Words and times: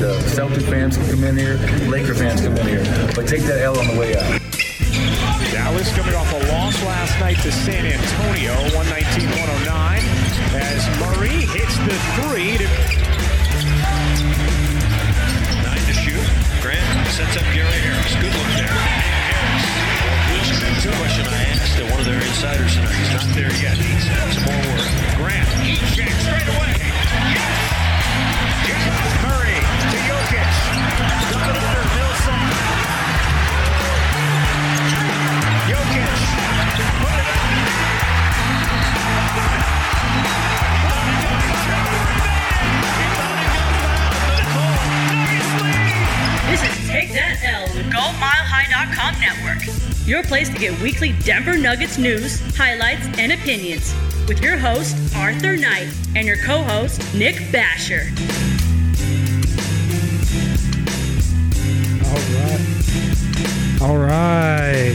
The 0.00 0.16
Celtic 0.32 0.64
fans 0.64 0.96
can 0.96 1.04
come 1.10 1.24
in 1.24 1.36
here, 1.36 1.60
Laker 1.92 2.14
fans 2.14 2.40
come 2.40 2.56
in 2.56 2.66
here, 2.66 2.80
but 3.12 3.28
take 3.28 3.44
that 3.44 3.60
L 3.60 3.76
on 3.76 3.84
the 3.84 4.00
way 4.00 4.16
out. 4.16 4.40
Dallas 5.52 5.92
coming 5.92 6.16
off 6.16 6.32
a 6.32 6.40
loss 6.48 6.72
last 6.88 7.20
night 7.20 7.36
to 7.44 7.52
San 7.52 7.84
Antonio, 7.84 8.56
119-109, 8.80 10.00
as 10.56 10.88
Murray 11.04 11.44
hits 11.52 11.76
the 11.84 11.92
three 12.16 12.56
to 12.56 12.64
Nine 15.68 15.84
to 15.84 15.92
shoot. 15.92 16.24
Grant 16.64 16.80
sets 17.12 17.36
up 17.36 17.44
Gary 17.52 17.68
Harris. 17.84 18.16
Good 18.24 18.32
look 18.32 18.50
there. 18.56 18.72
Harris. 18.72 19.20
The 20.80 20.96
question 20.96 21.28
I 21.28 21.44
asked 21.60 21.76
to 21.76 21.84
one 21.92 22.00
of 22.00 22.06
their 22.08 22.24
insiders 22.24 22.72
tonight. 22.72 22.96
He's 22.96 23.12
not 23.12 23.28
there 23.36 23.52
yet. 23.60 23.76
He's 23.76 24.08
had 24.08 24.32
some 24.32 24.48
more 24.48 24.64
work. 24.64 24.88
Grant. 25.20 25.44
Heat 25.60 25.84
check 25.92 26.08
straight 26.24 26.48
away. 26.56 26.72
Yes! 27.36 27.52
Yes! 28.64 28.80
Murray 29.28 29.59
Your 50.10 50.24
place 50.24 50.48
to 50.48 50.58
get 50.58 50.76
weekly 50.80 51.12
Denver 51.22 51.56
Nuggets 51.56 51.96
news, 51.96 52.40
highlights, 52.56 53.06
and 53.16 53.30
opinions. 53.30 53.94
With 54.26 54.42
your 54.42 54.56
host, 54.56 54.96
Arthur 55.14 55.56
Knight, 55.56 55.86
and 56.16 56.26
your 56.26 56.36
co 56.38 56.64
host, 56.64 57.14
Nick 57.14 57.36
Basher. 57.52 58.10
All 63.82 63.96
right. 63.96 64.94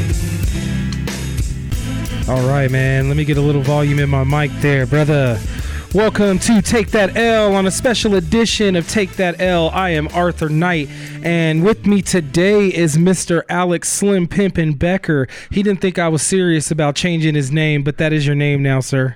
All 2.29 2.47
right. 2.47 2.69
Man. 2.69 3.07
Let 3.07 3.17
me 3.17 3.25
get 3.25 3.37
a 3.37 3.41
little 3.41 3.63
volume 3.63 3.97
in 3.97 4.09
my 4.09 4.23
mic 4.23 4.51
there, 4.61 4.85
brother. 4.85 5.39
Welcome 5.95 6.37
to 6.39 6.61
Take 6.61 6.91
That 6.91 7.17
L 7.17 7.55
on 7.55 7.65
a 7.65 7.71
special 7.71 8.13
edition 8.13 8.75
of 8.75 8.87
Take 8.87 9.13
That 9.13 9.41
L. 9.41 9.69
I 9.69 9.91
am 9.91 10.07
Arthur 10.09 10.49
Knight, 10.49 10.89
and 11.23 11.63
with 11.63 11.87
me 11.87 12.03
today 12.03 12.67
is 12.67 12.97
Mr. 12.97 13.41
Alex 13.49 13.89
Slim 13.89 14.27
Pimpin 14.27 14.77
Becker. 14.77 15.27
He 15.49 15.63
didn't 15.63 15.81
think 15.81 15.97
I 15.97 16.09
was 16.09 16.21
serious 16.21 16.69
about 16.69 16.95
changing 16.95 17.33
his 17.33 17.51
name, 17.51 17.81
but 17.81 17.97
that 17.97 18.13
is 18.13 18.27
your 18.27 18.35
name 18.35 18.61
now, 18.61 18.81
sir. 18.81 19.15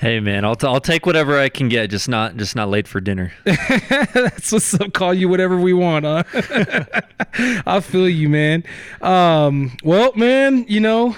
Hey 0.00 0.18
man, 0.18 0.46
I'll, 0.46 0.56
t- 0.56 0.66
I'll 0.66 0.80
take 0.80 1.04
whatever 1.04 1.38
I 1.38 1.50
can 1.50 1.68
get, 1.68 1.90
just 1.90 2.08
not 2.08 2.38
just 2.38 2.56
not 2.56 2.70
late 2.70 2.88
for 2.88 3.02
dinner. 3.02 3.34
That's 3.44 4.50
what's 4.50 4.72
up. 4.72 4.94
Call 4.94 5.12
you 5.12 5.28
whatever 5.28 5.58
we 5.58 5.74
want, 5.74 6.06
huh? 6.06 6.22
I 7.66 7.80
feel 7.80 8.08
you, 8.08 8.30
man. 8.30 8.64
Um, 9.02 9.76
well, 9.84 10.12
man, 10.16 10.64
you 10.68 10.80
know, 10.80 11.16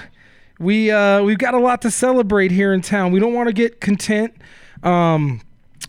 we 0.58 0.90
uh, 0.90 1.22
we've 1.22 1.38
got 1.38 1.54
a 1.54 1.60
lot 1.60 1.80
to 1.82 1.92
celebrate 1.92 2.50
here 2.50 2.72
in 2.72 2.80
town. 2.80 3.12
We 3.12 3.20
don't 3.20 3.34
want 3.34 3.46
to 3.46 3.52
get 3.52 3.80
content. 3.80 4.34
Um, 4.82 5.42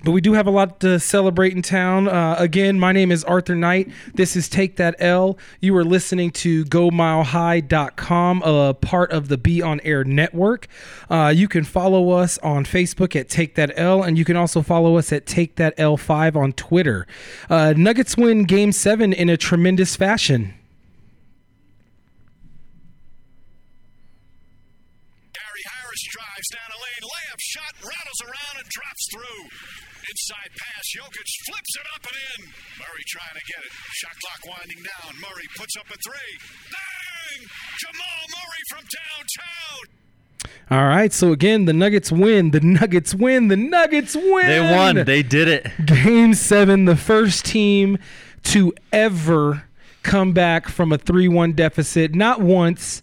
but 0.04 0.12
we 0.12 0.20
do 0.20 0.34
have 0.34 0.48
a 0.48 0.52
lot 0.52 0.82
to 0.82 1.00
celebrate 1.00 1.54
in 1.54 1.62
town. 1.62 2.10
Uh, 2.10 2.36
again, 2.38 2.78
my 2.78 2.92
name 2.92 3.12
is 3.12 3.24
Arthur 3.24 3.56
Knight. 3.56 3.90
This 4.14 4.36
is 4.36 4.50
Take 4.50 4.76
That 4.76 4.96
L. 5.00 5.38
You 5.62 5.76
are 5.78 5.86
listening 5.86 6.32
to 6.32 6.66
GoMileHigh.com, 6.66 8.44
a 8.44 8.74
part 8.74 9.12
of 9.12 9.30
the 9.30 9.38
Be 9.38 9.62
On 9.62 9.80
Air 9.82 10.04
network. 10.04 10.68
Uh, 11.10 11.32
you 11.34 11.48
can 11.48 11.64
follow 11.64 12.10
us 12.10 12.38
on 12.40 12.66
Facebook 12.66 13.16
at 13.16 13.30
Take 13.30 13.56
That 13.56 13.72
L, 13.78 14.04
and 14.04 14.18
you 14.18 14.26
can 14.26 14.36
also 14.36 14.62
follow 14.62 14.98
us 14.98 15.14
at 15.14 15.26
Take 15.26 15.56
That 15.56 15.76
L5 15.78 16.36
on 16.36 16.52
Twitter. 16.52 17.08
Uh, 17.50 17.74
Nuggets 17.78 18.18
win 18.18 18.44
Game 18.44 18.74
7 18.74 19.14
in 19.14 19.30
a 19.30 19.38
tremendous 19.38 19.96
fashion. 19.96 20.54
Gary 25.32 25.64
Harris 25.72 26.04
drives 26.12 26.50
down 26.52 26.70
a 26.76 26.80
lane, 26.84 27.04
layup 27.04 27.40
shot, 27.40 27.74
rattles 27.80 28.22
around 28.22 28.60
and 28.60 28.70
drops 28.70 29.08
through. 29.14 29.50
Inside 30.14 30.52
pass, 30.60 30.84
Jokic 30.96 31.30
flips 31.50 31.74
it 31.76 31.88
up 31.96 32.06
and 32.06 32.46
in. 32.46 32.52
Murray 32.78 33.04
trying 33.08 33.34
to 33.34 33.42
get 33.50 33.66
it. 33.66 33.72
Shot 33.94 34.14
clock 34.22 34.58
winding 34.58 34.84
down. 34.84 35.20
Murray 35.20 35.48
puts 35.58 35.76
up 35.76 35.90
a 35.90 35.98
three. 36.06 36.38
Bang! 36.70 37.48
Jamal 37.80 38.22
Murray 38.30 38.64
from 38.70 38.86
downtown. 38.94 40.04
All 40.70 40.88
right, 40.88 41.12
so 41.12 41.32
again, 41.32 41.66
the 41.66 41.74
Nuggets 41.74 42.12
win. 42.12 42.52
The 42.52 42.60
Nuggets 42.60 43.16
win. 43.16 43.48
The 43.48 43.58
Nuggets 43.58 44.16
win. 44.16 44.46
They 44.46 44.60
won. 44.60 45.04
They 45.04 45.24
did 45.24 45.48
it. 45.48 45.68
Game 45.84 46.36
seven, 46.36 46.86
the 46.86 46.96
first 46.96 47.46
team 47.46 47.98
to 48.44 48.72
ever 48.92 49.64
come 50.04 50.32
back 50.32 50.68
from 50.68 50.92
a 50.92 51.00
3 51.00 51.28
1 51.28 51.54
deficit, 51.54 52.14
not 52.14 52.40
once, 52.40 53.02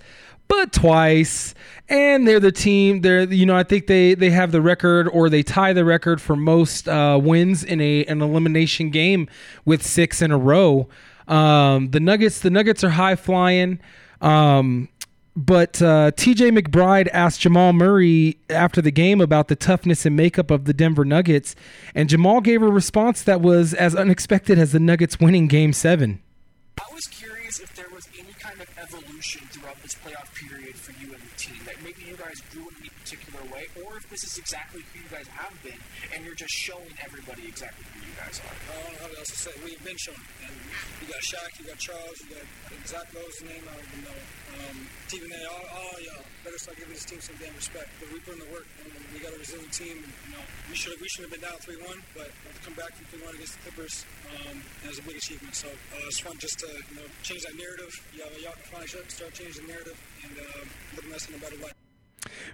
but 0.51 0.73
twice. 0.73 1.55
And 1.89 2.27
they're 2.27 2.41
the 2.41 2.53
team. 2.53 3.01
They're 3.01 3.23
you 3.23 3.47
know 3.47 3.57
I 3.57 3.63
think 3.63 3.87
they 3.87 4.15
they 4.15 4.31
have 4.31 4.53
the 4.53 4.61
record 4.61 5.09
or 5.09 5.31
they 5.31 5.43
tie 5.43 5.73
the 5.73 5.85
record 5.85 6.21
for 6.21 6.37
most 6.37 6.89
uh, 6.89 7.19
wins 7.23 7.65
in 7.65 7.81
a 7.81 8.05
an 8.05 8.21
elimination 8.21 8.91
game 8.91 9.29
with 9.65 9.85
six 9.85 10.21
in 10.21 10.31
a 10.31 10.39
row. 10.39 10.89
Um, 11.27 11.91
the 11.91 12.01
Nuggets 12.01 12.41
the 12.41 12.51
Nuggets 12.51 12.85
are 12.85 12.91
high 12.91 13.17
flying. 13.17 13.81
Um, 14.21 14.89
but 15.37 15.81
uh, 15.81 16.11
TJ 16.17 16.59
McBride 16.59 17.09
asked 17.13 17.41
Jamal 17.41 17.73
Murray 17.73 18.37
after 18.51 18.83
the 18.83 18.91
game 18.91 19.21
about 19.21 19.49
the 19.49 19.57
toughness 19.57 20.05
and 20.05 20.17
makeup 20.17 20.51
of 20.51 20.65
the 20.65 20.75
Denver 20.75 21.05
Nuggets, 21.05 21.55
and 21.95 22.09
Jamal 22.09 22.41
gave 22.41 22.63
a 22.63 22.69
response 22.69 23.23
that 23.23 23.41
was 23.41 23.73
as 23.73 23.95
unexpected 23.95 24.59
as 24.59 24.73
the 24.73 24.81
Nuggets 24.81 25.21
winning 25.21 25.47
Game 25.47 25.73
Seven. 25.73 26.21
I 26.79 26.93
was 26.93 27.07
curious 27.07 27.61
if 27.61 27.75
there 27.77 27.89
was 27.95 28.09
any 28.19 28.33
kind 28.41 28.61
of 28.61 28.69
evolution 28.79 29.47
throughout 29.49 29.81
this 29.83 29.95
playoff 29.95 30.35
period 30.35 30.75
for 30.75 30.93
you 30.93 31.13
and 31.13 31.23
the 31.23 31.37
team. 31.37 31.57
That 31.65 31.77
maybe 31.85 32.03
you 32.09 32.17
guys 32.17 32.41
grew 32.53 32.69
in 32.69 32.75
any 32.81 32.91
particular 32.91 33.41
way, 33.53 33.67
or 33.85 33.97
if 33.97 34.10
this 34.21 34.37
is 34.37 34.39
exactly 34.39 34.85
who 34.93 35.01
you 35.01 35.09
guys 35.09 35.25
have 35.33 35.57
been, 35.65 35.81
and 36.13 36.21
you're 36.29 36.37
just 36.37 36.53
showing 36.53 36.93
everybody 37.01 37.49
exactly 37.49 37.89
who 37.97 38.05
you 38.05 38.13
guys 38.21 38.37
are. 38.45 38.53
I 38.53 38.77
don't 38.77 38.93
know 38.93 39.09
how 39.09 39.17
else 39.17 39.33
to 39.33 39.39
say. 39.49 39.53
We've 39.65 39.81
been 39.81 39.97
shown. 39.97 40.21
And 40.45 40.53
you 41.01 41.09
got 41.09 41.25
Shaq, 41.25 41.57
you 41.57 41.65
got 41.65 41.81
Charles, 41.81 42.21
you 42.21 42.37
got 42.37 42.45
Zach 42.85 43.09
Lowe's 43.17 43.41
name, 43.41 43.65
I 43.65 43.81
don't 43.81 43.89
even 43.89 44.05
know. 44.05 44.21
Um, 44.61 44.77
Team 45.09 45.25
A, 45.25 45.41
all, 45.49 45.65
all 45.73 45.97
y'all 46.05 46.21
better 46.45 46.61
start 46.61 46.77
giving 46.77 46.93
this 46.93 47.09
team 47.09 47.21
some 47.25 47.37
damn 47.41 47.57
respect. 47.57 47.89
But 47.97 48.13
we 48.13 48.21
put 48.21 48.37
in 48.37 48.45
the 48.45 48.53
work, 48.53 48.69
and 48.85 48.93
we 49.17 49.25
got 49.25 49.33
a 49.33 49.41
resilient 49.41 49.73
team. 49.73 49.97
And, 50.05 50.13
you 50.29 50.33
know, 50.37 50.45
we 50.69 50.77
should 50.77 51.01
we 51.01 51.09
should 51.09 51.25
have 51.25 51.33
been 51.33 51.41
down 51.41 51.57
3 51.65 51.81
1, 51.81 51.89
but 52.13 52.29
to 52.29 52.61
come 52.61 52.77
back 52.77 52.93
from 52.93 53.09
3 53.09 53.25
1 53.25 53.41
against 53.41 53.57
the 53.57 53.73
Clippers 53.73 54.05
um, 54.37 54.61
that 54.85 54.93
was 54.93 55.01
a 55.01 55.07
big 55.09 55.17
achievement. 55.17 55.57
So 55.57 55.73
uh, 55.73 56.11
it's 56.13 56.21
fun 56.21 56.37
just 56.37 56.61
to 56.61 56.69
you 56.69 56.97
know 57.01 57.09
change 57.25 57.49
that 57.49 57.57
narrative. 57.57 57.93
Y'all, 58.13 58.29
y'all 58.37 58.53
can 58.53 58.85
finally 58.85 58.93
start 59.09 59.33
changing 59.33 59.65
the 59.65 59.73
narrative 59.73 59.97
and 60.29 60.37
uh, 60.37 60.69
looking 60.93 61.09
at 61.09 61.17
us 61.17 61.29
in 61.29 61.35
a 61.35 61.41
better 61.41 61.57
light. 61.65 61.73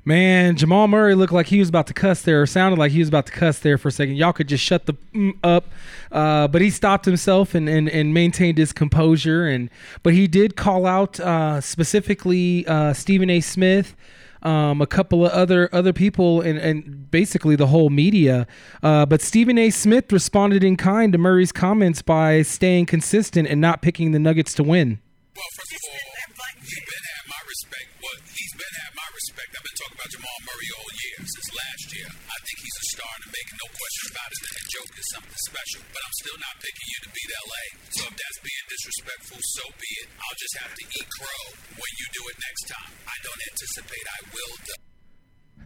Man, 0.05 0.57
Jamal 0.57 0.87
Murray 0.87 1.15
looked 1.15 1.33
like 1.33 1.49
he 1.49 1.59
was 1.59 1.69
about 1.69 1.89
to 1.89 1.95
cuss 1.95 2.23
there, 2.23 2.43
or 2.43 2.47
sounded 2.47 2.79
like 2.79 2.93
he 2.93 3.01
was 3.01 3.09
about 3.09 3.27
to 3.27 3.33
cuss 3.33 3.59
there 3.59 3.77
for 3.77 3.89
a 3.89 3.93
second. 3.93 4.15
Y'all 4.15 4.33
could 4.33 4.49
just 4.49 4.63
shut 4.63 4.87
the 4.87 4.95
mm 5.13 5.33
up, 5.43 5.67
uh, 6.13 6.47
but 6.49 6.63
he 6.63 6.71
stopped 6.71 7.05
himself 7.05 7.55
and, 7.55 7.69
and, 7.69 7.89
and 7.89 8.15
maintained 8.15 8.59
his 8.59 8.73
composure. 8.73 9.47
And 9.47 9.69
but 10.03 10.15
he 10.15 10.29
did 10.29 10.57
call 10.57 10.87
out 10.87 11.19
uh, 11.19 11.61
specifically 11.61 12.67
uh, 12.67 12.93
Stephen 12.93 13.29
A. 13.29 13.41
Smith, 13.41 13.97
um, 14.43 14.81
a 14.81 14.87
couple 14.87 15.27
of 15.27 15.33
other 15.33 15.69
other 15.73 15.93
people, 15.93 16.41
and, 16.41 16.59
and 16.59 17.11
basically 17.11 17.57
the 17.57 17.67
whole 17.67 17.91
media. 17.91 18.47
Uh, 18.85 19.05
but 19.05 19.21
Stephen 19.21 19.59
A. 19.59 19.71
Smith 19.71 20.13
responded 20.13 20.63
in 20.63 20.77
kind 20.77 21.13
to 21.13 21.19
Murray's 21.19 21.51
comments 21.51 22.03
by 22.03 22.43
staying 22.43 22.87
consistent 22.87 23.49
and 23.49 23.61
not 23.61 23.83
picking 23.83 24.13
the 24.13 24.21
Nuggets 24.21 24.55
to 24.55 24.63
win. 24.63 25.01
Well, 25.35 25.45
first 25.57 25.73
of 25.73 25.81
all, 25.91 25.97
you've 26.63 26.87
been 26.87 27.05
had 27.11 27.27
my 27.27 27.43
respect. 27.49 27.89
Well, 28.01 28.23
he's 28.33 28.53
been 28.55 28.77
I've 29.27 29.43
been 29.43 29.79
talking 29.83 29.99
about 29.99 30.11
Jamal 30.15 30.39
Murray 30.47 30.71
all 30.79 30.91
year, 31.03 31.19
since 31.27 31.49
last 31.51 31.87
year. 31.99 32.07
I 32.07 32.39
think 32.47 32.57
he's 32.63 32.79
a 32.79 32.87
star 32.95 33.11
to 33.11 33.29
making, 33.35 33.57
no 33.59 33.69
question 33.75 34.05
about 34.15 34.31
it. 34.31 34.41
And 34.47 34.55
the 34.55 34.67
joke 34.71 34.93
is 34.95 35.07
something 35.11 35.41
special. 35.51 35.83
But 35.91 36.01
I'm 36.07 36.17
still 36.23 36.39
not 36.39 36.55
picking 36.63 36.87
you 36.87 36.99
to 37.03 37.11
beat 37.11 37.31
LA. 37.35 37.65
So 37.91 38.03
if 38.07 38.15
that's 38.15 38.41
being 38.47 38.67
disrespectful, 38.71 39.39
so 39.43 39.65
be 39.83 39.91
it. 40.07 40.09
I'll 40.15 40.39
just 40.39 40.55
have 40.63 40.73
to 40.79 40.85
eat 40.87 41.09
crow 41.19 41.45
when 41.75 41.93
you 41.99 42.07
do 42.15 42.23
it 42.31 42.37
next 42.39 42.65
time. 42.71 42.93
I 43.03 43.17
don't 43.27 43.43
anticipate 43.51 44.07
I 44.07 44.21
will, 44.31 44.55
though. 44.63 44.96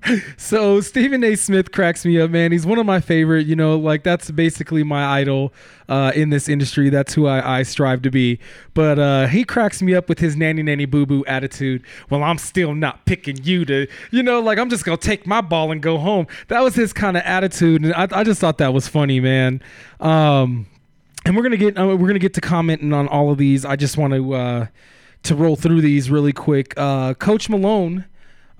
So 0.37 0.81
Stephen 0.81 1.23
A. 1.25 1.37
Smith 1.37 1.73
cracks 1.73 2.05
me 2.05 2.19
up, 2.21 2.31
man. 2.31 2.53
He's 2.53 2.67
one 2.67 2.79
of 2.79 2.87
my 2.87 3.01
favorite. 3.01 3.47
You 3.47 3.57
know, 3.57 3.77
like 3.79 4.03
that's 4.03 4.31
basically 4.31 4.83
my 4.83 5.21
idol 5.21 5.53
uh, 5.89 6.13
in 6.15 6.31
this 6.31 6.49
industry. 6.49 6.89
That's 6.91 7.15
who 7.15 7.27
I, 7.27 7.59
I 7.59 7.63
strive 7.63 8.03
to 8.03 8.11
be. 8.11 8.39
But 8.75 8.99
uh, 8.99 9.27
he 9.27 9.45
cracks 9.45 9.83
me 9.83 9.95
up 9.95 10.09
with 10.09 10.19
his 10.19 10.37
nanny 10.37 10.63
nanny 10.63 10.87
boo 10.87 11.07
boo 11.07 11.25
attitude. 11.27 11.85
Well, 12.09 12.23
I'm 12.23 12.39
still 12.39 12.75
not 12.75 13.05
picking 13.07 13.43
you 13.45 13.65
to, 13.67 13.87
you 14.11 14.23
know, 14.23 14.41
like 14.41 14.59
I'm 14.59 14.71
just 14.71 14.85
gonna 14.85 14.97
take 14.97 15.27
my 15.27 15.41
ball 15.41 15.71
and 15.71 15.83
go 15.83 15.99
home. 15.99 16.27
That 16.49 16.61
was 16.61 16.75
his 16.75 16.93
kind 16.93 17.17
of 17.17 17.23
attitude, 17.25 17.85
and 17.85 17.95
I, 17.95 18.09
I 18.11 18.25
just 18.25 18.41
thought 18.41 18.59
that 18.59 18.73
was 18.73 18.89
funny, 18.89 19.21
man. 19.21 19.63
Um, 20.01 20.67
and 21.25 21.37
we're 21.37 21.43
gonna 21.43 21.57
get 21.57 21.79
uh, 21.79 21.87
we're 21.87 22.09
gonna 22.09 22.19
get 22.19 22.35
to 22.35 22.41
commenting 22.41 22.93
on 22.93 23.07
all 23.09 23.31
of 23.31 23.39
these. 23.39 23.65
I 23.65 23.77
just 23.77 23.97
want 23.97 24.15
to 24.15 24.35
uh, 24.35 24.67
to 25.25 25.35
roll 25.35 25.57
through 25.57 25.83
these 25.83 26.11
really 26.11 26.33
quick. 26.33 26.75
Uh, 26.77 27.15
Coach 27.15 27.49
Malone. 27.49 28.07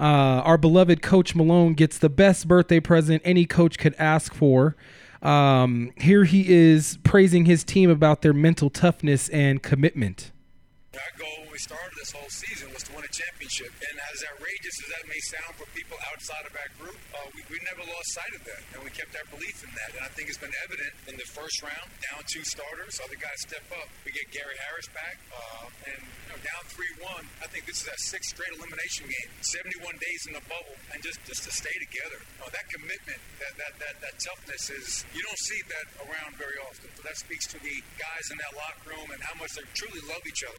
Uh, 0.01 0.41
our 0.47 0.57
beloved 0.57 1.03
Coach 1.03 1.35
Malone 1.35 1.75
gets 1.75 1.99
the 1.99 2.09
best 2.09 2.49
birthday 2.49 2.81
present 2.81 3.21
any 3.23 3.45
coach 3.45 3.79
could 3.79 3.95
ask 3.99 4.33
for. 4.33 4.75
Um, 5.21 5.93
here 5.99 6.25
he 6.25 6.49
is 6.49 6.99
praising 7.05 7.45
his 7.45 7.65
team 7.65 7.91
about 7.91 8.23
their 8.23 8.33
mental 8.33 8.71
toughness 8.71 9.29
and 9.29 9.63
commitment. 9.63 10.33
This 12.01 12.17
whole 12.17 12.33
season 12.33 12.73
was 12.73 12.81
to 12.89 12.97
win 12.97 13.05
a 13.05 13.13
championship. 13.13 13.69
And 13.77 13.95
as 14.09 14.25
outrageous 14.25 14.77
as 14.81 14.89
that 14.97 15.05
may 15.05 15.21
sound 15.29 15.53
for 15.61 15.69
people 15.77 16.01
outside 16.09 16.49
of 16.49 16.57
our 16.57 16.71
group, 16.81 16.97
uh, 17.13 17.29
we, 17.37 17.45
we 17.53 17.61
never 17.69 17.85
lost 17.85 18.09
sight 18.17 18.33
of 18.33 18.41
that. 18.49 18.65
And 18.73 18.81
we 18.81 18.89
kept 18.97 19.13
our 19.13 19.29
belief 19.29 19.61
in 19.61 19.69
that. 19.77 20.01
And 20.01 20.03
I 20.09 20.11
think 20.17 20.33
it's 20.33 20.41
been 20.41 20.57
evident 20.65 20.97
in 21.13 21.21
the 21.21 21.29
first 21.29 21.61
round, 21.61 21.93
down 22.09 22.25
two 22.25 22.41
starters. 22.41 22.97
Other 23.05 23.21
guys 23.21 23.45
step 23.45 23.69
up. 23.77 23.93
We 24.09 24.17
get 24.17 24.33
Gary 24.33 24.57
Harris 24.65 24.89
back. 24.97 25.21
Uh, 25.29 25.93
and 25.93 26.01
you 26.01 26.29
know, 26.33 26.41
down 26.41 26.63
3 26.73 27.05
1. 27.05 27.45
I 27.45 27.47
think 27.53 27.69
this 27.69 27.85
is 27.85 27.87
our 27.93 28.01
sixth 28.01 28.33
straight 28.33 28.57
elimination 28.57 29.05
game. 29.05 29.31
71 29.45 29.93
days 30.01 30.23
in 30.25 30.33
the 30.33 30.45
bubble. 30.49 30.77
And 30.97 31.05
just, 31.05 31.21
just 31.29 31.45
to 31.45 31.53
stay 31.53 31.77
together. 31.85 32.25
Uh, 32.41 32.49
that 32.49 32.65
commitment, 32.73 33.21
that, 33.45 33.61
that, 33.61 33.77
that, 33.77 33.95
that 34.01 34.15
toughness 34.17 34.73
is, 34.73 35.05
you 35.13 35.21
don't 35.21 35.43
see 35.45 35.61
that 35.69 35.87
around 36.09 36.33
very 36.41 36.57
often. 36.65 36.89
So 36.97 37.05
that 37.05 37.21
speaks 37.21 37.45
to 37.53 37.61
the 37.61 37.77
guys 38.01 38.25
in 38.33 38.41
that 38.41 38.57
locker 38.57 38.97
room 38.97 39.13
and 39.13 39.21
how 39.21 39.37
much 39.37 39.53
they 39.53 39.69
truly 39.77 40.01
love 40.09 40.25
each 40.25 40.49
other. 40.49 40.57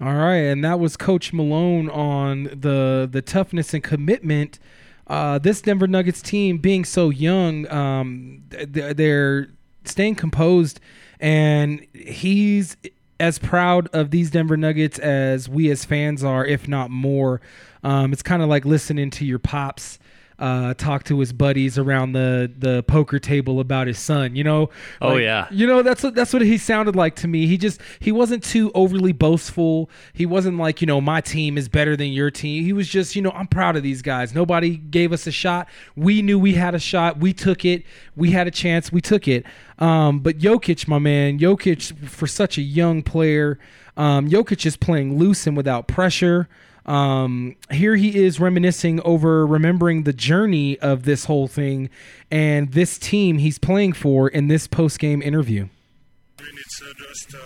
All 0.00 0.14
right, 0.14 0.36
and 0.36 0.64
that 0.64 0.78
was 0.78 0.96
Coach 0.96 1.32
Malone 1.32 1.90
on 1.90 2.44
the 2.44 3.08
the 3.10 3.20
toughness 3.20 3.74
and 3.74 3.82
commitment. 3.82 4.60
Uh, 5.08 5.38
this 5.38 5.60
Denver 5.60 5.88
Nuggets 5.88 6.22
team, 6.22 6.58
being 6.58 6.84
so 6.84 7.10
young, 7.10 7.68
um, 7.68 8.44
they're 8.50 9.48
staying 9.84 10.14
composed, 10.14 10.78
and 11.18 11.84
he's 11.92 12.76
as 13.18 13.40
proud 13.40 13.88
of 13.88 14.12
these 14.12 14.30
Denver 14.30 14.56
Nuggets 14.56 15.00
as 15.00 15.48
we 15.48 15.68
as 15.70 15.84
fans 15.84 16.22
are, 16.22 16.46
if 16.46 16.68
not 16.68 16.90
more. 16.90 17.40
Um, 17.82 18.12
it's 18.12 18.22
kind 18.22 18.42
of 18.42 18.48
like 18.48 18.64
listening 18.64 19.10
to 19.10 19.24
your 19.24 19.40
pops 19.40 19.98
uh, 20.38 20.74
talk 20.74 21.04
to 21.04 21.18
his 21.18 21.32
buddies 21.32 21.78
around 21.78 22.12
the 22.12 22.50
the 22.56 22.82
poker 22.84 23.18
table 23.18 23.60
about 23.60 23.86
his 23.86 23.98
son. 23.98 24.36
You 24.36 24.44
know. 24.44 24.70
Oh, 25.00 25.14
Like, 25.14 25.22
yeah. 25.22 25.46
You 25.50 25.66
know 25.66 25.82
that's 25.82 26.02
what 26.02 26.14
that's 26.14 26.32
what 26.32 26.42
he 26.42 26.58
sounded 26.58 26.94
like 26.94 27.16
to 27.16 27.28
me. 27.28 27.46
He 27.46 27.58
just 27.58 27.80
he 27.98 28.12
wasn't 28.12 28.44
too 28.44 28.70
overly 28.74 29.12
boastful. 29.12 29.90
He 30.12 30.26
wasn't 30.26 30.58
like 30.58 30.80
you 30.80 30.86
know 30.86 31.00
my 31.00 31.20
team 31.20 31.58
is 31.58 31.68
better 31.68 31.96
than 31.96 32.08
your 32.08 32.30
team. 32.30 32.64
He 32.64 32.72
was 32.72 32.88
just 32.88 33.16
you 33.16 33.22
know 33.22 33.30
I'm 33.30 33.48
proud 33.48 33.76
of 33.76 33.82
these 33.82 34.02
guys. 34.02 34.34
Nobody 34.34 34.76
gave 34.76 35.12
us 35.12 35.26
a 35.26 35.32
shot. 35.32 35.68
We 35.96 36.22
knew 36.22 36.38
we 36.38 36.54
had 36.54 36.74
a 36.74 36.78
shot. 36.78 37.18
We 37.18 37.32
took 37.32 37.64
it. 37.64 37.84
We 38.16 38.30
had 38.30 38.46
a 38.46 38.52
chance. 38.52 38.92
We 38.92 39.00
took 39.00 39.26
it. 39.26 39.44
Um, 39.78 40.20
but 40.20 40.38
Jokic, 40.38 40.88
my 40.88 40.98
man, 40.98 41.38
Jokic 41.38 42.08
for 42.08 42.26
such 42.26 42.58
a 42.58 42.62
young 42.62 43.02
player. 43.02 43.58
Um, 43.96 44.28
Jokic 44.28 44.64
is 44.64 44.76
playing 44.76 45.18
loose 45.18 45.46
and 45.46 45.56
without 45.56 45.88
pressure. 45.88 46.48
Um, 46.88 47.54
here 47.70 47.96
he 47.96 48.16
is 48.16 48.40
reminiscing 48.40 49.02
over 49.04 49.46
remembering 49.46 50.04
the 50.04 50.14
journey 50.14 50.78
of 50.78 51.04
this 51.04 51.26
whole 51.26 51.46
thing 51.46 51.90
and 52.30 52.72
this 52.72 52.96
team 52.98 53.36
he's 53.36 53.58
playing 53.58 53.92
for 53.92 54.26
in 54.26 54.48
this 54.48 54.66
post 54.66 54.98
game 54.98 55.20
interview. 55.20 55.68
I 55.68 56.42
mean, 56.42 56.56
it's 56.56 56.80
uh, 56.80 56.88
just 56.96 57.34
uh, 57.36 57.38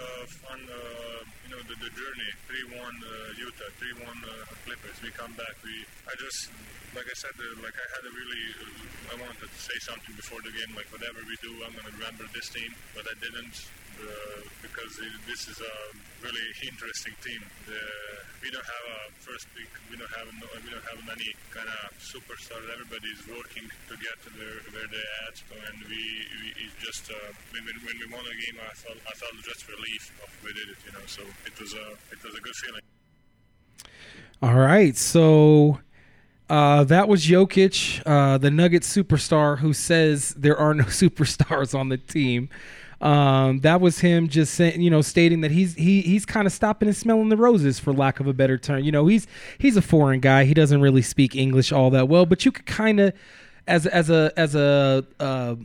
fun, 0.46 0.62
uh, 0.70 1.26
you 1.42 1.50
know, 1.50 1.62
the, 1.66 1.74
the 1.74 1.90
journey. 1.90 2.30
3 2.70 2.78
1 2.78 2.86
uh, 2.86 3.42
Utah, 3.42 3.66
3 3.82 4.06
1 4.06 4.06
uh, 4.06 4.46
Clippers. 4.62 5.02
We 5.02 5.10
come 5.10 5.34
back. 5.34 5.58
We, 5.66 5.74
I 6.06 6.14
just, 6.22 6.54
like 6.94 7.10
I 7.10 7.16
said, 7.18 7.34
uh, 7.34 7.66
like 7.66 7.74
I 7.74 7.86
had 7.98 8.02
a 8.06 8.12
really, 8.14 8.44
I 9.10 9.14
wanted 9.26 9.42
to 9.42 9.48
say 9.58 9.74
something 9.82 10.14
before 10.14 10.38
the 10.46 10.54
game, 10.54 10.70
like 10.78 10.86
whatever 10.94 11.18
we 11.26 11.34
do, 11.42 11.50
I'm 11.66 11.74
going 11.74 11.90
to 11.90 11.94
remember 11.98 12.30
this 12.30 12.46
team, 12.46 12.70
but 12.94 13.10
I 13.10 13.18
didn't 13.18 13.58
because 14.62 14.92
this 15.26 15.48
is 15.48 15.58
a 15.60 15.74
really 16.22 16.46
interesting 16.62 17.14
team. 17.22 17.42
We 18.42 18.50
don't 18.50 18.64
have 18.66 18.86
a 18.90 19.00
first 19.22 19.46
pick, 19.54 19.70
we 19.90 19.96
don't 19.96 20.10
have 20.18 20.26
no, 20.38 20.50
we 20.62 20.70
don't 20.70 20.82
have 20.82 20.98
any 21.06 21.30
kind 21.54 21.70
of 21.70 21.94
superstars. 22.02 22.66
Everybody 22.70 23.06
is 23.14 23.22
working 23.30 23.70
to 23.88 23.94
get 24.02 24.16
to 24.26 24.28
where, 24.34 24.58
where 24.74 24.88
they're 24.90 25.14
at, 25.30 25.36
and 25.70 25.78
we, 25.86 26.02
we 26.42 26.66
it's 26.66 26.74
just 26.82 27.10
uh, 27.10 27.14
when, 27.54 27.62
when 27.62 27.76
when 27.86 27.94
we 28.02 28.06
won 28.10 28.26
a 28.26 28.36
game, 28.42 28.58
I 28.58 28.74
felt 28.74 28.98
I 29.06 29.14
felt 29.14 29.34
just 29.46 29.68
relief 29.68 30.10
of 30.22 30.30
we 30.42 30.50
did 30.52 30.74
it, 30.74 30.78
you 30.86 30.92
know. 30.92 31.06
So 31.06 31.22
it 31.46 31.54
was 31.58 31.72
a 31.74 31.86
it 32.10 32.18
was 32.22 32.34
a 32.34 32.42
good 32.42 32.56
feeling. 32.58 32.82
All 34.42 34.58
right, 34.58 34.96
so 34.96 35.78
uh, 36.50 36.84
that 36.84 37.08
was 37.08 37.24
Jokic, 37.24 38.02
uh, 38.04 38.38
the 38.38 38.50
Nuggets 38.50 38.94
superstar, 38.94 39.58
who 39.58 39.72
says 39.72 40.34
there 40.36 40.56
are 40.56 40.74
no 40.74 40.84
superstars 41.02 41.78
on 41.78 41.88
the 41.88 41.96
team. 41.96 42.48
Um, 43.02 43.58
that 43.60 43.80
was 43.80 43.98
him 43.98 44.28
just 44.28 44.54
saying, 44.54 44.80
you 44.80 44.88
know, 44.88 45.02
stating 45.02 45.40
that 45.40 45.50
he's 45.50 45.74
he 45.74 46.02
he's 46.02 46.24
kind 46.24 46.46
of 46.46 46.52
stopping 46.52 46.88
and 46.88 46.96
smelling 46.96 47.30
the 47.30 47.36
roses, 47.36 47.80
for 47.80 47.92
lack 47.92 48.20
of 48.20 48.28
a 48.28 48.32
better 48.32 48.56
term. 48.56 48.84
You 48.84 48.92
know, 48.92 49.08
he's 49.08 49.26
he's 49.58 49.76
a 49.76 49.82
foreign 49.82 50.20
guy. 50.20 50.44
He 50.44 50.54
doesn't 50.54 50.80
really 50.80 51.02
speak 51.02 51.34
English 51.34 51.72
all 51.72 51.90
that 51.90 52.08
well, 52.08 52.26
but 52.26 52.44
you 52.44 52.52
could 52.52 52.66
kind 52.66 53.00
of, 53.00 53.12
as 53.66 53.86
as 53.86 54.08
a 54.08 54.32
as 54.36 54.54
a 54.54 55.04
uh, 55.18 55.56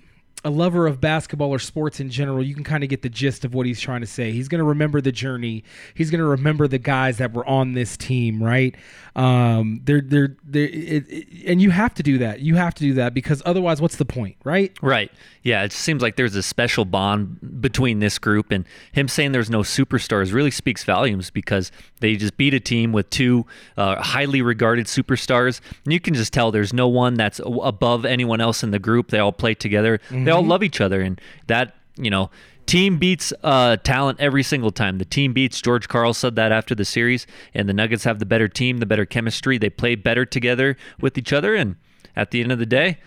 a 0.43 0.49
lover 0.49 0.85
of 0.85 1.01
basketball 1.01 1.49
or 1.49 1.59
sports 1.59 1.99
in 1.99 2.09
general, 2.09 2.43
you 2.43 2.53
can 2.53 2.63
kind 2.63 2.83
of 2.83 2.89
get 2.89 3.01
the 3.01 3.09
gist 3.09 3.43
of 3.43 3.53
what 3.53 3.65
he's 3.65 3.79
trying 3.79 4.01
to 4.01 4.07
say. 4.07 4.31
He's 4.31 4.47
going 4.47 4.59
to 4.59 4.65
remember 4.65 5.01
the 5.01 5.11
journey. 5.11 5.63
He's 5.95 6.11
going 6.11 6.19
to 6.19 6.27
remember 6.27 6.67
the 6.67 6.77
guys 6.77 7.17
that 7.17 7.33
were 7.33 7.45
on 7.45 7.73
this 7.73 7.97
team, 7.97 8.41
right? 8.41 8.75
Um, 9.15 9.81
they're 9.83 10.01
they're 10.01 10.37
they 10.47 10.65
it, 10.65 11.05
it, 11.09 11.27
and 11.47 11.59
you 11.59 11.71
have 11.71 11.95
to 11.95 12.03
do 12.03 12.19
that. 12.19 12.39
You 12.41 12.55
have 12.55 12.75
to 12.75 12.83
do 12.83 12.93
that 12.95 13.15
because 13.15 13.41
otherwise, 13.45 13.81
what's 13.81 13.95
the 13.95 14.05
point, 14.05 14.37
right? 14.43 14.77
Right. 14.81 15.11
Yeah, 15.41 15.63
it 15.63 15.71
seems 15.71 16.03
like 16.03 16.17
there's 16.17 16.35
a 16.35 16.43
special 16.43 16.85
bond 16.85 17.61
between 17.61 17.99
this 17.99 18.19
group 18.19 18.51
and 18.51 18.65
him 18.91 19.07
saying 19.07 19.31
there's 19.31 19.49
no 19.49 19.61
superstars 19.61 20.33
really 20.33 20.51
speaks 20.51 20.83
volumes 20.83 21.31
because 21.31 21.71
they 21.99 22.15
just 22.15 22.37
beat 22.37 22.53
a 22.53 22.59
team 22.59 22.91
with 22.91 23.09
two 23.09 23.45
uh, 23.75 23.95
highly 24.01 24.41
regarded 24.43 24.85
superstars. 24.85 25.61
And 25.83 25.93
you 25.93 25.99
can 25.99 26.13
just 26.13 26.31
tell 26.31 26.51
there's 26.51 26.73
no 26.73 26.87
one 26.87 27.15
that's 27.15 27.41
above 27.43 28.05
anyone 28.05 28.39
else 28.39 28.61
in 28.61 28.69
the 28.69 28.79
group. 28.79 29.09
They 29.09 29.19
all 29.19 29.31
play 29.31 29.55
together. 29.55 29.99
They 30.27 30.31
all 30.31 30.45
love 30.45 30.63
each 30.63 30.81
other 30.81 31.01
and 31.01 31.19
that, 31.47 31.75
you 31.95 32.09
know, 32.09 32.29
team 32.67 32.97
beats 32.97 33.33
uh, 33.43 33.77
talent 33.77 34.19
every 34.19 34.43
single 34.43 34.71
time. 34.71 34.99
The 34.99 35.05
team 35.05 35.33
beats. 35.33 35.59
George 35.61 35.87
Karl 35.87 36.13
said 36.13 36.35
that 36.35 36.51
after 36.51 36.75
the 36.75 36.85
series, 36.85 37.25
and 37.53 37.67
the 37.67 37.73
Nuggets 37.73 38.03
have 38.03 38.19
the 38.19 38.25
better 38.25 38.47
team, 38.47 38.77
the 38.77 38.85
better 38.85 39.05
chemistry. 39.05 39.57
They 39.57 39.69
play 39.69 39.95
better 39.95 40.25
together 40.25 40.77
with 41.01 41.17
each 41.17 41.33
other, 41.33 41.55
and 41.55 41.77
at 42.15 42.31
the 42.31 42.41
end 42.41 42.51
of 42.51 42.59
the 42.59 42.65
day, 42.65 42.99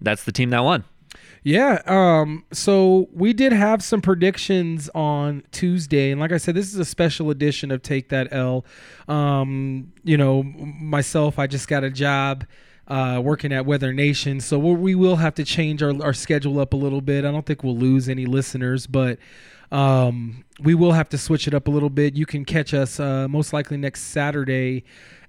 that's 0.00 0.24
the 0.24 0.32
team 0.32 0.50
that 0.50 0.64
won. 0.64 0.84
Yeah. 1.42 1.80
Um, 1.86 2.44
so 2.52 3.08
we 3.12 3.32
did 3.32 3.52
have 3.52 3.82
some 3.82 4.00
predictions 4.00 4.88
on 4.94 5.42
Tuesday, 5.52 6.10
and 6.10 6.20
like 6.20 6.32
I 6.32 6.36
said, 6.36 6.54
this 6.54 6.72
is 6.72 6.78
a 6.78 6.84
special 6.84 7.30
edition 7.30 7.70
of 7.70 7.82
Take 7.82 8.10
That 8.10 8.28
L. 8.32 8.64
Um, 9.08 9.92
you 10.04 10.16
know, 10.16 10.42
myself, 10.42 11.38
I 11.38 11.46
just 11.46 11.66
got 11.66 11.82
a 11.82 11.90
job. 11.90 12.44
Uh, 12.90 13.20
working 13.20 13.52
at 13.52 13.64
Weather 13.64 13.92
Nation, 13.92 14.40
so 14.40 14.58
we 14.58 14.96
will 14.96 15.14
have 15.14 15.36
to 15.36 15.44
change 15.44 15.80
our, 15.80 16.02
our 16.02 16.12
schedule 16.12 16.58
up 16.58 16.72
a 16.72 16.76
little 16.76 17.00
bit. 17.00 17.24
I 17.24 17.30
don't 17.30 17.46
think 17.46 17.62
we'll 17.62 17.78
lose 17.78 18.08
any 18.08 18.26
listeners, 18.26 18.88
but 18.88 19.20
um, 19.70 20.44
we 20.60 20.74
will 20.74 20.92
have 20.92 21.08
to 21.10 21.18
switch 21.18 21.46
it 21.46 21.54
up 21.54 21.68
a 21.68 21.70
little 21.70 21.88
bit. 21.88 22.16
You 22.16 22.26
can 22.26 22.44
catch 22.44 22.74
us 22.74 22.98
uh, 22.98 23.28
most 23.28 23.52
likely 23.52 23.76
next 23.76 24.02
Saturday 24.02 24.82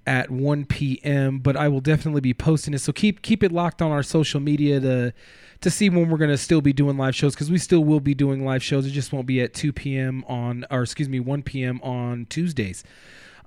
at 0.07 0.31
1 0.31 0.65
p.m. 0.65 1.39
But 1.39 1.55
I 1.55 1.67
will 1.67 1.81
definitely 1.81 2.21
be 2.21 2.33
posting 2.33 2.73
it. 2.73 2.79
So 2.79 2.91
keep 2.91 3.21
keep 3.21 3.43
it 3.43 3.51
locked 3.51 3.81
on 3.81 3.91
our 3.91 4.03
social 4.03 4.39
media 4.39 4.79
to 4.79 5.13
to 5.61 5.69
see 5.69 5.89
when 5.89 6.09
we're 6.09 6.17
gonna 6.17 6.37
still 6.37 6.61
be 6.61 6.73
doing 6.73 6.97
live 6.97 7.15
shows 7.15 7.35
because 7.35 7.51
we 7.51 7.57
still 7.57 7.83
will 7.83 7.99
be 7.99 8.15
doing 8.15 8.43
live 8.43 8.63
shows. 8.63 8.85
It 8.85 8.91
just 8.91 9.13
won't 9.13 9.27
be 9.27 9.41
at 9.41 9.53
2 9.53 9.71
p.m. 9.73 10.25
on 10.27 10.65
or 10.71 10.81
excuse 10.81 11.09
me 11.09 11.19
1 11.19 11.43
p.m. 11.43 11.79
on 11.83 12.25
Tuesdays. 12.29 12.83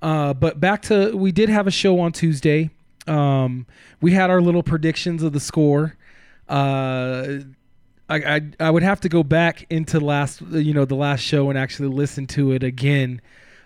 Uh, 0.01 0.33
but 0.33 0.59
back 0.59 0.81
to 0.83 1.15
we 1.15 1.31
did 1.31 1.49
have 1.49 1.67
a 1.67 1.71
show 1.71 1.99
on 1.99 2.11
Tuesday. 2.11 2.69
Um, 3.07 3.65
we 4.01 4.11
had 4.11 4.29
our 4.29 4.41
little 4.41 4.63
predictions 4.63 5.23
of 5.23 5.33
the 5.33 5.39
score. 5.39 5.95
Uh, 6.49 7.39
I, 8.09 8.15
I 8.35 8.41
I 8.59 8.69
would 8.69 8.83
have 8.83 9.01
to 9.01 9.09
go 9.09 9.23
back 9.23 9.65
into 9.69 9.99
last 9.99 10.41
you 10.41 10.73
know 10.73 10.85
the 10.85 10.95
last 10.95 11.21
show 11.21 11.49
and 11.49 11.57
actually 11.57 11.89
listen 11.89 12.27
to 12.27 12.51
it 12.51 12.63
again 12.63 13.21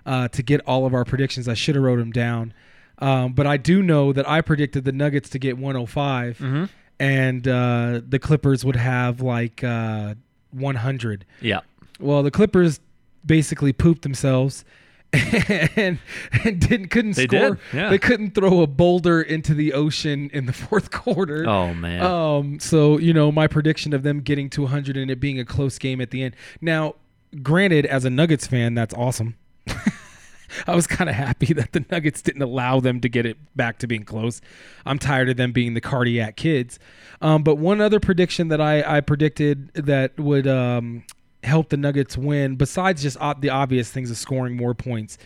uh, 0.05 0.27
to 0.29 0.41
get 0.43 0.62
all 0.65 0.86
of 0.86 0.93
our 0.93 1.03
predictions. 1.05 1.48
I 1.48 1.53
should 1.55 1.75
have 1.75 1.84
wrote 1.84 1.98
them 1.98 2.12
down, 2.12 2.53
um, 3.00 3.34
but 3.34 3.46
I 3.48 3.58
do 3.58 3.84
know 3.84 4.13
that 4.13 4.27
I 4.29 4.41
predicted 4.41 4.86
the 4.86 4.91
Nuggets 4.93 5.29
to 5.31 5.39
get 5.39 5.58
105, 5.58 6.69
and 7.00 7.48
uh, 7.48 8.01
the 8.08 8.19
Clippers 8.19 8.63
would 8.63 8.77
have 8.77 9.19
like 9.22 9.63
uh, 9.63 10.15
100. 10.51 11.25
Yeah. 11.41 11.62
Well, 12.00 12.24
the 12.24 12.31
Clippers 12.31 12.79
basically 13.25 13.74
pooped 13.74 14.03
themselves. 14.03 14.63
and, 15.75 15.98
and 16.44 16.60
didn't 16.60 16.89
couldn't 16.89 17.16
They 17.16 17.25
score. 17.25 17.51
did, 17.51 17.60
yeah. 17.74 17.89
They 17.89 17.98
couldn't 17.98 18.36
throw 18.36 18.62
a 18.62 18.68
boulder 18.68 19.22
into 19.22 19.54
the 19.54 19.74
ocean 19.74 20.30
in 20.34 20.46
the 20.46 20.54
fourth 20.68 20.92
quarter. 20.92 21.48
Oh, 21.50 21.74
man. 21.74 22.01
Um, 22.04 22.60
so 22.60 22.98
you 22.98 23.13
know 23.13 23.32
my 23.32 23.48
prediction 23.48 23.94
of 23.94 24.04
them 24.04 24.22
getting 24.22 24.50
to 24.51 24.62
100 24.63 24.98
and 24.98 25.10
it 25.10 25.20
being 25.20 25.39
a 25.39 25.46
close 25.46 25.78
game 25.80 26.00
at 26.00 26.12
the 26.12 26.24
end. 26.24 26.36
Now, 26.62 26.96
granted, 27.42 27.86
as 27.88 28.06
a 28.06 28.10
Nuggets 28.10 28.46
fan, 28.46 28.75
that's 28.75 28.94
awesome. 28.94 29.36
I 30.68 30.75
was 30.75 30.88
kind 30.88 31.10
of 31.10 31.16
happy 31.16 31.54
that 31.54 31.74
the 31.74 31.86
Nuggets 31.92 32.22
didn't 32.22 32.42
allow 32.42 32.80
them 32.80 33.01
to 33.01 33.10
get 33.10 33.25
it 33.25 33.38
back 33.56 33.78
to 33.80 33.88
being 33.88 34.04
close. 34.04 34.42
I'm 34.86 34.98
tired 35.00 35.30
of 35.30 35.38
them 35.38 35.51
being 35.51 35.74
the 35.74 35.82
cardiac 35.82 36.36
kids. 36.36 36.80
Um, 37.22 37.44
but 37.44 37.56
one 37.56 37.82
other 37.82 38.00
prediction 38.00 38.48
that 38.48 38.60
I, 38.62 38.98
I 38.98 39.01
predicted 39.01 39.72
that 39.74 40.20
would 40.20 40.48
um, 40.48 41.04
help 41.43 41.69
the 41.69 41.77
Nuggets 41.77 42.17
win, 42.17 42.55
besides 42.55 43.01
just 43.01 43.17
ob- 43.17 43.41
the 43.41 43.50
obvious 43.50 43.89
things 43.91 44.12
of 44.12 44.17
scoring 44.17 44.55
more 44.55 44.74
points, 44.74 45.17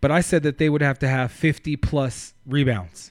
but 0.00 0.10
I 0.10 0.20
said 0.20 0.42
that 0.42 0.58
they 0.58 0.68
would 0.68 0.82
have 0.82 0.98
to 1.00 1.08
have 1.08 1.32
50 1.32 1.76
plus 1.76 2.34
rebounds. 2.46 3.10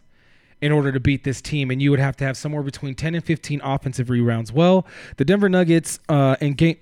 in 0.61 0.71
order 0.71 0.91
to 0.91 0.99
beat 0.99 1.23
this 1.23 1.41
team, 1.41 1.71
and 1.71 1.81
you 1.81 1.89
would 1.89 1.99
have 1.99 2.15
to 2.15 2.23
have 2.23 2.37
somewhere 2.37 2.61
between 2.61 2.93
10 2.93 3.15
and 3.15 3.25
15 3.25 3.61
offensive 3.63 4.11
rebounds. 4.11 4.51
Well, 4.53 4.85
the 5.17 5.25
Denver 5.25 5.49
Nuggets 5.49 5.97
uh, 6.07 6.35
in 6.39 6.53
game. 6.53 6.77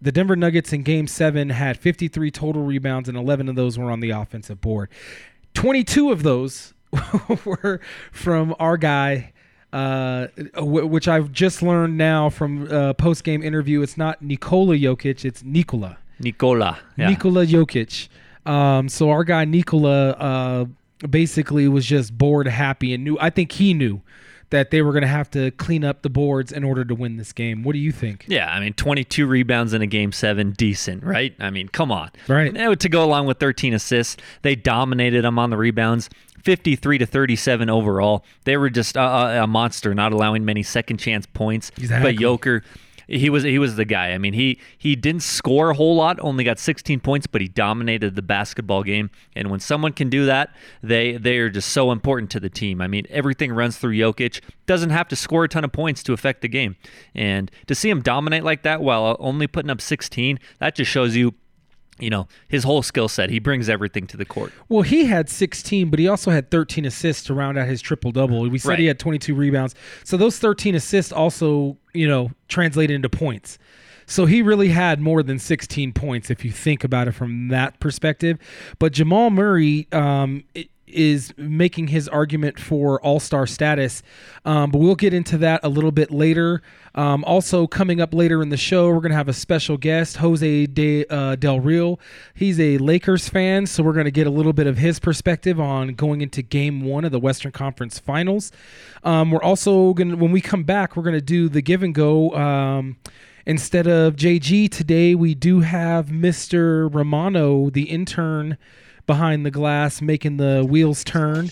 The 0.00 0.10
Denver 0.10 0.36
Nuggets 0.36 0.72
in 0.72 0.82
game 0.84 1.06
seven 1.06 1.50
had 1.50 1.76
53 1.76 2.30
total 2.30 2.62
rebounds, 2.62 3.10
and 3.10 3.18
11 3.18 3.50
of 3.50 3.56
those 3.56 3.78
were 3.78 3.90
on 3.90 4.00
the 4.00 4.08
offensive 4.08 4.58
board. 4.62 4.88
22 5.52 6.10
of 6.10 6.22
those 6.22 6.72
were 7.44 7.82
from 8.10 8.54
our 8.58 8.78
guy, 8.78 9.34
uh, 9.72 10.26
w- 10.54 10.86
which 10.86 11.08
I've 11.08 11.32
just 11.32 11.62
learned 11.62 11.96
now 11.96 12.30
from 12.30 12.70
uh, 12.70 12.92
post 12.94 13.24
game 13.24 13.42
interview. 13.42 13.82
It's 13.82 13.96
not 13.96 14.20
Nikola 14.22 14.76
Jokic, 14.76 15.24
it's 15.24 15.42
Nikola. 15.44 15.98
Nikola. 16.18 16.78
Yeah. 16.96 17.08
Nikola 17.10 17.46
Jokic. 17.46 18.08
Um, 18.46 18.88
so 18.88 19.10
our 19.10 19.24
guy 19.24 19.44
Nikola 19.44 20.10
uh, 20.10 20.64
basically 21.08 21.68
was 21.68 21.86
just 21.86 22.16
bored, 22.16 22.46
happy, 22.48 22.92
and 22.94 23.04
knew. 23.04 23.16
I 23.20 23.30
think 23.30 23.52
he 23.52 23.74
knew 23.74 24.02
that 24.50 24.70
they 24.72 24.82
were 24.82 24.90
going 24.90 25.02
to 25.02 25.08
have 25.08 25.30
to 25.30 25.52
clean 25.52 25.84
up 25.84 26.02
the 26.02 26.10
boards 26.10 26.50
in 26.50 26.64
order 26.64 26.84
to 26.84 26.94
win 26.94 27.16
this 27.16 27.32
game. 27.32 27.62
What 27.62 27.72
do 27.72 27.78
you 27.78 27.92
think? 27.92 28.24
Yeah, 28.28 28.52
I 28.52 28.58
mean, 28.58 28.72
22 28.72 29.26
rebounds 29.26 29.72
in 29.72 29.80
a 29.80 29.86
game 29.86 30.10
seven, 30.10 30.50
decent, 30.50 31.04
right? 31.04 31.34
I 31.38 31.50
mean, 31.50 31.68
come 31.68 31.92
on. 31.92 32.10
Right. 32.26 32.54
And 32.54 32.80
to 32.80 32.88
go 32.88 33.04
along 33.04 33.26
with 33.26 33.38
13 33.38 33.72
assists, 33.74 34.16
they 34.42 34.56
dominated 34.56 35.22
them 35.22 35.38
on 35.38 35.50
the 35.50 35.56
rebounds. 35.56 36.10
53 36.42 36.98
to 36.98 37.06
37 37.06 37.70
overall. 37.70 38.24
They 38.44 38.56
were 38.56 38.70
just 38.70 38.96
a, 38.96 39.42
a 39.42 39.46
monster, 39.46 39.94
not 39.94 40.12
allowing 40.12 40.44
many 40.44 40.62
second 40.62 40.98
chance 40.98 41.26
points. 41.26 41.70
Exactly. 41.76 42.12
But 42.12 42.20
Joker, 42.20 42.62
he 43.10 43.28
was 43.28 43.42
he 43.42 43.58
was 43.58 43.76
the 43.76 43.84
guy. 43.84 44.12
I 44.12 44.18
mean, 44.18 44.34
he 44.34 44.58
he 44.78 44.94
didn't 44.94 45.22
score 45.22 45.70
a 45.70 45.74
whole 45.74 45.96
lot, 45.96 46.18
only 46.20 46.44
got 46.44 46.58
16 46.58 47.00
points, 47.00 47.26
but 47.26 47.40
he 47.40 47.48
dominated 47.48 48.14
the 48.14 48.22
basketball 48.22 48.82
game. 48.82 49.10
And 49.34 49.50
when 49.50 49.60
someone 49.60 49.92
can 49.92 50.08
do 50.08 50.26
that, 50.26 50.54
they 50.82 51.16
they 51.16 51.38
are 51.38 51.50
just 51.50 51.70
so 51.70 51.90
important 51.90 52.30
to 52.32 52.40
the 52.40 52.48
team. 52.48 52.80
I 52.80 52.86
mean, 52.86 53.06
everything 53.10 53.52
runs 53.52 53.76
through 53.76 53.96
Jokic. 53.96 54.40
Doesn't 54.66 54.90
have 54.90 55.08
to 55.08 55.16
score 55.16 55.44
a 55.44 55.48
ton 55.48 55.64
of 55.64 55.72
points 55.72 56.02
to 56.04 56.12
affect 56.12 56.42
the 56.42 56.48
game. 56.48 56.76
And 57.14 57.50
to 57.66 57.74
see 57.74 57.90
him 57.90 58.00
dominate 58.00 58.44
like 58.44 58.62
that 58.62 58.80
while 58.80 59.16
only 59.18 59.46
putting 59.48 59.70
up 59.70 59.80
16, 59.80 60.38
that 60.60 60.76
just 60.76 60.90
shows 60.90 61.16
you 61.16 61.34
you 62.00 62.10
know 62.10 62.26
his 62.48 62.64
whole 62.64 62.82
skill 62.82 63.08
set 63.08 63.30
he 63.30 63.38
brings 63.38 63.68
everything 63.68 64.06
to 64.06 64.16
the 64.16 64.24
court 64.24 64.52
Well, 64.68 64.82
he 64.82 65.04
had 65.06 65.28
16, 65.28 65.90
but 65.90 65.98
he 65.98 66.08
also 66.08 66.30
had 66.30 66.50
13 66.50 66.84
assists 66.84 67.24
to 67.24 67.34
round 67.34 67.58
out 67.58 67.68
his 67.68 67.80
triple 67.82 68.10
double. 68.12 68.48
We 68.48 68.58
said 68.58 68.78
he 68.78 68.86
had 68.86 68.98
22 68.98 69.34
rebounds. 69.34 69.74
So 70.04 70.16
those 70.16 70.38
13 70.38 70.74
assists 70.74 71.12
also, 71.12 71.76
you 71.92 72.08
know, 72.08 72.30
translated 72.48 72.94
into 72.94 73.08
points. 73.08 73.58
So 74.06 74.26
he 74.26 74.42
really 74.42 74.68
had 74.70 75.00
more 75.00 75.22
than 75.22 75.38
16 75.38 75.92
points 75.92 76.30
if 76.30 76.44
you 76.44 76.50
think 76.50 76.82
about 76.84 77.06
it 77.08 77.12
from 77.12 77.48
that 77.48 77.78
perspective. 77.80 78.38
But 78.78 78.92
Jamal 78.92 79.30
Murray 79.30 79.86
um, 79.92 80.42
i- 80.56 80.68
is 80.92 81.32
making 81.36 81.88
his 81.88 82.08
argument 82.08 82.58
for 82.58 83.00
All 83.02 83.20
Star 83.20 83.46
status, 83.46 84.02
um, 84.44 84.70
but 84.70 84.78
we'll 84.78 84.94
get 84.94 85.14
into 85.14 85.38
that 85.38 85.60
a 85.62 85.68
little 85.68 85.92
bit 85.92 86.10
later. 86.10 86.62
Um, 86.94 87.22
also, 87.24 87.66
coming 87.66 88.00
up 88.00 88.12
later 88.12 88.42
in 88.42 88.48
the 88.48 88.56
show, 88.56 88.88
we're 88.88 89.00
going 89.00 89.10
to 89.10 89.16
have 89.16 89.28
a 89.28 89.32
special 89.32 89.76
guest, 89.76 90.16
Jose 90.16 90.66
De, 90.66 91.06
uh, 91.06 91.36
Del 91.36 91.60
Real. 91.60 92.00
He's 92.34 92.58
a 92.58 92.78
Lakers 92.78 93.28
fan, 93.28 93.66
so 93.66 93.82
we're 93.82 93.92
going 93.92 94.06
to 94.06 94.10
get 94.10 94.26
a 94.26 94.30
little 94.30 94.52
bit 94.52 94.66
of 94.66 94.78
his 94.78 94.98
perspective 94.98 95.60
on 95.60 95.94
going 95.94 96.20
into 96.20 96.42
Game 96.42 96.84
One 96.84 97.04
of 97.04 97.12
the 97.12 97.20
Western 97.20 97.52
Conference 97.52 97.98
Finals. 97.98 98.50
Um, 99.04 99.30
we're 99.30 99.42
also 99.42 99.94
going 99.94 100.10
to, 100.10 100.16
when 100.16 100.32
we 100.32 100.40
come 100.40 100.64
back, 100.64 100.96
we're 100.96 101.04
going 101.04 101.14
to 101.14 101.20
do 101.20 101.48
the 101.48 101.62
give 101.62 101.82
and 101.82 101.94
go. 101.94 102.34
Um, 102.34 102.96
instead 103.46 103.86
of 103.86 104.16
JG 104.16 104.70
today, 104.70 105.14
we 105.14 105.34
do 105.34 105.60
have 105.60 106.06
Mr. 106.06 106.92
Romano, 106.92 107.70
the 107.70 107.84
intern 107.84 108.58
behind 109.10 109.44
the 109.44 109.50
glass, 109.50 110.00
making 110.00 110.36
the 110.36 110.64
wheels 110.64 111.02
turn. 111.02 111.50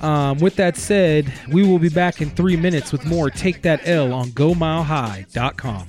Um, 0.00 0.38
with 0.38 0.54
that 0.56 0.76
said, 0.76 1.32
we 1.50 1.66
will 1.66 1.80
be 1.80 1.88
back 1.88 2.22
in 2.22 2.30
three 2.30 2.56
minutes 2.56 2.92
with 2.92 3.04
more 3.04 3.30
Take 3.30 3.62
That 3.62 3.80
L 3.84 4.12
on 4.12 4.28
GoMileHigh.com. 4.28 5.88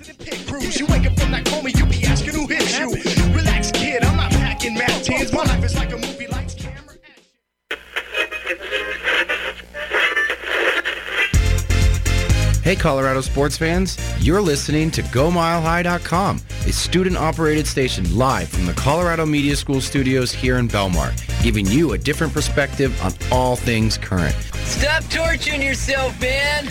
You 0.71 0.85
wake 0.87 1.05
up 1.05 1.19
from 1.19 1.31
that 1.31 1.45
coma, 1.45 1.69
you 1.69 1.85
be 1.85 2.03
asking 2.07 2.33
who 2.33 2.47
you. 2.51 3.35
Relax, 3.35 3.71
kid, 3.71 4.03
I'm 4.03 4.17
not 4.17 4.31
packing. 4.31 4.73
My 4.73 5.43
life 5.43 5.63
is 5.63 5.75
like 5.75 5.91
a 5.91 6.11
Hey, 12.63 12.75
Colorado 12.75 13.22
sports 13.22 13.58
fans, 13.58 13.98
you're 14.20 14.39
listening 14.39 14.91
to 14.91 15.01
GoMileHigh.com, 15.01 16.41
a 16.68 16.72
student 16.72 17.18
operated 17.18 17.65
station 17.65 18.15
live 18.15 18.50
from 18.50 18.68
the 18.68 18.74
Colorado 18.74 19.25
Media 19.25 19.56
School 19.56 19.82
studios 19.82 20.32
here 20.32 20.58
in 20.58 20.68
Belmar, 20.68 21.12
giving 21.41 21.65
you 21.65 21.94
a 21.94 21.98
different 21.98 22.32
perspective 22.32 22.94
on 23.01 23.13
all 23.32 23.56
things 23.56 23.98
current. 23.98 24.36
Stop 24.63 25.03
torturing 25.10 25.63
yourself, 25.63 26.22
man. 26.22 26.65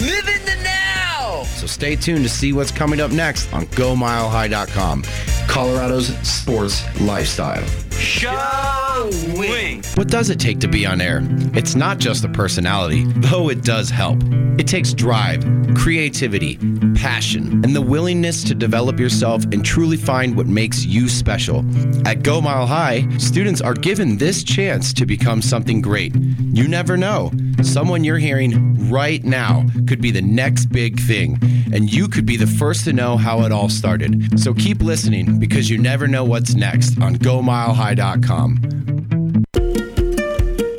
Live 0.00 0.28
in 0.28 0.44
the 0.46 0.62
now. 0.64 1.13
So 1.24 1.66
stay 1.66 1.96
tuned 1.96 2.24
to 2.24 2.28
see 2.28 2.52
what's 2.52 2.70
coming 2.70 3.00
up 3.00 3.10
next 3.10 3.52
on 3.52 3.66
GoMileHigh.com, 3.66 5.04
Colorado's 5.48 6.08
sports 6.26 6.84
lifestyle. 7.00 7.64
Showing. 7.92 9.82
What 9.94 10.08
does 10.08 10.28
it 10.28 10.38
take 10.38 10.58
to 10.60 10.68
be 10.68 10.84
on 10.84 11.00
air? 11.00 11.20
It's 11.54 11.74
not 11.74 11.98
just 11.98 12.24
a 12.24 12.28
personality, 12.28 13.04
though 13.16 13.48
it 13.48 13.62
does 13.62 13.88
help. 13.88 14.22
It 14.58 14.66
takes 14.66 14.92
drive, 14.92 15.42
creativity, 15.74 16.58
passion, 16.94 17.64
and 17.64 17.74
the 17.74 17.82
willingness 17.82 18.44
to 18.44 18.54
develop 18.54 19.00
yourself 19.00 19.44
and 19.44 19.64
truly 19.64 19.96
find 19.96 20.36
what 20.36 20.46
makes 20.46 20.84
you 20.84 21.08
special. 21.08 21.64
At 22.06 22.22
Go 22.22 22.40
Mile 22.40 22.66
High, 22.66 23.08
students 23.18 23.60
are 23.60 23.74
given 23.74 24.16
this 24.16 24.44
chance 24.44 24.92
to 24.94 25.06
become 25.06 25.42
something 25.42 25.80
great. 25.80 26.14
You 26.14 26.68
never 26.68 26.96
know. 26.96 27.32
Someone 27.62 28.04
you're 28.04 28.18
hearing 28.18 28.90
right 28.90 29.24
now 29.24 29.66
could 29.88 30.00
be 30.00 30.10
the 30.10 30.22
next 30.22 30.66
big 30.66 31.00
thing, 31.00 31.13
and 31.22 31.92
you 31.92 32.08
could 32.08 32.26
be 32.26 32.36
the 32.36 32.46
first 32.46 32.84
to 32.84 32.92
know 32.92 33.16
how 33.16 33.42
it 33.42 33.52
all 33.52 33.68
started. 33.68 34.38
So 34.38 34.52
keep 34.52 34.82
listening 34.82 35.38
because 35.38 35.70
you 35.70 35.78
never 35.78 36.08
know 36.08 36.24
what's 36.24 36.54
next 36.54 37.00
on 37.00 37.16
GoMileHigh.com. 37.16 39.44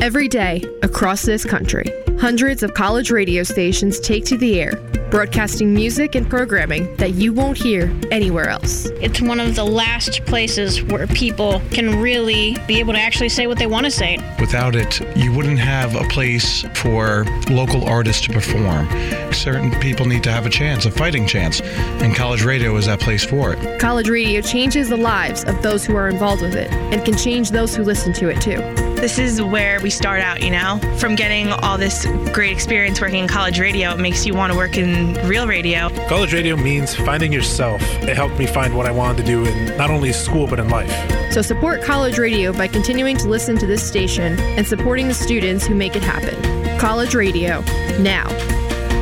Every 0.01 0.27
day, 0.27 0.63
across 0.84 1.24
this 1.24 1.44
country, 1.44 1.86
hundreds 2.20 2.63
of 2.63 2.74
college 2.74 3.10
radio 3.10 3.44
stations 3.44 4.00
take 4.00 4.25
to 4.25 4.38
the 4.38 4.60
air, 4.60 4.74
broadcasting 5.16 5.74
music 5.74 6.14
and 6.14 6.30
programming 6.30 6.94
that 6.98 7.14
you 7.14 7.32
won't 7.32 7.58
hear 7.58 7.90
anywhere 8.12 8.50
else. 8.50 8.88
It's 9.00 9.22
one 9.22 9.40
of 9.40 9.56
the 9.56 9.64
last 9.64 10.26
places 10.26 10.84
where 10.84 11.08
people 11.08 11.62
can 11.72 12.02
really 12.02 12.58
be 12.68 12.80
able 12.82 12.92
to 12.92 13.00
actually 13.00 13.30
say 13.30 13.48
what 13.48 13.58
they 13.58 13.66
want 13.66 13.86
to 13.86 13.92
say. 13.92 14.18
Without 14.42 14.76
it, 14.76 15.00
you 15.16 15.32
wouldn't 15.32 15.60
have 15.60 15.96
a 15.96 16.04
place 16.10 16.66
for 16.74 17.24
local 17.50 17.86
artists 17.86 18.28
to 18.28 18.34
perform. 18.34 18.90
Certain 19.32 19.72
people 19.80 20.06
need 20.06 20.22
to 20.24 20.34
have 20.34 20.46
a 20.46 20.50
chance, 20.50 20.86
a 20.86 20.92
fighting 20.92 21.26
chance, 21.26 21.62
and 21.62 22.14
college 22.14 22.44
radio 22.44 22.76
is 22.76 22.86
that 22.88 23.00
place 23.00 23.24
for 23.24 23.54
it. 23.54 23.80
College 23.80 24.10
radio 24.10 24.42
changes 24.42 24.90
the 24.90 24.98
lives 24.98 25.46
of 25.46 25.62
those 25.62 25.86
who 25.86 25.96
are 25.96 26.10
involved 26.10 26.42
with 26.42 26.56
it 26.56 26.70
and 26.74 27.06
can 27.06 27.16
change 27.16 27.52
those 27.52 27.74
who 27.74 27.84
listen 27.84 28.12
to 28.12 28.28
it 28.28 28.42
too. 28.42 28.95
This 28.96 29.20
is 29.20 29.42
where 29.42 29.80
we 29.82 29.90
start 29.90 30.22
out, 30.22 30.42
you 30.42 30.50
know? 30.50 30.80
From 30.98 31.16
getting 31.16 31.50
all 31.50 31.78
this 31.78 32.06
great 32.34 32.52
experience 32.52 33.00
working 33.00 33.20
in 33.20 33.28
college 33.28 33.60
radio, 33.60 33.92
it 33.92 34.00
makes 34.00 34.25
you 34.25 34.34
want 34.34 34.52
to 34.52 34.58
work 34.58 34.78
in 34.78 35.14
real 35.28 35.48
radio. 35.48 35.90
College 36.08 36.34
radio 36.34 36.56
means 36.56 36.96
finding 36.96 37.32
yourself. 37.32 37.82
It 38.02 38.16
helped 38.16 38.40
me 38.40 38.48
find 38.48 38.75
what 38.75 38.88
I 38.88 38.92
wanted 38.92 39.18
to 39.18 39.24
do 39.24 39.46
in 39.46 39.78
not 39.78 39.92
only 39.92 40.12
school 40.12 40.48
but 40.48 40.60
in 40.60 40.70
life. 40.70 40.92
So 41.32 41.42
support 41.42 41.84
college 41.84 42.18
radio 42.18 42.52
by 42.52 42.68
continuing 42.68 43.18
to 43.18 43.28
listen 43.28 43.58
to 43.58 43.68
this 43.68 43.88
station 43.88 44.40
and 44.40 44.66
supporting 44.66 45.08
the 45.08 45.14
students 45.14 45.68
who 45.68 45.75
make 45.75 45.96
it 45.96 46.04
happen. 46.04 46.80
College 46.80 47.14
radio, 47.14 47.62
now, 48.00 48.28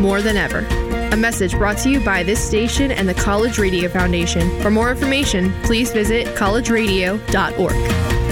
more 0.01 0.21
than 0.21 0.35
ever. 0.35 0.65
A 1.13 1.15
message 1.15 1.51
brought 1.53 1.77
to 1.77 1.89
you 1.89 2.03
by 2.03 2.23
this 2.23 2.43
station 2.43 2.91
and 2.91 3.07
the 3.07 3.13
College 3.13 3.59
Radio 3.59 3.87
Foundation. 3.87 4.59
For 4.61 4.71
more 4.71 4.89
information, 4.89 5.53
please 5.61 5.91
visit 5.91 6.25
collegeradio.org. 6.35 8.22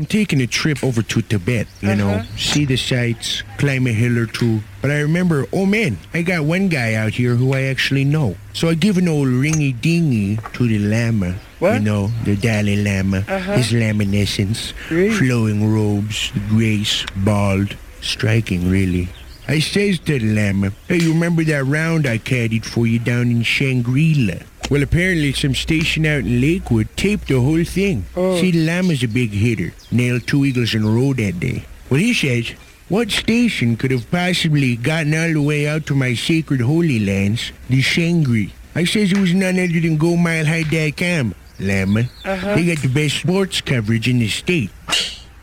I'm 0.00 0.06
taking 0.06 0.40
a 0.40 0.46
trip 0.46 0.82
over 0.82 1.02
to 1.02 1.20
Tibet, 1.20 1.66
you 1.82 1.94
know, 1.94 2.22
see 2.34 2.64
the 2.64 2.78
sights, 2.78 3.42
climb 3.58 3.86
a 3.86 3.92
hill 3.92 4.16
or 4.18 4.24
two. 4.24 4.60
But 4.80 4.90
I 4.90 5.00
remember, 5.00 5.44
oh 5.52 5.66
man, 5.66 5.98
I 6.14 6.22
got 6.22 6.44
one 6.46 6.68
guy 6.70 6.94
out 6.94 7.12
here 7.12 7.34
who 7.34 7.52
I 7.52 7.64
actually 7.64 8.06
know. 8.06 8.34
So 8.54 8.70
I 8.70 8.74
give 8.76 8.96
an 8.96 9.08
old 9.08 9.28
ringy 9.28 9.78
dingy 9.78 10.38
to 10.54 10.66
the 10.66 10.78
Lama. 10.78 11.34
What? 11.58 11.74
You 11.74 11.80
know, 11.80 12.06
the 12.24 12.34
Dalai 12.34 12.76
Lama, 12.82 13.26
Uh-huh. 13.28 13.56
his 13.58 13.74
laminescence, 13.74 14.72
flowing 14.88 15.70
robes, 15.70 16.32
the 16.32 16.40
grace, 16.48 17.04
bald, 17.16 17.76
striking 18.00 18.70
really. 18.70 19.10
I 19.48 19.58
says 19.58 19.98
to 19.98 20.18
the 20.18 20.32
Lama, 20.34 20.72
hey, 20.88 20.96
you 20.96 21.12
remember 21.12 21.44
that 21.44 21.62
round 21.66 22.06
I 22.06 22.16
caddied 22.16 22.64
for 22.64 22.86
you 22.86 22.98
down 23.00 23.30
in 23.30 23.42
Shangri-La? 23.42 24.46
Well, 24.70 24.82
apparently 24.82 25.32
some 25.32 25.54
station 25.54 26.06
out 26.06 26.20
in 26.20 26.40
Lakewood 26.40 26.88
taped 26.96 27.26
the 27.28 27.40
whole 27.40 27.64
thing. 27.64 28.04
See, 28.14 28.52
the 28.52 28.64
Lama's 28.64 29.02
a 29.02 29.08
big 29.08 29.30
hitter. 29.32 29.74
Nailed 29.90 30.26
two 30.26 30.44
eagles 30.44 30.74
in 30.74 30.84
a 30.84 30.88
row 30.88 31.12
that 31.14 31.40
day. 31.40 31.64
Well, 31.90 31.98
he 32.00 32.14
says, 32.14 32.50
what 32.88 33.10
station 33.10 33.76
could 33.76 33.90
have 33.90 34.08
possibly 34.10 34.76
gotten 34.76 35.12
all 35.14 35.32
the 35.32 35.42
way 35.42 35.66
out 35.68 35.86
to 35.86 35.94
my 35.96 36.14
sacred 36.14 36.60
holy 36.60 37.00
lands, 37.00 37.50
the 37.68 37.80
Shangri? 37.82 38.52
I 38.74 38.84
says 38.84 39.10
it 39.10 39.18
was 39.18 39.34
none 39.34 39.58
other 39.58 39.80
than 39.80 39.98
GoMileHigh.com, 39.98 41.34
Lama. 41.58 42.00
Uh-huh. 42.24 42.54
They 42.54 42.66
got 42.72 42.78
the 42.82 42.88
best 42.88 43.16
sports 43.18 43.60
coverage 43.60 44.08
in 44.08 44.20
the 44.20 44.28
state. 44.28 44.70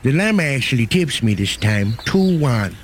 The 0.04 0.14
Lama 0.14 0.44
actually 0.44 0.88
tips 0.88 1.22
me 1.22 1.34
this 1.34 1.58
time, 1.58 1.94
2-1. 2.06 2.76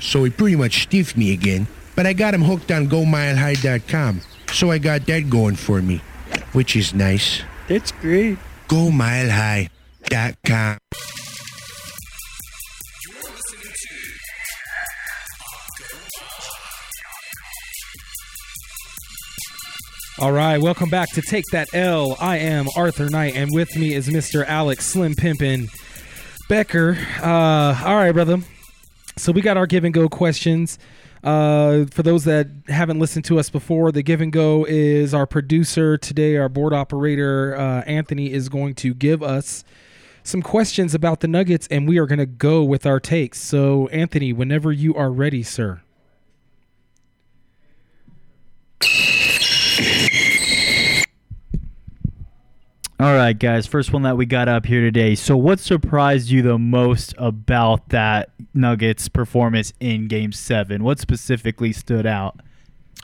so 0.00 0.24
he 0.24 0.30
pretty 0.30 0.56
much 0.56 0.82
stiffed 0.84 1.16
me 1.18 1.32
again. 1.34 1.66
But 1.94 2.06
I 2.06 2.14
got 2.14 2.32
him 2.32 2.42
hooked 2.42 2.70
on 2.72 2.88
GoMileHigh.com, 2.88 4.20
so 4.52 4.70
I 4.70 4.78
got 4.78 5.06
that 5.06 5.30
going 5.30 5.56
for 5.56 5.82
me, 5.82 6.00
which 6.52 6.76
is 6.76 6.94
nice. 6.94 7.42
That's 7.68 7.92
great. 7.92 8.38
GoMileHigh.com. 8.68 9.70
All 20.20 20.32
right, 20.32 20.60
welcome 20.60 20.90
back 20.90 21.08
to 21.12 21.22
Take 21.22 21.46
That 21.50 21.72
L. 21.72 22.14
I 22.20 22.36
am 22.36 22.66
Arthur 22.76 23.08
Knight, 23.08 23.34
and 23.36 23.48
with 23.54 23.74
me 23.74 23.94
is 23.94 24.06
Mr. 24.08 24.44
Alex 24.44 24.84
Slim 24.84 25.14
Pimpin 25.14 25.70
Becker. 26.46 26.98
Uh, 27.22 27.82
all 27.86 27.96
right, 27.96 28.12
brother. 28.12 28.36
So 29.16 29.32
we 29.32 29.40
got 29.40 29.56
our 29.56 29.66
give 29.66 29.84
and 29.84 29.94
go 29.94 30.10
questions. 30.10 30.78
Uh, 31.22 31.84
for 31.86 32.02
those 32.02 32.24
that 32.24 32.48
haven't 32.68 32.98
listened 32.98 33.24
to 33.26 33.38
us 33.38 33.50
before, 33.50 33.92
the 33.92 34.02
give 34.02 34.20
and 34.20 34.32
go 34.32 34.64
is 34.68 35.12
our 35.12 35.26
producer 35.26 35.98
today, 35.98 36.36
our 36.36 36.48
board 36.48 36.72
operator 36.72 37.54
uh, 37.56 37.82
Anthony 37.82 38.32
is 38.32 38.48
going 38.48 38.74
to 38.76 38.94
give 38.94 39.22
us 39.22 39.64
some 40.22 40.42
questions 40.42 40.94
about 40.94 41.20
the 41.20 41.28
Nuggets, 41.28 41.66
and 41.70 41.88
we 41.88 41.98
are 41.98 42.06
going 42.06 42.18
to 42.18 42.26
go 42.26 42.62
with 42.62 42.86
our 42.86 43.00
takes. 43.00 43.40
So, 43.40 43.88
Anthony, 43.88 44.32
whenever 44.32 44.72
you 44.72 44.94
are 44.94 45.10
ready, 45.10 45.42
sir. 45.42 45.82
All 53.00 53.14
right, 53.14 53.32
guys. 53.32 53.66
First 53.66 53.94
one 53.94 54.02
that 54.02 54.18
we 54.18 54.26
got 54.26 54.46
up 54.46 54.66
here 54.66 54.82
today. 54.82 55.14
So, 55.14 55.34
what 55.34 55.58
surprised 55.58 56.28
you 56.28 56.42
the 56.42 56.58
most 56.58 57.14
about 57.16 57.88
that 57.88 58.28
Nuggets 58.52 59.08
performance 59.08 59.72
in 59.80 60.06
Game 60.06 60.32
Seven? 60.32 60.84
What 60.84 60.98
specifically 60.98 61.72
stood 61.72 62.04
out? 62.04 62.40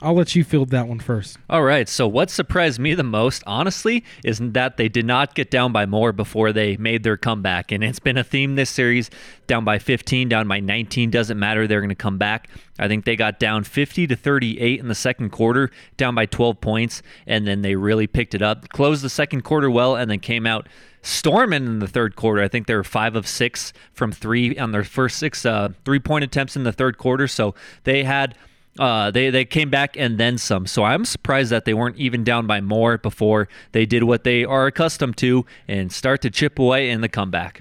I'll 0.02 0.14
let 0.14 0.36
you 0.36 0.44
field 0.44 0.68
that 0.70 0.88
one 0.88 1.00
first. 1.00 1.38
All 1.48 1.62
right. 1.62 1.88
So, 1.88 2.06
what 2.06 2.28
surprised 2.28 2.78
me 2.78 2.92
the 2.92 3.02
most, 3.02 3.42
honestly, 3.46 4.04
is 4.22 4.38
that 4.42 4.76
they 4.76 4.90
did 4.90 5.06
not 5.06 5.34
get 5.34 5.50
down 5.50 5.72
by 5.72 5.86
more 5.86 6.12
before 6.12 6.52
they 6.52 6.76
made 6.76 7.02
their 7.02 7.16
comeback. 7.16 7.72
And 7.72 7.82
it's 7.82 7.98
been 7.98 8.18
a 8.18 8.24
theme 8.24 8.56
this 8.56 8.68
series 8.68 9.10
down 9.46 9.64
by 9.64 9.78
15, 9.78 10.28
down 10.28 10.48
by 10.48 10.60
19. 10.60 11.10
Doesn't 11.10 11.38
matter. 11.38 11.66
They're 11.66 11.80
going 11.80 11.88
to 11.88 11.94
come 11.94 12.18
back. 12.18 12.50
I 12.78 12.88
think 12.88 13.06
they 13.06 13.16
got 13.16 13.40
down 13.40 13.64
50 13.64 14.06
to 14.08 14.16
38 14.16 14.80
in 14.80 14.88
the 14.88 14.94
second 14.94 15.30
quarter, 15.30 15.70
down 15.96 16.14
by 16.14 16.26
12 16.26 16.60
points. 16.60 17.00
And 17.26 17.46
then 17.46 17.62
they 17.62 17.74
really 17.74 18.06
picked 18.06 18.34
it 18.34 18.42
up, 18.42 18.68
closed 18.68 19.02
the 19.02 19.08
second 19.08 19.44
quarter 19.44 19.70
well, 19.70 19.96
and 19.96 20.10
then 20.10 20.18
came 20.18 20.46
out 20.46 20.68
storming 21.00 21.64
in 21.64 21.78
the 21.78 21.88
third 21.88 22.16
quarter. 22.16 22.42
I 22.42 22.48
think 22.48 22.66
they 22.66 22.74
were 22.74 22.84
five 22.84 23.16
of 23.16 23.26
six 23.26 23.72
from 23.94 24.12
three 24.12 24.58
on 24.58 24.72
their 24.72 24.84
first 24.84 25.16
six 25.16 25.46
uh, 25.46 25.70
three 25.86 26.00
point 26.00 26.24
attempts 26.24 26.54
in 26.54 26.64
the 26.64 26.72
third 26.72 26.98
quarter. 26.98 27.26
So 27.26 27.54
they 27.84 28.04
had 28.04 28.36
uh, 28.78 29.10
they 29.10 29.30
they 29.30 29.44
came 29.44 29.70
back 29.70 29.96
and 29.96 30.18
then 30.18 30.38
some. 30.38 30.66
So 30.66 30.84
I'm 30.84 31.04
surprised 31.04 31.50
that 31.50 31.64
they 31.64 31.74
weren't 31.74 31.96
even 31.96 32.24
down 32.24 32.46
by 32.46 32.60
more 32.60 32.98
before 32.98 33.48
they 33.72 33.86
did 33.86 34.04
what 34.04 34.24
they 34.24 34.44
are 34.44 34.66
accustomed 34.66 35.16
to 35.18 35.44
and 35.68 35.92
start 35.92 36.22
to 36.22 36.30
chip 36.30 36.58
away 36.58 36.90
in 36.90 37.00
the 37.00 37.08
comeback. 37.08 37.60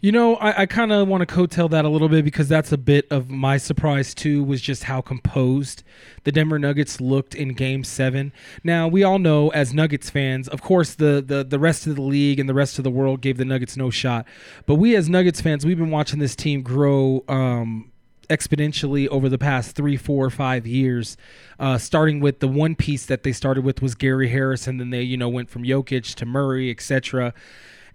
You 0.00 0.12
know, 0.12 0.36
I, 0.36 0.62
I 0.62 0.66
kind 0.66 0.92
of 0.92 1.08
want 1.08 1.28
to 1.28 1.34
coattail 1.34 1.68
that 1.70 1.84
a 1.84 1.88
little 1.88 2.08
bit 2.08 2.24
because 2.24 2.48
that's 2.48 2.70
a 2.70 2.78
bit 2.78 3.08
of 3.10 3.30
my 3.30 3.56
surprise 3.56 4.14
too. 4.14 4.44
Was 4.44 4.60
just 4.60 4.84
how 4.84 5.00
composed 5.00 5.82
the 6.22 6.30
Denver 6.30 6.56
Nuggets 6.56 7.00
looked 7.00 7.34
in 7.34 7.48
Game 7.54 7.82
Seven. 7.82 8.32
Now 8.62 8.86
we 8.86 9.02
all 9.02 9.18
know 9.18 9.48
as 9.48 9.74
Nuggets 9.74 10.08
fans, 10.08 10.46
of 10.46 10.62
course, 10.62 10.94
the 10.94 11.20
the 11.26 11.42
the 11.42 11.58
rest 11.58 11.88
of 11.88 11.96
the 11.96 12.02
league 12.02 12.38
and 12.38 12.48
the 12.48 12.54
rest 12.54 12.78
of 12.78 12.84
the 12.84 12.92
world 12.92 13.20
gave 13.20 13.38
the 13.38 13.44
Nuggets 13.44 13.76
no 13.76 13.90
shot. 13.90 14.24
But 14.66 14.76
we 14.76 14.94
as 14.94 15.08
Nuggets 15.08 15.40
fans, 15.40 15.66
we've 15.66 15.78
been 15.78 15.90
watching 15.90 16.20
this 16.20 16.36
team 16.36 16.62
grow. 16.62 17.24
Um, 17.26 17.90
exponentially 18.28 19.08
over 19.08 19.28
the 19.28 19.38
past 19.38 19.74
three, 19.74 19.96
four, 19.96 20.30
five 20.30 20.66
years. 20.66 21.16
Uh, 21.58 21.78
starting 21.78 22.20
with 22.20 22.40
the 22.40 22.48
one 22.48 22.74
piece 22.74 23.06
that 23.06 23.22
they 23.22 23.32
started 23.32 23.64
with 23.64 23.82
was 23.82 23.94
Gary 23.94 24.28
Harris, 24.28 24.66
and 24.66 24.80
then 24.80 24.90
they 24.90 25.02
you 25.02 25.16
know 25.16 25.28
went 25.28 25.50
from 25.50 25.64
Jokic 25.64 26.14
to 26.14 26.26
Murray, 26.26 26.70
etc. 26.70 27.34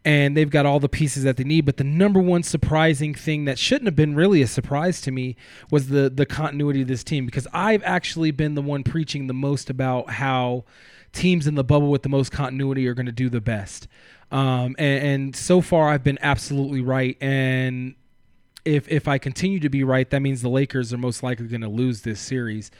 And 0.05 0.35
they've 0.35 0.49
got 0.49 0.65
all 0.65 0.81
the 0.81 0.89
pieces 0.89 1.23
that 1.23 1.37
they 1.37 1.45
need. 1.45 1.65
But 1.65 1.77
the 1.77 1.85
number 1.85 2.19
one 2.19 2.43
surprising 2.43 3.13
thing 3.13 3.45
that 3.45 3.57
shouldn't 3.57 3.87
have 3.87 3.95
been 3.95 4.15
really 4.15 4.41
a 4.41 4.47
surprise 4.47 4.99
to 5.01 5.11
me 5.11 5.35
was 5.71 5.87
the 5.87 6.09
the 6.09 6.25
continuity 6.25 6.81
of 6.81 6.87
this 6.87 7.03
team 7.03 7.25
because 7.25 7.47
I've 7.53 7.83
actually 7.83 8.31
been 8.31 8.55
the 8.55 8.61
one 8.61 8.83
preaching 8.83 9.27
the 9.27 9.33
most 9.33 9.69
about 9.69 10.09
how 10.09 10.65
teams 11.13 11.47
in 11.47 11.55
the 11.55 11.63
bubble 11.63 11.89
with 11.89 12.01
the 12.01 12.09
most 12.09 12.31
continuity 12.31 12.87
are 12.87 12.93
going 12.93 13.05
to 13.05 13.11
do 13.11 13.29
the 13.29 13.39
best. 13.39 13.87
Um, 14.31 14.75
and, 14.79 15.03
and 15.03 15.35
so 15.35 15.61
far, 15.61 15.89
I've 15.89 16.03
been 16.03 16.17
absolutely 16.21 16.81
right. 16.81 17.15
And 17.21 17.93
if 18.65 18.87
if 18.89 19.07
I 19.07 19.17
continue 19.17 19.59
to 19.59 19.69
be 19.69 19.83
right, 19.83 20.09
that 20.09 20.21
means 20.21 20.41
the 20.41 20.49
Lakers 20.49 20.93
are 20.93 20.97
most 20.97 21.23
likely 21.23 21.47
going 21.47 21.61
to 21.61 21.69
lose 21.69 22.01
this 22.01 22.19
series 22.19 22.71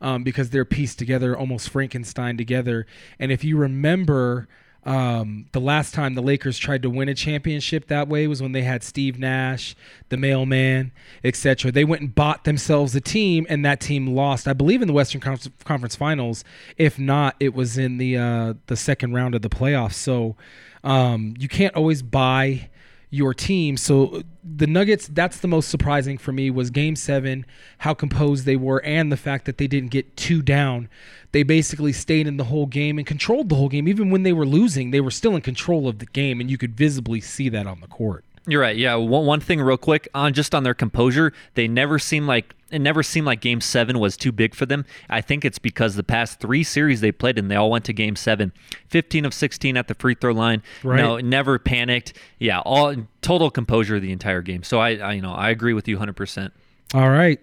um, 0.00 0.22
because 0.22 0.50
they're 0.50 0.64
pieced 0.64 0.98
together, 0.98 1.36
almost 1.36 1.70
Frankenstein 1.70 2.36
together. 2.36 2.86
And 3.18 3.32
if 3.32 3.44
you 3.44 3.56
remember, 3.56 4.48
um, 4.84 5.46
the 5.52 5.60
last 5.60 5.92
time 5.92 6.14
the 6.14 6.22
Lakers 6.22 6.56
tried 6.56 6.82
to 6.82 6.90
win 6.90 7.08
a 7.08 7.14
championship 7.14 7.88
that 7.88 8.08
way 8.08 8.26
was 8.26 8.40
when 8.40 8.52
they 8.52 8.62
had 8.62 8.82
Steve 8.82 9.18
Nash, 9.18 9.74
the 10.08 10.16
mailman, 10.16 10.92
etc. 11.24 11.70
They 11.70 11.84
went 11.84 12.02
and 12.02 12.14
bought 12.14 12.44
themselves 12.44 12.94
a 12.94 13.00
team, 13.00 13.46
and 13.48 13.64
that 13.64 13.80
team 13.80 14.06
lost. 14.06 14.48
I 14.48 14.52
believe 14.52 14.80
in 14.80 14.88
the 14.88 14.94
Western 14.94 15.20
Conference, 15.20 15.96
Finals. 15.96 16.44
If 16.76 16.98
not, 16.98 17.36
it 17.40 17.54
was 17.54 17.76
in 17.76 17.98
the 17.98 18.16
uh, 18.16 18.54
the 18.66 18.76
second 18.76 19.14
round 19.14 19.34
of 19.34 19.42
the 19.42 19.50
playoffs. 19.50 19.94
So 19.94 20.36
um, 20.84 21.34
you 21.38 21.48
can't 21.48 21.74
always 21.74 22.02
buy 22.02 22.70
your 23.10 23.32
team. 23.32 23.76
So 23.76 24.22
the 24.44 24.66
Nuggets, 24.66 25.08
that's 25.08 25.38
the 25.38 25.48
most 25.48 25.68
surprising 25.68 26.18
for 26.18 26.32
me 26.32 26.50
was 26.50 26.70
game 26.70 26.96
seven, 26.96 27.46
how 27.78 27.94
composed 27.94 28.44
they 28.44 28.56
were, 28.56 28.82
and 28.84 29.10
the 29.10 29.16
fact 29.16 29.44
that 29.46 29.58
they 29.58 29.66
didn't 29.66 29.90
get 29.90 30.16
two 30.16 30.42
down. 30.42 30.88
They 31.32 31.42
basically 31.42 31.92
stayed 31.92 32.26
in 32.26 32.36
the 32.36 32.44
whole 32.44 32.66
game 32.66 32.98
and 32.98 33.06
controlled 33.06 33.48
the 33.48 33.56
whole 33.56 33.68
game. 33.68 33.88
Even 33.88 34.10
when 34.10 34.22
they 34.22 34.32
were 34.32 34.46
losing, 34.46 34.90
they 34.90 35.00
were 35.00 35.10
still 35.10 35.36
in 35.36 35.42
control 35.42 35.88
of 35.88 35.98
the 35.98 36.06
game, 36.06 36.40
and 36.40 36.50
you 36.50 36.58
could 36.58 36.76
visibly 36.76 37.20
see 37.20 37.48
that 37.48 37.66
on 37.66 37.80
the 37.80 37.86
court. 37.86 38.24
You're 38.48 38.62
right. 38.62 38.76
Yeah. 38.76 38.94
One, 38.94 39.26
one 39.26 39.40
thing, 39.40 39.60
real 39.60 39.76
quick, 39.76 40.08
on 40.14 40.32
just 40.32 40.54
on 40.54 40.62
their 40.62 40.72
composure, 40.72 41.34
they 41.52 41.68
never 41.68 41.98
seem 41.98 42.26
like 42.26 42.54
it 42.70 42.80
never 42.80 43.02
seemed 43.02 43.26
like 43.26 43.42
Game 43.42 43.60
Seven 43.60 43.98
was 43.98 44.16
too 44.16 44.32
big 44.32 44.54
for 44.54 44.64
them. 44.64 44.86
I 45.10 45.20
think 45.20 45.44
it's 45.44 45.58
because 45.58 45.96
the 45.96 46.02
past 46.02 46.40
three 46.40 46.62
series 46.62 47.02
they 47.02 47.12
played 47.12 47.38
and 47.38 47.50
they 47.50 47.56
all 47.56 47.70
went 47.70 47.84
to 47.86 47.92
Game 47.92 48.16
Seven, 48.16 48.52
15 48.88 49.26
of 49.26 49.34
16 49.34 49.76
at 49.76 49.86
the 49.88 49.94
free 49.94 50.14
throw 50.14 50.32
line. 50.32 50.62
Right. 50.82 50.96
No, 50.96 51.18
never 51.18 51.58
panicked. 51.58 52.14
Yeah, 52.38 52.60
all 52.60 52.94
total 53.20 53.50
composure 53.50 54.00
the 54.00 54.12
entire 54.12 54.40
game. 54.40 54.62
So 54.62 54.78
I, 54.78 54.96
I 54.96 55.12
you 55.12 55.22
know, 55.22 55.34
I 55.34 55.50
agree 55.50 55.74
with 55.74 55.86
you 55.86 55.96
100. 55.96 56.14
percent 56.14 56.52
All 56.94 57.10
right, 57.10 57.38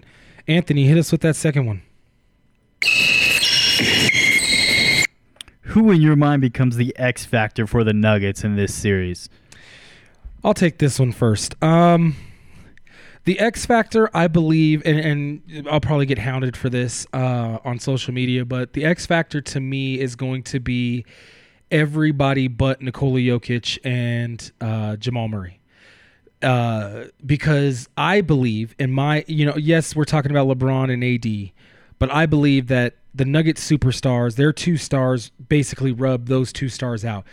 Anthony, 0.48 0.86
hit 0.86 0.98
us 0.98 1.12
with 1.12 1.22
that 1.22 1.36
second 1.36 1.68
one. 1.68 1.84
Who 5.62 5.92
in 5.92 6.02
your 6.02 6.16
mind 6.16 6.42
becomes 6.42 6.78
the 6.78 6.96
X 6.98 7.26
factor 7.26 7.68
for 7.68 7.84
the 7.84 7.94
Nuggets 7.94 8.44
in 8.44 8.56
this 8.56 8.74
series? 8.74 9.30
I'll 10.46 10.54
take 10.54 10.78
this 10.78 11.00
one 11.00 11.12
first. 11.12 11.62
Um, 11.64 12.16
the 13.24 13.40
X 13.40 13.66
Factor, 13.66 14.16
I 14.16 14.28
believe, 14.28 14.84
and, 14.86 15.42
and 15.50 15.68
I'll 15.68 15.80
probably 15.80 16.06
get 16.06 16.20
hounded 16.20 16.56
for 16.56 16.70
this 16.70 17.08
uh, 17.14 17.58
on 17.66 17.80
social 17.80 18.14
media, 18.14 18.46
but 18.46 18.74
the 18.74 18.86
X 18.86 19.08
Factor 19.08 19.42
to 19.42 19.60
me 19.60 20.00
is 20.00 20.16
going 20.16 20.44
to 20.44 20.60
be 20.60 21.04
everybody 21.72 22.48
but 22.48 22.80
Nikola 22.80 23.22
Jokic 23.22 23.80
and 23.84 24.52
uh, 24.62 24.98
Jamal 24.98 25.30
Murray. 25.30 25.60
Uh, 26.44 27.06
because 27.26 27.90
I 27.98 28.22
believe 28.22 28.76
in 28.78 28.92
my, 28.92 29.26
you 29.28 29.48
know, 29.48 29.58
yes, 29.58 29.96
we're 29.96 30.06
talking 30.06 30.30
about 30.30 30.48
LeBron 30.48 30.94
and 30.94 31.04
AD, 31.04 31.54
but 31.98 32.12
I 32.14 32.28
believe 32.28 32.68
that 32.68 32.98
the 33.16 33.26
Nuggets 33.26 33.68
superstars, 33.68 34.36
their 34.36 34.54
two 34.54 34.78
stars, 34.78 35.32
basically 35.50 35.92
rub 35.92 36.28
those 36.28 36.54
two 36.54 36.70
stars 36.70 37.04
out 37.04 37.26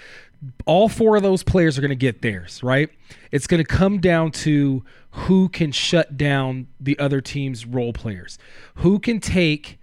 all 0.67 0.89
four 0.89 1.17
of 1.17 1.23
those 1.23 1.43
players 1.43 1.79
are 1.79 1.81
going 1.81 1.91
to 1.91 1.95
get 1.95 2.23
theirs, 2.23 2.63
right? 2.63 2.91
It's 3.31 3.47
going 3.47 3.63
to 3.63 3.69
come 3.69 4.01
down 4.01 4.33
to 4.33 4.85
who 5.13 5.49
can 5.49 5.73
shut 5.73 6.17
down 6.17 6.67
the 6.81 6.99
other 6.99 7.21
team's 7.21 7.67
role 7.67 7.93
players. 7.93 8.39
Who 8.77 8.99
can 8.99 9.21
take 9.21 9.79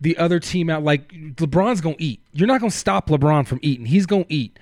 the 0.00 0.16
other 0.18 0.38
team 0.38 0.68
out 0.68 0.82
like 0.82 1.08
LeBron's 1.12 1.80
going 1.80 1.96
to 1.96 2.02
eat. 2.02 2.20
You're 2.32 2.48
not 2.48 2.60
going 2.60 2.70
to 2.70 2.76
stop 2.76 3.08
LeBron 3.08 3.46
from 3.46 3.58
eating. 3.62 3.86
He's 3.86 4.06
going 4.06 4.24
to 4.24 4.32
eat. 4.32 4.58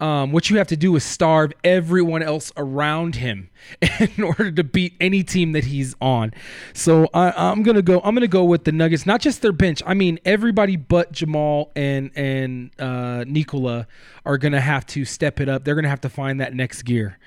Um, 0.00 0.32
what 0.32 0.50
you 0.50 0.58
have 0.58 0.66
to 0.68 0.76
do 0.76 0.96
is 0.96 1.04
starve 1.04 1.52
everyone 1.62 2.22
else 2.22 2.52
around 2.56 3.14
him 3.14 3.50
in 4.16 4.24
order 4.24 4.50
to 4.50 4.64
beat 4.64 4.94
any 5.00 5.22
team 5.22 5.52
that 5.52 5.64
he's 5.64 5.94
on. 6.00 6.32
So 6.72 7.08
I, 7.14 7.30
I'm 7.30 7.62
gonna 7.62 7.82
go. 7.82 8.00
I'm 8.02 8.14
gonna 8.14 8.26
go 8.26 8.44
with 8.44 8.64
the 8.64 8.72
Nuggets. 8.72 9.06
Not 9.06 9.20
just 9.20 9.40
their 9.40 9.52
bench. 9.52 9.82
I 9.86 9.94
mean 9.94 10.18
everybody 10.24 10.76
but 10.76 11.12
Jamal 11.12 11.70
and 11.76 12.10
and 12.16 12.70
uh, 12.78 13.24
Nikola 13.26 13.86
are 14.26 14.36
gonna 14.36 14.60
have 14.60 14.84
to 14.88 15.04
step 15.04 15.40
it 15.40 15.48
up. 15.48 15.64
They're 15.64 15.76
gonna 15.76 15.88
have 15.88 16.00
to 16.02 16.10
find 16.10 16.40
that 16.40 16.54
next 16.54 16.82
gear. 16.82 17.18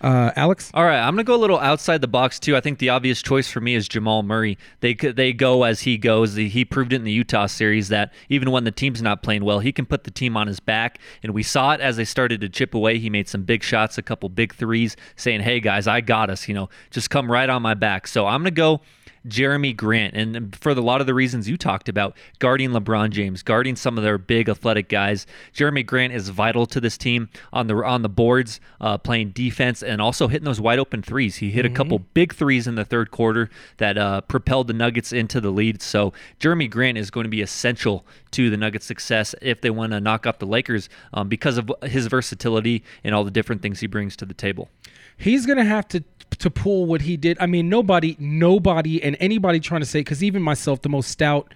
Uh, 0.00 0.30
Alex? 0.36 0.70
All 0.74 0.84
right, 0.84 1.00
I'm 1.00 1.16
to 1.16 1.24
go 1.24 1.34
a 1.34 1.38
little 1.38 1.58
outside 1.58 2.00
the 2.00 2.08
box 2.08 2.38
too. 2.38 2.56
I 2.56 2.60
think 2.60 2.78
the 2.78 2.90
obvious 2.90 3.22
choice 3.22 3.50
for 3.50 3.60
me 3.60 3.74
is 3.74 3.88
Jamal 3.88 4.22
Murray. 4.22 4.58
They 4.80 4.94
they 4.94 5.32
go 5.32 5.62
as 5.62 5.82
he 5.82 5.96
goes. 5.96 6.34
He 6.34 6.64
proved 6.64 6.92
it 6.92 6.96
in 6.96 7.04
the 7.04 7.12
Utah 7.12 7.46
series 7.46 7.88
that 7.88 8.12
even 8.28 8.50
when 8.50 8.64
the 8.64 8.70
team's 8.70 9.00
not 9.00 9.22
playing 9.22 9.44
well, 9.44 9.60
he 9.60 9.72
can 9.72 9.86
put 9.86 10.04
the 10.04 10.10
team 10.10 10.36
on 10.36 10.46
his 10.46 10.60
back. 10.60 10.98
And 11.22 11.32
we 11.32 11.42
saw 11.42 11.72
it 11.72 11.80
as 11.80 11.96
they 11.96 12.04
started 12.04 12.40
to 12.42 12.48
chip 12.48 12.74
away. 12.74 12.98
He 12.98 13.10
made 13.10 13.28
some 13.28 13.42
big 13.42 13.62
shots, 13.62 13.98
a 13.98 14.02
couple 14.02 14.28
big 14.28 14.54
threes, 14.54 14.96
saying, 15.16 15.40
"Hey 15.40 15.60
guys, 15.60 15.86
I 15.86 16.00
got 16.00 16.30
us. 16.30 16.48
You 16.48 16.54
know, 16.54 16.68
just 16.90 17.10
come 17.10 17.30
right 17.30 17.48
on 17.48 17.62
my 17.62 17.74
back." 17.74 18.06
So 18.06 18.26
I'm 18.26 18.44
to 18.44 18.50
go 18.50 18.82
Jerami 19.28 19.76
Grant. 19.76 20.14
And 20.14 20.56
for 20.56 20.72
the, 20.72 20.80
a 20.80 20.82
lot 20.82 21.00
of 21.00 21.06
the 21.06 21.14
reasons 21.14 21.48
you 21.48 21.56
talked 21.56 21.88
about, 21.88 22.16
guarding 22.38 22.70
LeBron 22.70 23.10
James, 23.10 23.42
guarding 23.42 23.76
some 23.76 23.98
of 23.98 24.04
their 24.04 24.16
big 24.16 24.48
athletic 24.48 24.88
guys, 24.88 25.26
Jerami 25.54 25.84
Grant 25.84 26.12
is 26.14 26.30
vital 26.30 26.64
to 26.66 26.80
this 26.80 26.96
team 26.96 27.28
on 27.52 27.66
the 27.66 27.76
on 27.84 28.02
the 28.02 28.08
boards, 28.08 28.60
uh, 28.80 28.96
playing 28.96 29.30
defense 29.30 29.82
and 29.82 30.00
also 30.00 30.28
hitting 30.28 30.46
those 30.46 30.60
wide 30.60 30.78
open 30.78 31.02
threes. 31.02 31.36
He 31.36 31.50
hit 31.50 31.66
Mm-hmm. 31.66 31.74
a 31.74 31.76
couple 31.76 31.98
big 32.14 32.32
threes 32.34 32.66
in 32.66 32.76
the 32.76 32.84
third 32.84 33.10
quarter 33.10 33.50
that 33.78 33.98
uh, 33.98 34.20
propelled 34.22 34.68
the 34.68 34.72
Nuggets 34.72 35.12
into 35.12 35.40
the 35.40 35.50
lead. 35.50 35.82
So 35.82 36.12
Jerami 36.38 36.70
Grant 36.70 36.96
is 36.96 37.10
going 37.10 37.24
to 37.24 37.30
be 37.30 37.42
essential 37.42 38.06
to 38.32 38.50
the 38.50 38.56
Nuggets' 38.56 38.86
success 38.86 39.34
if 39.42 39.60
they 39.60 39.70
want 39.70 39.92
to 39.92 40.00
knock 40.00 40.26
off 40.26 40.38
the 40.38 40.46
Lakers 40.46 40.88
um, 41.12 41.28
because 41.28 41.58
of 41.58 41.70
his 41.82 42.06
versatility 42.06 42.84
and 43.02 43.14
all 43.14 43.24
the 43.24 43.30
different 43.30 43.62
things 43.62 43.80
he 43.80 43.86
brings 43.86 44.14
to 44.16 44.24
the 44.24 44.34
table. 44.34 44.68
He's 45.16 45.46
gonna 45.46 45.64
have 45.64 45.88
to 45.88 46.04
to 46.38 46.50
pull 46.50 46.86
what 46.86 47.02
he 47.02 47.16
did. 47.16 47.36
I 47.40 47.46
mean, 47.46 47.68
nobody, 47.68 48.16
nobody, 48.18 49.02
and 49.02 49.16
anybody 49.20 49.60
trying 49.60 49.80
to 49.80 49.86
say 49.86 50.00
because 50.00 50.22
even 50.22 50.42
myself, 50.42 50.82
the 50.82 50.88
most 50.88 51.10
stout, 51.10 51.54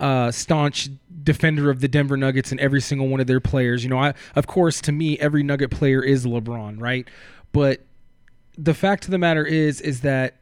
uh, 0.00 0.30
staunch 0.30 0.88
defender 1.22 1.70
of 1.70 1.80
the 1.80 1.88
Denver 1.88 2.16
Nuggets 2.16 2.50
and 2.50 2.60
every 2.60 2.80
single 2.80 3.08
one 3.08 3.20
of 3.20 3.26
their 3.26 3.40
players. 3.40 3.82
You 3.84 3.90
know, 3.90 3.98
I 3.98 4.14
of 4.34 4.46
course 4.46 4.80
to 4.82 4.92
me 4.92 5.18
every 5.18 5.42
Nugget 5.42 5.70
player 5.70 6.02
is 6.02 6.26
LeBron, 6.26 6.80
right? 6.80 7.08
But 7.52 7.80
the 8.58 8.74
fact 8.74 9.04
of 9.04 9.10
the 9.10 9.18
matter 9.18 9.44
is, 9.44 9.80
is 9.80 10.00
that 10.00 10.36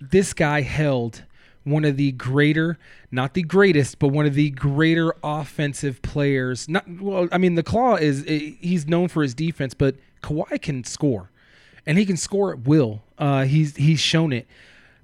this 0.00 0.32
guy 0.32 0.62
held 0.62 1.24
one 1.64 1.84
of 1.84 1.96
the 1.96 2.12
greater, 2.12 2.78
not 3.10 3.34
the 3.34 3.42
greatest, 3.42 3.98
but 3.98 4.08
one 4.08 4.24
of 4.24 4.34
the 4.34 4.50
greater 4.50 5.14
offensive 5.24 6.00
players. 6.02 6.68
Not 6.68 6.84
well, 7.00 7.28
I 7.32 7.38
mean, 7.38 7.56
the 7.56 7.62
Claw 7.62 7.96
is 7.96 8.24
he's 8.24 8.86
known 8.86 9.08
for 9.08 9.22
his 9.22 9.34
defense, 9.34 9.74
but 9.74 9.96
Kawhi 10.22 10.62
can 10.62 10.84
score, 10.84 11.30
and 11.86 11.96
he 11.98 12.04
can 12.04 12.16
score 12.16 12.52
at 12.52 12.66
will. 12.66 13.02
Uh, 13.18 13.44
he's 13.44 13.76
he's 13.76 14.00
shown 14.00 14.32
it. 14.32 14.46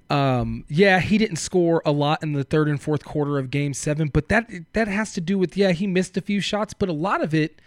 Um, 0.09 0.65
yeah, 0.67 0.99
he 0.99 1.17
didn't 1.17 1.37
score 1.37 1.81
a 1.85 1.91
lot 1.91 2.21
in 2.21 2.33
the 2.33 2.43
third 2.43 2.67
and 2.67 2.79
fourth 2.79 3.03
quarter 3.03 3.39
of 3.39 3.49
Game 3.49 3.73
Seven, 3.73 4.09
but 4.09 4.29
that 4.29 4.49
that 4.73 4.87
has 4.87 5.13
to 5.13 5.21
do 5.21 5.37
with 5.37 5.57
yeah 5.57 5.71
he 5.71 5.87
missed 5.87 6.17
a 6.17 6.21
few 6.21 6.41
shots, 6.41 6.73
but 6.73 6.89
a 6.89 6.93
lot 6.93 7.23
of 7.23 7.33
it 7.33 7.59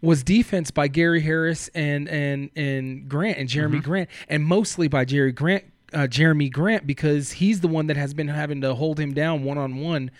was 0.00 0.22
defense 0.22 0.70
by 0.70 0.88
Gary 0.88 1.20
Harris 1.20 1.68
and 1.74 2.08
and 2.08 2.50
and 2.56 3.08
Grant 3.08 3.38
and 3.38 3.48
Jerami 3.48 3.82
Grant, 3.82 4.08
and 4.28 4.44
mostly 4.44 4.88
by 4.88 5.04
Jerry 5.04 5.32
Grant, 5.32 5.64
uh, 5.92 6.06
Jerami 6.08 6.52
Grant, 6.52 6.86
because 6.86 7.32
he's 7.32 7.60
the 7.60 7.68
one 7.68 7.86
that 7.86 7.96
has 7.96 8.12
been 8.14 8.28
having 8.28 8.60
to 8.62 8.74
hold 8.74 8.98
him 8.98 9.14
down 9.14 9.44
one 9.44 9.58
on 9.58 9.76
one 9.76 10.10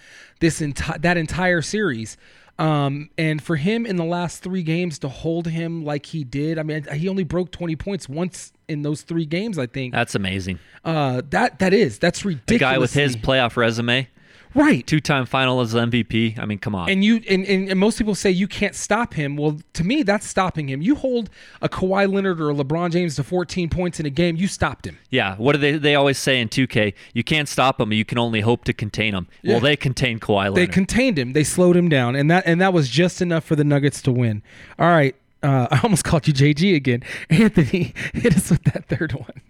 this 0.40 0.60
entire 0.60 0.98
that 0.98 1.16
entire 1.16 1.62
series. 1.62 2.16
Um, 2.58 3.10
and 3.18 3.42
for 3.42 3.56
him 3.56 3.84
in 3.84 3.96
the 3.96 4.04
last 4.04 4.42
three 4.42 4.62
games 4.62 4.98
to 5.00 5.08
hold 5.08 5.48
him 5.48 5.84
like 5.84 6.06
he 6.06 6.22
did, 6.22 6.58
I 6.58 6.62
mean, 6.62 6.86
he 6.92 7.08
only 7.08 7.24
broke 7.24 7.50
twenty 7.50 7.74
points 7.74 8.08
once 8.08 8.52
in 8.68 8.82
those 8.82 9.02
three 9.02 9.26
games. 9.26 9.58
I 9.58 9.66
think 9.66 9.92
That's 9.92 10.14
amazing. 10.14 10.58
uh, 10.84 11.22
that 11.30 11.58
that 11.58 11.74
is 11.74 11.98
that's 11.98 12.24
ridiculous. 12.24 12.46
The 12.48 12.58
guy 12.58 12.78
with 12.78 12.92
his 12.94 13.16
playoff 13.16 13.56
resume, 13.56 14.08
right? 14.54 14.86
Two-time 14.86 15.26
Finals 15.26 15.74
MVP. 15.74 16.38
I 16.38 16.46
mean, 16.46 16.58
come 16.58 16.74
on. 16.74 16.88
And 16.88 17.04
you 17.04 17.22
and, 17.28 17.44
and, 17.44 17.68
and 17.68 17.78
most 17.78 17.98
people 17.98 18.14
say 18.14 18.30
you 18.30 18.48
can't 18.48 18.74
stop 18.74 19.14
him. 19.14 19.36
Well, 19.36 19.60
to 19.74 19.84
me, 19.84 20.02
that's 20.02 20.26
stopping 20.26 20.68
him. 20.68 20.82
You 20.82 20.94
hold 20.94 21.30
a 21.60 21.68
Kawhi 21.68 22.12
Leonard 22.12 22.40
or 22.40 22.50
a 22.50 22.54
LeBron 22.54 22.90
James 22.92 23.16
to 23.16 23.24
14 23.24 23.68
points 23.68 24.00
in 24.00 24.06
a 24.06 24.10
game, 24.10 24.36
you 24.36 24.48
stopped 24.48 24.86
him. 24.86 24.98
Yeah, 25.10 25.36
what 25.36 25.52
do 25.52 25.58
they 25.58 25.76
they 25.78 25.94
always 25.94 26.18
say 26.18 26.40
in 26.40 26.48
2K? 26.48 26.94
You 27.12 27.24
can't 27.24 27.48
stop 27.48 27.78
them, 27.78 27.92
you 27.92 28.04
can 28.04 28.18
only 28.18 28.40
hope 28.40 28.64
to 28.64 28.72
contain 28.72 29.14
them. 29.14 29.28
Yeah. 29.42 29.54
Well, 29.54 29.60
they 29.60 29.76
contain 29.76 30.18
Kawhi 30.20 30.44
Leonard. 30.44 30.56
They 30.56 30.66
contained 30.66 31.18
him. 31.18 31.32
They 31.32 31.44
slowed 31.44 31.76
him 31.76 31.88
down, 31.88 32.16
and 32.16 32.30
that 32.30 32.44
and 32.46 32.60
that 32.60 32.72
was 32.72 32.88
just 32.88 33.20
enough 33.20 33.44
for 33.44 33.56
the 33.56 33.64
Nuggets 33.64 34.02
to 34.02 34.12
win. 34.12 34.42
All 34.78 34.88
right, 34.88 35.14
uh, 35.42 35.68
I 35.70 35.80
almost 35.82 36.04
called 36.04 36.26
you 36.26 36.34
JG 36.34 36.74
again. 36.74 37.02
Anthony, 37.30 37.94
hit 38.14 38.36
us 38.36 38.50
with 38.50 38.64
that 38.64 38.86
third 38.86 39.12
one. 39.12 39.40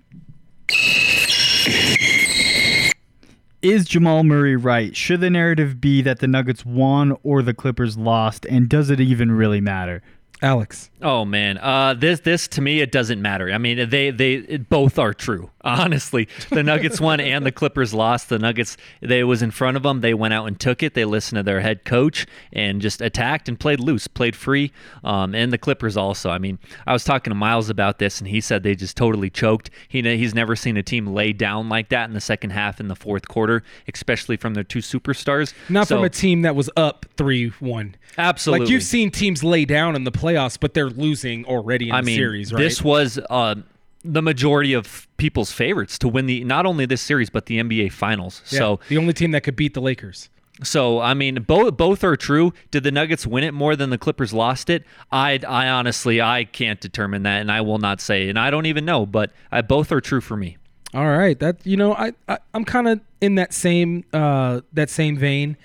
Is 3.65 3.87
Jamal 3.87 4.25
Murray 4.25 4.57
right? 4.57 4.95
Should 4.95 5.23
the 5.23 5.31
narrative 5.31 5.81
be 5.81 6.03
that 6.03 6.19
the 6.19 6.27
Nuggets 6.27 6.67
won 6.67 7.17
or 7.23 7.41
the 7.41 7.55
Clippers 7.55 7.97
lost? 7.97 8.45
And 8.45 8.69
does 8.69 8.91
it 8.91 9.01
even 9.01 9.33
really 9.33 9.63
matter? 9.63 10.03
Alex. 10.43 10.91
Oh 11.01 11.25
man, 11.25 11.57
uh, 11.57 11.95
this 11.95 12.21
this 12.21 12.47
to 12.49 12.61
me 12.61 12.81
it 12.81 12.93
doesn't 12.93 13.23
matter. 13.23 13.51
I 13.51 13.57
mean, 13.57 13.89
they 13.89 14.11
they 14.11 14.59
both 14.59 14.99
are 14.99 15.15
true. 15.15 15.51
Honestly, 15.65 16.29
the 16.51 16.63
Nuggets 16.63 17.01
won 17.01 17.21
and 17.21 17.45
the 17.45 17.51
Clippers 17.53 17.93
lost. 17.95 18.29
The 18.29 18.39
Nuggets 18.39 18.77
they 19.01 19.25
was 19.25 19.43
in 19.43 19.51
front 19.51 19.77
of 19.77 19.83
them. 19.83 20.01
They 20.03 20.15
went 20.15 20.35
out 20.35 20.47
and 20.47 20.59
took 20.61 20.83
it. 20.83 20.95
They 20.95 21.05
listened 21.05 21.39
to 21.39 21.43
their 21.43 21.61
head 21.61 21.85
coach 21.85 22.27
and 22.53 22.81
just 22.81 23.01
attacked 23.01 23.49
and 23.49 23.59
played 23.59 23.81
loose, 23.81 24.07
played 24.07 24.37
free. 24.37 24.73
Um, 25.03 25.35
and 25.35 25.53
the 25.53 25.59
Clippers 25.59 25.97
also. 25.97 26.31
I 26.31 26.39
mean, 26.39 26.59
I 26.87 26.93
was 26.93 27.03
talking 27.05 27.31
to 27.31 27.35
Miles 27.35 27.71
about 27.71 27.99
this, 27.99 28.19
and 28.21 28.29
he 28.29 28.41
said 28.41 28.63
they 28.63 28.75
just 28.75 28.97
totally 28.97 29.31
choked. 29.31 29.71
He 29.89 30.03
he's 30.03 30.35
never 30.35 30.55
seen 30.55 30.77
a 30.77 30.83
team 30.83 31.07
lay 31.07 31.33
down 31.33 31.69
like 31.69 31.89
that 31.89 32.09
in 32.09 32.15
the 32.15 32.21
second 32.21 32.51
half 32.51 32.79
in 32.79 32.89
the 32.89 32.97
fourth 32.97 33.27
quarter, 33.29 33.63
especially 33.93 34.37
from 34.37 34.55
their 34.55 34.65
two 34.65 34.81
superstars. 34.81 35.55
Not 35.69 35.89
So- 35.89 35.97
from 35.97 36.05
a 36.05 36.11
team 36.11 36.43
that 36.43 36.55
was 36.55 36.69
up 36.77 37.07
three 37.17 37.49
one. 37.61 37.95
Absolutely. 38.19 38.67
Like 38.67 38.71
you've 38.73 38.83
seen 38.83 39.11
teams 39.11 39.43
lay 39.43 39.65
down 39.65 39.97
in 39.97 40.05
the 40.05 40.13
playoffs, 40.13 40.59
but 40.61 40.75
they're 40.75 40.91
losing 40.91 41.45
already 41.47 41.89
in 41.89 41.95
I 41.95 42.01
the 42.01 42.07
mean, 42.07 42.19
series, 42.19 42.53
right? 42.53 42.61
this 42.61 42.83
was 42.83 43.19
uh, 43.31 43.57
the 44.05 44.23
majority 44.23 44.73
of 44.75 45.09
people's 45.17 45.51
favorites 45.51 45.99
to 45.99 46.09
win 46.09 46.27
the 46.27 46.45
not 46.45 46.67
only 46.67 46.85
this 46.87 47.01
series 47.01 47.31
but 47.31 47.47
the 47.47 47.59
NBA 47.59 47.93
Finals. 47.93 48.43
Yeah, 48.51 48.59
So, 48.59 48.81
the 48.89 48.99
only 48.99 49.13
team 49.15 49.31
that 49.31 49.41
could 49.43 49.57
beat 49.57 49.73
the 49.75 49.81
Lakers. 49.81 50.29
so 50.63 51.01
I 51.01 51.15
mean, 51.15 51.43
both 51.43 51.77
both 51.77 52.05
are 52.05 52.17
true. 52.17 52.53
Did 52.71 52.83
the 52.85 52.93
Nuggets 52.93 53.27
win 53.27 53.43
it 53.45 53.53
more 53.55 53.75
than 53.77 53.91
the 53.91 53.99
Clippers 53.99 54.33
lost 54.33 54.71
it? 54.71 54.85
I, 55.11 55.41
I 55.49 55.69
honestly, 55.69 56.21
I 56.21 56.45
can't 56.45 56.81
determine 56.81 57.23
that, 57.25 57.41
and 57.41 57.51
I 57.51 57.61
will 57.63 57.79
not 57.79 58.01
say, 58.01 58.29
and 58.29 58.39
I 58.39 58.51
don't 58.51 58.67
even 58.67 58.85
know. 58.85 59.07
But 59.07 59.33
I, 59.51 59.63
both 59.63 59.91
are 59.91 60.01
true 60.01 60.21
for 60.21 60.37
me. 60.37 60.59
All 60.93 61.09
right, 61.19 61.37
that 61.41 61.57
you 61.67 61.77
know, 61.77 61.95
I, 61.95 62.13
I 62.29 62.39
I'm 62.53 62.65
kind 62.65 62.87
of 62.87 63.01
in 63.21 63.35
that 63.37 63.53
same 63.53 64.05
uh 64.13 64.61
that 64.75 64.91
same 64.91 65.17
vein. 65.17 65.57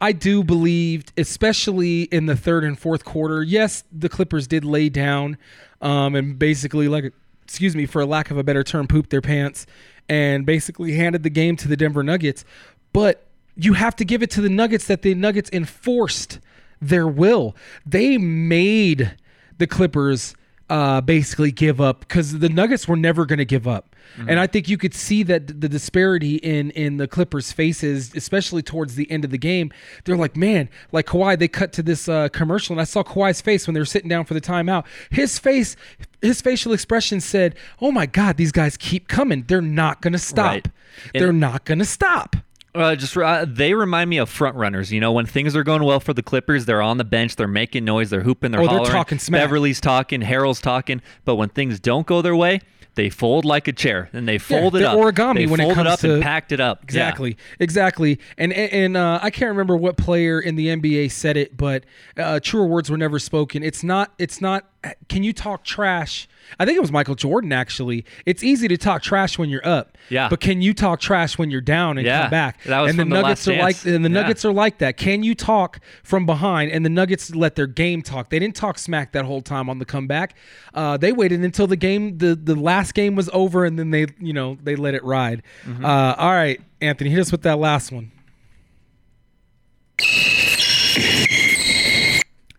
I 0.00 0.12
do 0.12 0.44
believe, 0.44 1.04
especially 1.16 2.02
in 2.04 2.26
the 2.26 2.36
third 2.36 2.62
and 2.64 2.78
fourth 2.78 3.04
quarter. 3.04 3.42
Yes, 3.42 3.82
the 3.92 4.08
Clippers 4.08 4.46
did 4.46 4.64
lay 4.64 4.88
down, 4.88 5.36
um, 5.82 6.14
and 6.14 6.38
basically, 6.38 6.86
like, 6.88 7.12
excuse 7.48 7.74
me, 7.74 7.86
for 7.86 8.04
lack 8.04 8.30
of 8.30 8.36
a 8.36 8.44
better 8.44 8.62
term, 8.62 8.86
pooped 8.86 9.08
their 9.08 9.22
pants, 9.22 9.64
and 10.06 10.44
basically 10.44 10.92
handed 10.92 11.22
the 11.22 11.30
game 11.30 11.56
to 11.56 11.66
the 11.66 11.78
Denver 11.78 12.02
Nuggets. 12.02 12.44
But 12.92 13.26
you 13.56 13.72
have 13.72 13.96
to 13.96 14.04
give 14.04 14.22
it 14.22 14.30
to 14.32 14.42
the 14.42 14.50
Nuggets 14.50 14.86
that 14.86 15.00
the 15.00 15.14
Nuggets 15.14 15.48
enforced 15.50 16.40
their 16.80 17.08
will. 17.08 17.56
They 17.86 18.18
made 18.18 19.16
the 19.56 19.66
Clippers 19.66 20.34
uh, 20.70 21.00
basically 21.00 21.50
give 21.50 21.80
up 21.80 22.00
because 22.00 22.38
the 22.38 22.48
Nuggets 22.48 22.86
were 22.86 22.96
never 22.96 23.24
going 23.26 23.38
to 23.38 23.44
give 23.44 23.66
up. 23.66 23.94
And 24.26 24.40
I 24.40 24.46
think 24.46 24.68
you 24.68 24.78
could 24.78 24.94
see 24.94 25.22
that 25.24 25.60
the 25.60 25.68
disparity 25.68 26.36
in 26.36 26.70
in 26.70 26.96
the 26.96 27.06
Clippers' 27.06 27.52
faces, 27.52 28.12
especially 28.14 28.62
towards 28.62 28.94
the 28.94 29.08
end 29.10 29.22
of 29.24 29.30
the 29.30 29.38
game. 29.38 29.70
They're 30.04 30.16
like, 30.16 30.34
man, 30.34 30.70
like 30.92 31.06
Kawhi. 31.06 31.38
They 31.38 31.46
cut 31.46 31.72
to 31.74 31.82
this 31.82 32.08
uh, 32.08 32.28
commercial, 32.30 32.72
and 32.72 32.80
I 32.80 32.84
saw 32.84 33.02
Kawhi's 33.02 33.42
face 33.42 33.66
when 33.66 33.74
they 33.74 33.80
were 33.80 33.84
sitting 33.86 34.08
down 34.08 34.24
for 34.24 34.32
the 34.34 34.40
timeout. 34.40 34.86
His 35.10 35.38
face, 35.38 35.76
his 36.22 36.40
facial 36.40 36.72
expression 36.72 37.20
said, 37.20 37.54
"Oh 37.82 37.92
my 37.92 38.06
God, 38.06 38.38
these 38.38 38.50
guys 38.50 38.76
keep 38.78 39.08
coming. 39.08 39.44
They're 39.46 39.60
not 39.60 40.00
going 40.00 40.14
to 40.14 40.18
stop. 40.18 40.46
Right. 40.46 40.68
They're 41.12 41.28
And- 41.28 41.40
not 41.40 41.64
going 41.66 41.78
to 41.78 41.84
stop." 41.84 42.34
Uh, 42.74 42.94
just 42.94 43.16
uh, 43.16 43.44
they 43.48 43.74
remind 43.74 44.10
me 44.10 44.18
of 44.18 44.28
front 44.28 44.56
runners. 44.56 44.92
You 44.92 45.00
know, 45.00 45.12
when 45.12 45.26
things 45.26 45.56
are 45.56 45.64
going 45.64 45.82
well 45.82 46.00
for 46.00 46.12
the 46.12 46.22
Clippers, 46.22 46.66
they're 46.66 46.82
on 46.82 46.98
the 46.98 47.04
bench, 47.04 47.36
they're 47.36 47.48
making 47.48 47.84
noise, 47.84 48.10
they're 48.10 48.22
hooping, 48.22 48.50
they're 48.52 48.60
Oh, 48.60 48.66
they're 48.68 48.92
talking 48.92 49.18
smack. 49.18 49.40
Beverley's 49.42 49.80
talking, 49.80 50.20
Harrell's 50.20 50.60
talking. 50.60 51.00
But 51.24 51.36
when 51.36 51.48
things 51.48 51.80
don't 51.80 52.06
go 52.06 52.20
their 52.22 52.36
way, 52.36 52.60
they 52.94 53.10
fold 53.10 53.44
like 53.44 53.68
a 53.68 53.72
chair 53.72 54.10
and 54.12 54.28
they 54.28 54.38
fold 54.38 54.74
it 54.76 54.82
up. 54.82 54.98
origami 54.98 55.34
they 55.36 55.46
when 55.46 55.60
it 55.60 55.64
fold 55.64 55.74
comes 55.76 55.88
up 55.88 56.00
to 56.00 56.14
and 56.14 56.22
packed 56.22 56.50
it 56.52 56.60
up. 56.60 56.80
Yeah. 56.80 56.84
Exactly, 56.84 57.36
exactly. 57.60 58.18
And 58.36 58.52
and, 58.52 58.72
and, 58.72 58.96
uh, 58.96 59.20
I 59.22 59.30
can't 59.30 59.50
remember 59.50 59.76
what 59.76 59.96
player 59.96 60.40
in 60.40 60.56
the 60.56 60.66
NBA 60.66 61.12
said 61.12 61.36
it, 61.36 61.56
but 61.56 61.84
uh, 62.16 62.40
truer 62.40 62.66
words 62.66 62.90
were 62.90 62.98
never 62.98 63.18
spoken. 63.18 63.62
It's 63.62 63.82
not. 63.84 64.12
It's 64.18 64.40
not. 64.40 64.68
Can 65.08 65.22
you 65.22 65.32
talk 65.32 65.64
trash? 65.64 66.28
I 66.58 66.64
think 66.64 66.76
it 66.76 66.80
was 66.80 66.92
Michael 66.92 67.14
Jordan 67.14 67.52
actually. 67.52 68.04
It's 68.26 68.42
easy 68.42 68.68
to 68.68 68.76
talk 68.76 69.02
trash 69.02 69.38
when 69.38 69.48
you're 69.48 69.66
up. 69.66 69.96
Yeah. 70.08 70.28
But 70.28 70.40
can 70.40 70.62
you 70.62 70.72
talk 70.74 71.00
trash 71.00 71.38
when 71.38 71.50
you're 71.50 71.60
down 71.60 71.98
and 71.98 72.06
Yeah, 72.06 72.22
come 72.22 72.30
back? 72.30 72.62
that 72.64 72.80
was 72.80 72.90
and 72.90 72.98
the 72.98 73.04
the 73.04 73.10
Nuggets 73.10 73.46
Last 73.46 73.48
are 73.48 73.62
like 73.62 73.84
and 73.84 74.04
the 74.04 74.08
Yeah. 74.10 74.20
Nuggets 74.22 74.44
are 74.44 74.52
like 74.52 74.78
that. 74.78 74.96
Can 74.96 75.22
you 75.22 75.34
talk 75.34 75.80
from 76.02 76.26
behind? 76.26 76.70
And 76.72 76.84
the 76.84 76.90
Nuggets 76.90 77.34
let 77.34 77.56
their 77.56 77.66
game 77.66 78.02
talk. 78.02 78.30
They 78.30 78.38
didn't 78.38 78.56
talk 78.56 78.78
smack 78.78 79.12
that 79.12 79.24
whole 79.24 79.42
time 79.42 79.68
on 79.68 79.78
the 79.78 79.84
comeback. 79.84 80.34
Uh, 80.74 80.96
they 80.96 81.12
waited 81.12 81.40
until 81.40 81.66
the 81.66 81.76
game 81.76 82.18
the 82.18 82.34
the 82.34 82.54
last 82.54 82.94
game 82.94 83.14
was 83.16 83.28
over 83.32 83.64
and 83.64 83.78
then 83.78 83.90
they 83.90 84.06
you 84.18 84.32
know 84.32 84.56
they 84.62 84.76
let 84.76 84.94
it 84.94 85.04
ride. 85.04 85.42
Mm-hmm. 85.66 85.84
Uh, 85.84 86.14
all 86.16 86.30
right, 86.32 86.60
Anthony, 86.80 87.10
hit 87.10 87.20
us 87.20 87.32
with 87.32 87.42
that 87.42 87.58
last 87.58 87.92
one. 87.92 88.12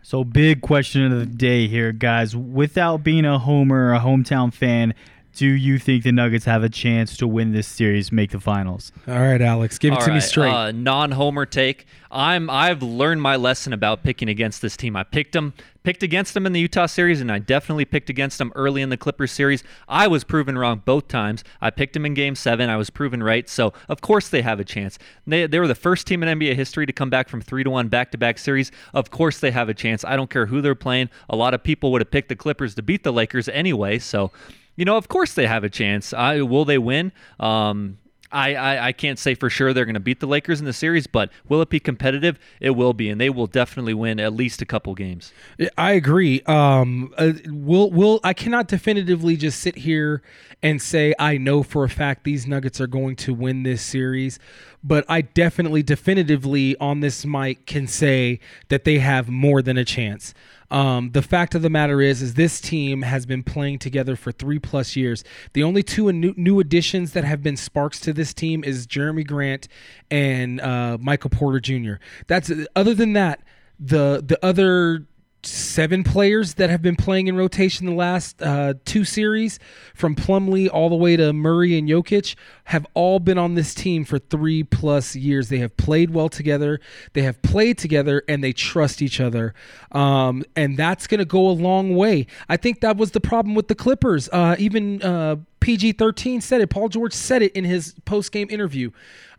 So, 0.10 0.24
big 0.24 0.62
question 0.62 1.06
of 1.06 1.19
the 1.19 1.28
day 1.28 1.67
here, 1.67 1.91
guys. 1.91 2.36
Without 2.36 3.04
being 3.04 3.26
a 3.26 3.38
homer 3.38 3.93
a 3.93 4.00
hometown 4.00 4.52
fan, 4.52 4.95
do 5.39 5.47
you 5.47 5.80
think 5.80 6.04
the 6.04 6.12
Nuggets 6.12 6.43
have 6.43 6.65
a 6.65 6.69
chance 6.69 7.15
to 7.15 7.25
win 7.25 7.54
this 7.54 7.65
series, 7.65 8.12
make 8.12 8.32
the 8.32 8.41
finals? 8.41 8.91
All 9.08 9.17
right, 9.17 9.41
Alex, 9.41 9.78
give 9.78 9.93
it 9.93 9.99
All 9.99 10.06
to 10.06 10.12
me 10.12 10.19
straight. 10.19 10.52
Uh, 10.52 10.73
non-homer 10.73 11.45
take. 11.45 11.86
I'm 12.12 12.49
I've 12.49 12.84
learned 12.84 13.21
my 13.21 13.38
lesson 13.38 13.71
about 13.71 14.04
picking 14.04 14.28
against 14.28 14.62
this 14.62 14.75
team. 14.75 14.97
I 14.97 15.04
picked 15.04 15.32
them, 15.32 15.54
picked 15.84 16.04
against 16.04 16.34
them 16.34 16.45
in 16.45 16.52
the 16.52 16.60
Utah 16.60 16.88
series, 16.88 17.21
and 17.21 17.32
I 17.32 17.39
definitely 17.39 17.86
picked 17.86 18.10
against 18.10 18.38
them 18.38 18.52
early 18.54 18.82
in 18.82 18.89
the 18.89 18.97
Clippers 18.97 19.32
series. 19.32 19.63
I 19.88 20.08
was 20.08 20.25
proven 20.25 20.58
wrong 20.58 20.82
both 20.84 21.08
times. 21.08 21.45
I 21.62 21.69
picked 21.69 21.93
them 21.93 22.06
in 22.06 22.15
Game 22.15 22.36
Seven. 22.36 22.69
I 22.69 22.75
was 22.75 22.89
proven 22.89 23.23
right. 23.23 23.47
So 23.47 23.71
of 23.88 24.02
course 24.02 24.28
they 24.28 24.41
have 24.41 24.60
a 24.60 24.65
chance. 24.65 24.99
They 25.25 25.47
they 25.47 25.60
were 25.60 25.69
the 25.69 25.73
first 25.75 26.06
team 26.06 26.21
in 26.21 26.38
NBA 26.38 26.56
history 26.56 26.86
to 26.86 26.91
come 26.91 27.10
back 27.10 27.30
from 27.30 27.39
three 27.39 27.63
to 27.63 27.69
one 27.69 27.88
back-to-back 27.88 28.39
series. 28.39 28.73
Of 28.93 29.10
course 29.10 29.39
they 29.39 29.52
have 29.52 29.69
a 29.69 29.73
chance. 29.73 30.04
I 30.04 30.17
don't 30.17 30.30
care 30.30 30.47
who 30.47 30.60
they're 30.60 30.75
playing. 30.75 31.10
A 31.30 31.38
lot 31.38 31.54
of 31.54 31.63
people 31.63 31.93
would 31.93 32.02
have 32.02 32.12
picked 32.12 32.28
the 32.28 32.36
Clippers 32.36 32.75
to 32.75 32.82
beat 32.82 33.04
the 33.06 33.13
Lakers 33.13 33.47
anyway. 33.47 33.99
So 33.99 34.34
you 34.79 34.85
know, 34.85 34.95
of 34.95 35.09
course 35.09 35.33
they 35.33 35.45
have 35.45 35.65
a 35.65 35.69
chance. 35.69 36.13
I, 36.13 36.39
will 36.39 36.63
they 36.63 36.77
win? 36.77 37.11
Um, 37.37 37.97
I, 38.31 38.55
I, 38.55 38.87
I 38.87 38.91
can't 38.93 39.19
say 39.19 39.35
for 39.35 39.49
sure 39.49 39.73
they're 39.73 39.83
going 39.83 39.95
to 39.95 39.99
beat 39.99 40.21
the 40.21 40.25
Lakers 40.27 40.61
in 40.61 40.65
the 40.65 40.71
series, 40.71 41.05
but 41.05 41.31
will 41.49 41.61
it 41.61 41.69
be 41.69 41.81
competitive? 41.81 42.39
It 42.61 42.69
will 42.71 42.93
be, 42.93 43.09
and 43.09 43.19
they 43.19 43.29
will 43.29 43.47
definitely 43.47 43.93
win 43.93 44.21
at 44.21 44.31
least 44.31 44.61
a 44.61 44.65
couple 44.65 44.95
games. 44.95 45.33
I 45.77 45.91
agree. 45.93 46.41
Um, 46.43 47.13
uh, 47.17 47.33
we'll, 47.47 47.91
we'll, 47.91 48.21
I 48.23 48.33
cannot 48.33 48.69
definitively 48.69 49.35
just 49.35 49.59
sit 49.59 49.79
here 49.79 50.21
and 50.63 50.81
say 50.81 51.13
I 51.19 51.37
know 51.37 51.61
for 51.61 51.83
a 51.83 51.89
fact 51.89 52.23
these 52.23 52.47
Nuggets 52.47 52.79
are 52.79 52.87
going 52.87 53.17
to 53.17 53.33
win 53.33 53.63
this 53.63 53.81
series, 53.81 54.39
but 54.81 55.03
I 55.09 55.21
definitely, 55.21 55.83
definitively 55.83 56.77
on 56.77 57.01
this 57.01 57.25
mic 57.25 57.65
can 57.65 57.85
say 57.85 58.39
that 58.69 58.85
they 58.85 58.99
have 58.99 59.27
more 59.27 59.61
than 59.61 59.77
a 59.77 59.83
chance. 59.83 60.33
Um, 60.71 61.12
the 61.12 61.21
fact 61.21 61.55
of 61.55 61.62
the 61.62 61.69
matter 61.69 62.01
is, 62.01 62.21
is 62.21 62.36
this 62.36 62.62
team 62.62 63.01
has 63.01 63.25
been 63.25 63.43
playing 63.43 63.79
together 63.79 64.15
for 64.15 64.32
three 64.32 64.60
plus 64.60 64.95
years. 64.95 65.23
The 65.53 65.63
only 65.63 65.84
two 65.84 66.12
new, 66.12 66.34
new 66.38 66.60
additions 66.60 67.13
that 67.13 67.23
have 67.23 67.41
been 67.41 67.58
sparks 67.58 67.99
to 68.01 68.13
this 68.13 68.34
team 68.34 68.63
is 68.63 68.86
Jerami 68.86 69.25
Grant 69.25 69.67
and 70.12 70.62
uh, 70.62 70.97
Michael 70.99 71.32
Porter 71.32 71.60
Jr. 71.60 71.93
That's 72.27 72.51
other 72.75 72.93
than 72.93 73.13
that, 73.13 73.41
the 73.79 74.21
the 74.25 74.38
other 74.45 75.05
seven 75.43 76.04
players 76.04 76.56
that 76.56 76.69
have 76.69 76.82
been 76.82 76.95
playing 76.95 77.28
in 77.28 77.38
rotation 77.38 77.86
the 77.86 77.93
last 77.93 78.41
uh, 78.41 78.73
two 78.86 79.06
series, 79.06 79.60
from 79.95 80.15
Plumlee 80.15 80.69
all 80.71 80.89
the 80.89 80.95
way 80.95 81.15
to 81.15 81.32
Murray 81.32 81.78
and 81.78 81.88
Jokic, 81.88 82.36
have 82.65 82.86
all 82.93 83.19
been 83.19 83.38
on 83.38 83.56
this 83.56 83.73
team 83.73 84.04
for 84.04 84.19
three 84.19 84.63
plus 84.63 85.15
years. 85.15 85.49
They 85.49 85.60
have 85.60 85.75
played 85.78 86.12
well 86.12 86.30
together, 86.30 86.80
they 87.13 87.21
have 87.21 87.41
played 87.41 87.78
together, 87.78 88.23
and 88.28 88.43
they 88.43 88.54
trust 88.54 89.02
each 89.02 89.19
other. 89.19 89.54
Um, 89.91 90.43
and 90.56 90.78
that's 90.78 91.08
going 91.08 91.19
to 91.19 91.25
go 91.25 91.47
a 91.47 91.52
long 91.52 91.95
way. 91.95 92.28
I 92.49 92.58
think 92.58 92.82
that 92.82 92.97
was 92.97 93.12
the 93.12 93.21
problem 93.21 93.56
with 93.56 93.67
the 93.67 93.75
Clippers. 93.75 94.30
Uh, 94.32 94.56
even 94.60 95.02
uh, 95.02 95.38
PG 95.60 95.93
13 95.93 96.41
said 96.41 96.62
it. 96.62 96.69
Paul 96.69 96.89
George 96.89 97.13
said 97.13 97.41
it 97.41 97.54
in 97.54 97.63
his 97.63 97.95
post 98.06 98.32
game 98.32 98.47
interview 98.49 98.91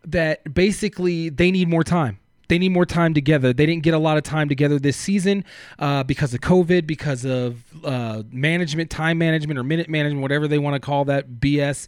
that 0.03 0.53
basically 0.53 1.29
they 1.29 1.51
need 1.51 1.67
more 1.67 1.83
time 1.83 2.20
they 2.51 2.59
need 2.59 2.69
more 2.73 2.85
time 2.85 3.13
together. 3.13 3.53
They 3.53 3.65
didn't 3.65 3.83
get 3.83 3.93
a 3.93 3.97
lot 3.97 4.17
of 4.17 4.23
time 4.23 4.49
together 4.49 4.77
this 4.77 4.97
season 4.97 5.45
uh, 5.79 6.03
because 6.03 6.33
of 6.33 6.41
COVID, 6.41 6.85
because 6.85 7.23
of 7.23 7.63
uh, 7.85 8.23
management, 8.29 8.89
time 8.89 9.17
management, 9.17 9.57
or 9.57 9.63
minute 9.63 9.87
management, 9.87 10.21
whatever 10.21 10.49
they 10.49 10.59
want 10.59 10.73
to 10.73 10.85
call 10.85 11.05
that 11.05 11.29
BS. 11.39 11.87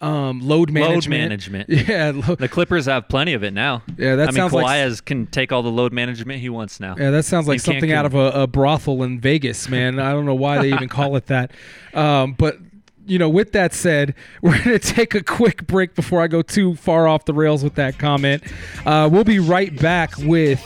Um, 0.00 0.40
load 0.40 0.70
management. 0.70 1.22
Load 1.22 1.50
management. 1.58 1.68
Yeah, 1.88 2.12
lo- 2.14 2.36
the 2.36 2.48
Clippers 2.48 2.86
have 2.86 3.08
plenty 3.08 3.32
of 3.32 3.42
it 3.42 3.52
now. 3.52 3.82
Yeah, 3.96 4.14
that 4.14 4.28
I 4.28 4.30
mean, 4.30 4.34
sounds 4.36 4.52
Kawhi 4.52 4.62
like- 4.62 4.76
has, 4.78 5.00
can 5.00 5.26
take 5.26 5.50
all 5.50 5.62
the 5.64 5.70
load 5.70 5.92
management 5.92 6.40
he 6.40 6.48
wants 6.48 6.78
now. 6.78 6.94
Yeah, 6.96 7.10
that 7.10 7.24
sounds 7.24 7.48
like 7.48 7.56
In 7.56 7.60
something 7.64 7.90
out 7.92 8.06
of 8.06 8.14
a, 8.14 8.42
a 8.42 8.46
brothel 8.46 9.02
in 9.02 9.18
Vegas, 9.18 9.68
man. 9.68 9.98
I 9.98 10.12
don't 10.12 10.26
know 10.26 10.34
why 10.36 10.62
they 10.62 10.72
even 10.72 10.88
call 10.88 11.16
it 11.16 11.26
that. 11.26 11.50
Um, 11.94 12.32
but 12.32 12.58
you 13.06 13.18
know, 13.18 13.28
with 13.28 13.52
that 13.52 13.72
said, 13.72 14.14
we're 14.42 14.62
going 14.62 14.78
to 14.78 14.94
take 14.94 15.14
a 15.14 15.22
quick 15.22 15.66
break 15.66 15.94
before 15.94 16.22
I 16.22 16.26
go 16.26 16.42
too 16.42 16.74
far 16.76 17.08
off 17.08 17.24
the 17.24 17.34
rails 17.34 17.62
with 17.62 17.74
that 17.74 17.98
comment. 17.98 18.42
Uh, 18.84 19.08
we'll 19.10 19.24
be 19.24 19.38
right 19.38 19.78
back 19.80 20.16
with 20.18 20.62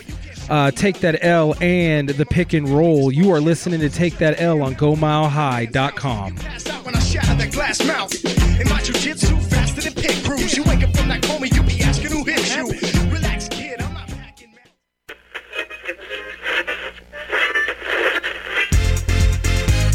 uh, 0.50 0.70
Take 0.70 1.00
That 1.00 1.22
L 1.22 1.54
and 1.60 2.08
the 2.08 2.26
pick 2.26 2.52
and 2.52 2.68
roll. 2.68 3.12
You 3.12 3.32
are 3.32 3.40
listening 3.40 3.80
to 3.80 3.90
Take 3.90 4.18
That 4.18 4.40
L 4.40 4.62
on 4.62 4.74
GoMileHigh.com. 4.74 6.36
when 6.36 6.96
I 6.96 6.98
shatter 7.00 7.34
that 7.34 7.52
glass 7.52 7.84
mouth. 7.84 8.12
In 8.60 8.68
my 8.68 8.80
jujitsu, 8.80 9.40
faster 9.50 9.90
than. 9.90 9.98
You 10.48 10.64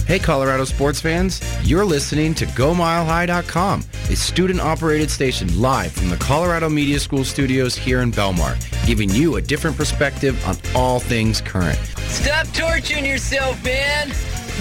Hey, 0.05 0.19
Colorado 0.19 0.65
sports 0.65 0.99
fans, 0.99 1.41
you're 1.63 1.85
listening 1.85 2.33
to 2.35 2.45
GoMileHigh.com, 2.45 3.85
a 4.09 4.15
student 4.17 4.59
operated 4.59 5.09
station 5.09 5.61
live 5.61 5.93
from 5.93 6.09
the 6.09 6.17
Colorado 6.17 6.67
Media 6.67 6.99
School 6.99 7.23
studios 7.23 7.73
here 7.73 8.01
in 8.01 8.11
Belmar, 8.11 8.57
giving 8.85 9.09
you 9.09 9.37
a 9.37 9.41
different 9.41 9.77
perspective 9.77 10.45
on 10.45 10.57
all 10.75 10.99
things 10.99 11.39
current. 11.39 11.77
Stop 12.09 12.47
torturing 12.47 13.05
yourself, 13.05 13.63
man. 13.63 14.09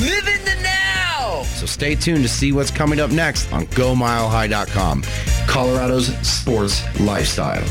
Live 0.01 0.29
in 0.29 0.45
the 0.45 0.63
now. 0.63 1.43
So 1.43 1.67
stay 1.67 1.97
tuned 1.97 2.23
to 2.23 2.29
see 2.29 2.53
what's 2.53 2.71
coming 2.71 3.01
up 3.01 3.11
next 3.11 3.53
on 3.53 3.67
GoMileHigh.com, 3.67 5.03
Colorado's 5.49 6.17
sports 6.27 6.85
lifestyle. 7.01 7.65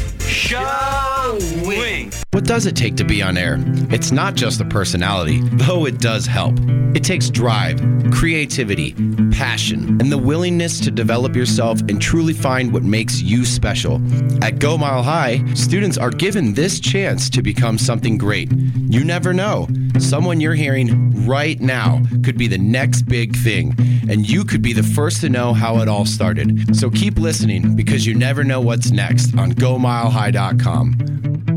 Showing. 2.02 2.12
What 2.32 2.46
does 2.46 2.66
it 2.66 2.76
take 2.76 2.96
to 2.98 3.04
be 3.04 3.22
on 3.22 3.38
air? 3.38 3.58
It's 3.92 4.12
not 4.12 4.36
just 4.36 4.58
the 4.58 4.66
personality, 4.66 5.42
though 5.54 5.86
it 5.86 6.00
does 6.00 6.26
help. 6.26 6.58
It 6.96 7.04
takes 7.04 7.30
drive, 7.30 7.80
creativity, 8.12 8.94
passion, 9.32 10.00
and 10.02 10.12
the 10.12 10.18
willingness 10.18 10.80
to 10.82 10.92
develop 10.92 11.36
yourself 11.36 11.80
and 11.82 12.02
truly 12.02 12.34
find 12.34 12.74
what 12.74 12.84
makes 12.84 13.22
you 13.22 13.46
special. 13.46 14.02
At 14.44 14.60
Go 14.60 14.78
Mile 14.78 15.04
High, 15.04 15.44
students 15.54 15.98
are 15.98 16.10
given 16.10 16.54
this 16.54 16.80
chance 16.80 17.30
to 17.30 17.42
become 17.42 17.78
something 17.78 18.18
great. 18.18 18.52
You 18.52 19.04
never 19.04 19.34
know. 19.34 19.68
Someone 20.00 20.42
you're 20.42 20.56
hearing 20.56 21.26
right 21.26 21.60
now 21.60 22.02
could 22.24 22.38
be 22.38 22.48
the 22.48 22.58
next 22.58 23.04
big 23.04 23.36
thing, 23.36 23.76
and 24.10 24.28
you 24.28 24.44
could 24.44 24.62
be 24.62 24.74
the 24.74 24.84
first 24.84 25.22
to 25.22 25.30
know 25.30 25.54
how 25.54 25.80
it 25.80 25.88
all 25.88 26.06
started. 26.06 26.76
So 26.76 26.90
keep 26.90 27.18
listening 27.18 27.76
because 27.76 28.06
you 28.06 28.16
never 28.16 28.44
know 28.44 28.60
what's 28.60 28.92
next 28.92 29.38
on 29.38 29.54
GoMileHigh.com. 29.54 31.51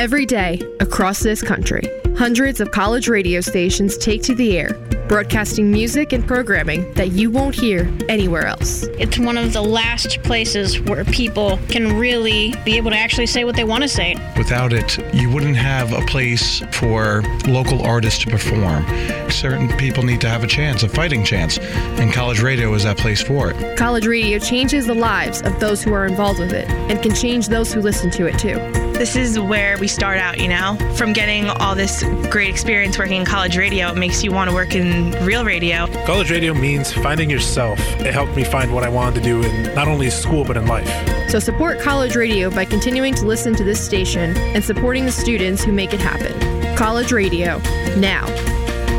Every 0.00 0.24
day, 0.24 0.58
across 0.80 1.22
this 1.22 1.42
country, 1.42 1.82
hundreds 2.16 2.58
of 2.62 2.70
college 2.70 3.06
radio 3.06 3.42
stations 3.42 3.98
take 3.98 4.22
to 4.22 4.34
the 4.34 4.56
air, 4.56 4.70
broadcasting 5.10 5.72
music 5.72 6.12
and 6.12 6.24
programming 6.24 6.94
that 6.94 7.10
you 7.10 7.32
won't 7.32 7.52
hear 7.52 7.92
anywhere 8.08 8.46
else. 8.46 8.84
It's 8.96 9.18
one 9.18 9.36
of 9.36 9.52
the 9.52 9.60
last 9.60 10.22
places 10.22 10.80
where 10.82 11.04
people 11.04 11.58
can 11.68 11.98
really 11.98 12.54
be 12.64 12.76
able 12.76 12.92
to 12.92 12.96
actually 12.96 13.26
say 13.26 13.42
what 13.42 13.56
they 13.56 13.64
want 13.64 13.82
to 13.82 13.88
say. 13.88 14.14
Without 14.38 14.72
it, 14.72 14.98
you 15.12 15.28
wouldn't 15.28 15.56
have 15.56 15.92
a 15.92 16.00
place 16.02 16.60
for 16.70 17.22
local 17.48 17.82
artists 17.82 18.22
to 18.22 18.30
perform. 18.30 18.86
Certain 19.32 19.68
people 19.78 20.04
need 20.04 20.20
to 20.20 20.28
have 20.28 20.44
a 20.44 20.46
chance, 20.46 20.84
a 20.84 20.88
fighting 20.88 21.24
chance, 21.24 21.58
and 21.98 22.12
college 22.12 22.40
radio 22.40 22.72
is 22.74 22.84
that 22.84 22.96
place 22.96 23.20
for 23.20 23.50
it. 23.50 23.76
College 23.76 24.06
radio 24.06 24.38
changes 24.38 24.86
the 24.86 24.94
lives 24.94 25.42
of 25.42 25.58
those 25.58 25.82
who 25.82 25.92
are 25.92 26.06
involved 26.06 26.38
with 26.38 26.52
it 26.52 26.70
and 26.70 27.02
can 27.02 27.12
change 27.12 27.48
those 27.48 27.72
who 27.72 27.80
listen 27.80 28.12
to 28.12 28.26
it 28.26 28.38
too. 28.38 28.54
This 29.00 29.16
is 29.16 29.40
where 29.40 29.78
we 29.78 29.88
start 29.88 30.18
out, 30.18 30.38
you 30.38 30.48
know? 30.48 30.76
From 30.94 31.14
getting 31.14 31.48
all 31.48 31.74
this 31.74 32.04
great 32.28 32.50
experience 32.50 32.98
working 32.98 33.16
in 33.16 33.24
college 33.24 33.56
radio, 33.56 33.90
it 33.92 33.96
makes 33.96 34.22
you 34.22 34.30
want 34.30 34.50
to 34.50 34.54
work 34.54 34.74
in 34.74 34.99
real 35.22 35.44
radio. 35.44 35.86
College 36.04 36.30
radio 36.30 36.54
means 36.54 36.92
finding 36.92 37.30
yourself. 37.30 37.78
It 38.00 38.12
helped 38.12 38.36
me 38.36 38.44
find 38.44 38.72
what 38.72 38.84
I 38.84 38.88
wanted 38.88 39.16
to 39.16 39.20
do 39.22 39.42
in 39.42 39.74
not 39.74 39.88
only 39.88 40.10
school 40.10 40.44
but 40.44 40.56
in 40.56 40.66
life. 40.66 40.88
So 41.30 41.38
support 41.38 41.80
college 41.80 42.16
radio 42.16 42.50
by 42.50 42.64
continuing 42.64 43.14
to 43.14 43.26
listen 43.26 43.54
to 43.54 43.64
this 43.64 43.84
station 43.84 44.36
and 44.54 44.64
supporting 44.64 45.04
the 45.04 45.12
students 45.12 45.62
who 45.62 45.72
make 45.72 45.92
it 45.92 46.00
happen. 46.00 46.34
College 46.76 47.12
radio, 47.12 47.58
now, 47.96 48.26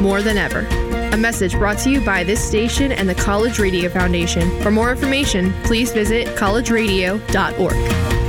more 0.01 0.21
than 0.21 0.37
ever. 0.37 0.67
A 1.13 1.17
message 1.17 1.53
brought 1.53 1.77
to 1.79 1.89
you 1.89 1.99
by 1.99 2.23
this 2.23 2.41
station 2.41 2.91
and 2.91 3.09
the 3.09 3.15
College 3.15 3.59
Radio 3.59 3.89
Foundation. 3.89 4.49
For 4.61 4.71
more 4.71 4.91
information, 4.91 5.51
please 5.63 5.91
visit 5.91 6.27
collegeradio.org. 6.37 8.20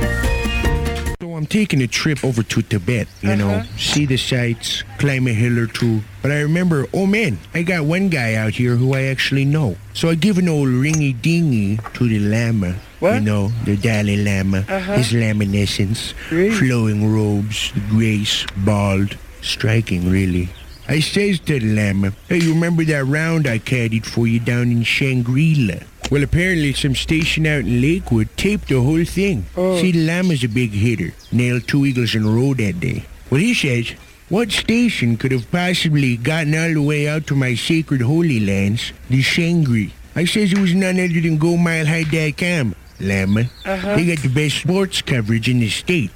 I'm 1.43 1.47
taking 1.47 1.81
a 1.81 1.87
trip 1.87 2.23
over 2.23 2.41
to 2.41 2.61
Tibet, 2.61 3.05
you 3.21 3.35
know, 3.35 3.63
see 3.77 4.05
the 4.05 4.15
sights, 4.15 4.81
climb 4.97 5.27
a 5.27 5.33
hill 5.33 5.59
or 5.59 5.67
two. 5.67 5.99
But 6.21 6.31
I 6.31 6.39
remember, 6.39 6.85
oh 6.93 7.05
man, 7.05 7.37
I 7.53 7.63
got 7.63 7.83
one 7.83 8.07
guy 8.07 8.35
out 8.35 8.53
here 8.53 8.77
who 8.77 8.93
I 8.93 9.01
actually 9.11 9.43
know. 9.43 9.75
So 9.93 10.07
I 10.07 10.15
give 10.15 10.37
an 10.37 10.47
old 10.47 10.69
ringy 10.69 11.11
dingy 11.21 11.79
to 11.95 12.07
the 12.07 12.19
Lama. 12.19 12.75
What? 13.01 13.15
You 13.15 13.19
know, 13.19 13.51
the 13.65 13.75
Dalai 13.75 14.23
Lama, 14.23 14.59
Uh-huh. 14.69 14.93
his 14.93 15.11
laminescence, 15.11 16.13
flowing 16.29 17.11
robes, 17.11 17.73
the 17.73 17.81
grace, 17.89 18.45
bald, 18.63 19.17
striking 19.41 20.09
really. 20.09 20.47
I 20.87 21.01
says 21.01 21.41
to 21.41 21.59
the 21.59 21.75
Lama, 21.75 22.13
hey, 22.29 22.37
you 22.39 22.53
remember 22.53 22.85
that 22.85 23.03
round 23.03 23.47
I 23.47 23.59
caddied 23.59 24.05
for 24.05 24.27
you 24.27 24.39
down 24.39 24.71
in 24.71 24.83
Shangri-La? 24.83 25.79
Well, 26.13 26.21
apparently 26.21 26.73
some 26.73 26.93
station 26.93 27.47
out 27.47 27.61
in 27.61 27.81
Lakewood 27.81 28.29
taped 28.37 28.67
the 28.67 28.79
whole 28.79 29.03
thing. 29.03 29.45
See, 29.55 29.93
the 29.93 30.05
Lama's 30.05 30.43
a 30.43 30.47
big 30.47 30.69
hitter. 30.69 31.11
Nailed 31.31 31.67
two 31.67 31.87
eagles 31.87 32.13
in 32.13 32.23
a 32.23 32.29
row 32.29 32.53
that 32.53 32.79
day. 32.79 33.05
Well, 33.31 33.41
he 33.41 33.55
says, 33.55 33.95
what 34.29 34.51
station 34.51 35.17
could 35.17 35.31
have 35.31 35.49
possibly 35.49 36.17
gotten 36.17 36.53
all 36.53 36.71
the 36.71 36.83
way 36.83 37.07
out 37.07 37.25
to 37.27 37.35
my 37.35 37.55
sacred 37.55 38.01
holy 38.01 38.39
lands, 38.39 38.93
the 39.09 39.23
Shangri? 39.23 39.91
I 40.15 40.25
says 40.25 40.53
it 40.53 40.59
was 40.59 40.75
none 40.75 40.99
other 40.99 41.19
than 41.19 41.39
Go 41.39 41.57
Mile 41.57 41.83
GoMileHigh.com, 41.83 42.75
Lama. 42.99 43.41
Uh-huh. 43.65 43.95
They 43.95 44.05
got 44.05 44.19
the 44.19 44.29
best 44.29 44.57
sports 44.57 45.01
coverage 45.01 45.49
in 45.49 45.61
the 45.61 45.69
state. 45.69 46.11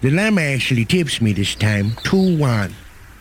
The 0.00 0.10
Lama 0.10 0.40
actually 0.40 0.86
tips 0.86 1.20
me 1.20 1.34
this 1.34 1.54
time, 1.54 1.90
2-1. 1.90 2.72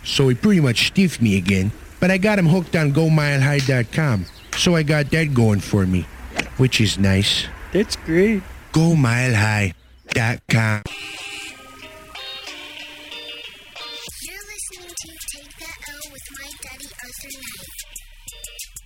So 0.05 0.29
he 0.29 0.35
pretty 0.35 0.61
much 0.61 0.87
stiffed 0.87 1.21
me 1.21 1.35
again, 1.35 1.73
but 1.99 2.11
I 2.11 2.17
got 2.17 2.39
him 2.39 2.47
hooked 2.47 2.77
on 2.77 2.93
GoMileHigh.com. 2.93 4.25
So 4.57 4.75
I 4.75 4.81
got 4.81 5.11
that 5.11 5.35
going 5.35 5.59
for 5.59 5.85
me, 5.85 6.07
which 6.57 6.81
is 6.81 6.97
nice. 6.97 7.45
That's 7.71 7.95
great. 7.95 8.41
GoMileHigh.com. 8.73 9.73
You're 14.23 14.41
listening 14.41 14.95
to 14.95 15.07
Take 15.31 15.57
That 15.59 15.77
L 15.87 16.11
with 16.11 16.23
my 16.39 16.49
daddy 16.63 16.89
Arthur 17.03 17.29
Knight. 17.37 17.69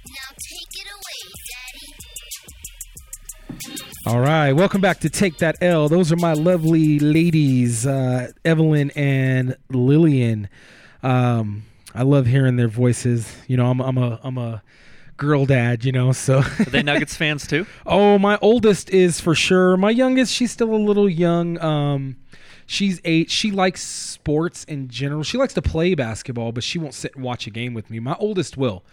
Now 0.07 0.29
take 0.49 0.73
it 0.75 0.87
away, 0.91 1.19
daddy. 3.71 3.87
All 4.07 4.19
right, 4.19 4.51
welcome 4.51 4.81
back 4.81 4.99
to 4.99 5.09
Take 5.09 5.37
That 5.37 5.55
L. 5.61 5.87
Those 5.87 6.11
are 6.11 6.17
my 6.17 6.33
lovely 6.33 6.99
ladies, 6.99 7.87
uh, 7.87 8.27
Evelyn 8.43 8.91
and 8.91 9.55
Lillian. 9.69 10.49
Um, 11.01 11.63
I 11.95 12.03
love 12.03 12.25
hearing 12.25 12.57
their 12.57 12.67
voices. 12.67 13.33
You 13.47 13.55
know, 13.55 13.67
I'm, 13.67 13.79
I'm 13.79 13.97
a 13.97 14.19
I'm 14.21 14.37
a 14.37 14.61
girl 15.21 15.45
dad. 15.45 15.85
You 15.85 15.91
know, 15.91 16.11
so 16.11 16.39
Are 16.39 16.65
they 16.65 16.81
Nuggets 16.91 17.15
fans 17.15 17.45
too? 17.45 17.67
Oh, 17.85 18.17
my 18.17 18.39
oldest 18.41 18.89
is 18.89 19.21
for 19.21 19.35
sure. 19.35 19.77
My 19.77 19.91
youngest, 19.91 20.33
she's 20.33 20.51
still 20.51 20.73
a 20.73 20.75
little 20.75 21.07
young. 21.07 21.61
Um, 21.61 22.17
she's 22.65 22.99
eight. 23.05 23.29
She 23.29 23.51
likes 23.51 23.81
sports 23.83 24.63
in 24.63 24.89
general. 24.89 25.21
She 25.21 25.37
likes 25.37 25.53
to 25.53 25.61
play 25.61 25.93
basketball, 25.93 26.51
but 26.51 26.63
she 26.63 26.79
won't 26.79 26.95
sit 26.95 27.15
and 27.15 27.23
watch 27.23 27.45
a 27.45 27.51
game 27.51 27.75
with 27.75 27.91
me. 27.91 27.99
My 27.99 28.15
oldest 28.19 28.57
will. 28.57 28.83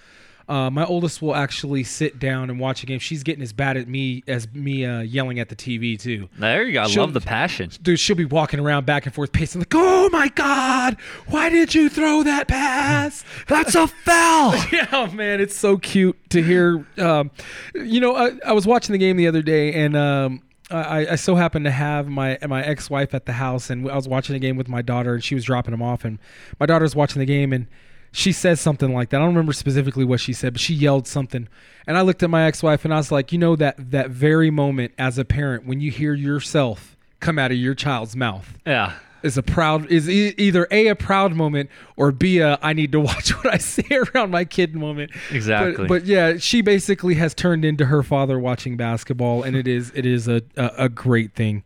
Uh, 0.49 0.71
my 0.71 0.85
oldest 0.85 1.21
will 1.21 1.35
actually 1.35 1.85
sit 1.85 2.19
down 2.19 2.49
and 2.49 2.59
watch 2.59 2.83
a 2.83 2.87
game. 2.87 2.99
She's 2.99 3.23
getting 3.23 3.43
as 3.43 3.53
bad 3.53 3.77
at 3.77 3.87
me 3.87 4.23
as 4.27 4.51
me 4.55 4.85
uh, 4.87 5.01
yelling 5.01 5.39
at 5.39 5.51
the 5.51 5.57
TV 5.57 6.01
too. 6.01 6.29
There 6.39 6.63
you 6.65 6.73
go. 6.73 6.83
I 6.83 6.87
She'll- 6.87 7.03
love 7.03 7.13
the 7.13 7.21
passion. 7.21 7.71
Dude, 7.83 8.01
she'll 8.01 8.17
be 8.17 8.25
walking 8.25 8.59
around 8.59 8.87
back 8.87 9.05
and 9.05 9.15
forth, 9.15 9.31
pacing 9.33 9.61
like, 9.61 9.75
"Oh 9.75 10.09
my 10.11 10.29
god, 10.29 10.97
why 11.27 11.51
did 11.51 11.75
you 11.75 11.89
throw 11.91 12.23
that 12.23 12.49
pass? 12.49 13.25
That's 13.47 13.75
a 13.75 13.87
foul!" 13.89 14.55
yeah, 14.73 15.11
man, 15.13 15.41
it's 15.41 15.55
so 15.57 15.77
cute 15.77 16.17
to 16.31 16.43
hear. 16.43 16.87
Um, 16.97 17.31
you 17.75 18.01
know, 18.01 18.17
I, 18.17 18.31
I 18.47 18.53
was 18.53 18.67
watching 18.67 18.95
the 18.95 18.99
game 18.99 19.19
the 19.19 19.27
other 19.29 19.43
day, 19.43 19.75
and 19.75 19.95
um, 19.97 20.43
I, 20.71 21.09
I 21.09 21.15
so 21.17 21.35
happened 21.35 21.67
to 21.67 21.71
have 21.71 22.09
my 22.09 22.39
my 22.47 22.63
ex 22.65 22.89
wife 22.89 23.13
at 23.13 23.27
the 23.27 23.33
house, 23.35 23.69
and 23.69 23.91
I 23.91 23.97
was 23.97 24.09
watching 24.09 24.35
a 24.35 24.39
game 24.39 24.57
with 24.57 24.69
my 24.69 24.81
daughter, 24.81 25.13
and 25.15 25.23
she 25.23 25.35
was 25.35 25.45
dropping 25.45 25.75
him 25.75 25.83
off, 25.83 26.05
and 26.07 26.19
my 26.59 26.65
daughter's 26.67 26.97
watching 26.97 27.21
the 27.21 27.27
game, 27.27 27.53
and 27.53 27.67
she 28.13 28.33
says 28.33 28.61
something 28.61 28.93
like 28.93 29.11
that. 29.11 29.19
I 29.19 29.21
don't 29.21 29.29
remember 29.29 29.53
specifically 29.53 30.05
what 30.05 30.21
she 30.21 30.33
said, 30.33 30.55
but 30.55 30.61
she 30.61 30.75
yelled 30.75 31.07
something. 31.07 31.49
And 31.87 31.97
I 31.97 32.03
looked 32.03 32.23
at 32.23 32.31
my 32.31 32.45
ex-wife 32.47 32.85
and 32.85 32.93
I 32.93 32.99
was 32.99 33.13
like, 33.13 33.33
you 33.33 33.39
know 33.39 33.57
that 33.57 33.91
that 33.91 34.11
very 34.11 34.51
moment 34.51 34.93
as 34.99 35.19
a 35.19 35.25
parent 35.25 35.67
when 35.67 35.81
you 35.81 35.91
hear 35.91 36.15
yourself 36.15 36.97
come 37.21 37.39
out 37.39 37.51
of 37.51 37.59
your 37.59 37.75
child's 37.75 38.17
mouth. 38.17 38.59
Yeah. 38.67 38.95
Is 39.21 39.37
a 39.37 39.43
proud 39.43 39.91
is 39.91 40.09
e- 40.09 40.35
either 40.39 40.69
a 40.71 40.87
a 40.87 40.95
proud 40.95 41.35
moment 41.35 41.71
or 41.97 42.13
b 42.13 42.39
a 42.39 42.57
I 42.63 42.73
need 42.73 42.93
to 42.93 43.01
watch 43.09 43.31
what 43.31 43.53
I 43.53 43.59
say 43.59 43.85
around 43.91 44.31
my 44.31 44.45
kid 44.45 44.77
moment. 44.77 45.11
Exactly. 45.33 45.77
But, 45.77 45.89
but 45.89 46.05
yeah, 46.07 46.37
she 46.37 46.63
basically 46.63 47.15
has 47.15 47.35
turned 47.35 47.65
into 47.65 47.87
her 47.87 48.05
father 48.05 48.39
watching 48.39 48.77
basketball, 48.77 49.43
and 49.43 49.57
it 49.57 49.67
is 49.67 49.91
it 49.97 50.07
is 50.07 50.29
a 50.29 50.43
a, 50.57 50.71
a 50.85 50.89
great 50.89 51.35
thing. 51.35 51.65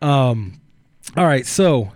Um, 0.00 0.60
all 1.16 1.26
right, 1.26 1.44
so 1.44 1.90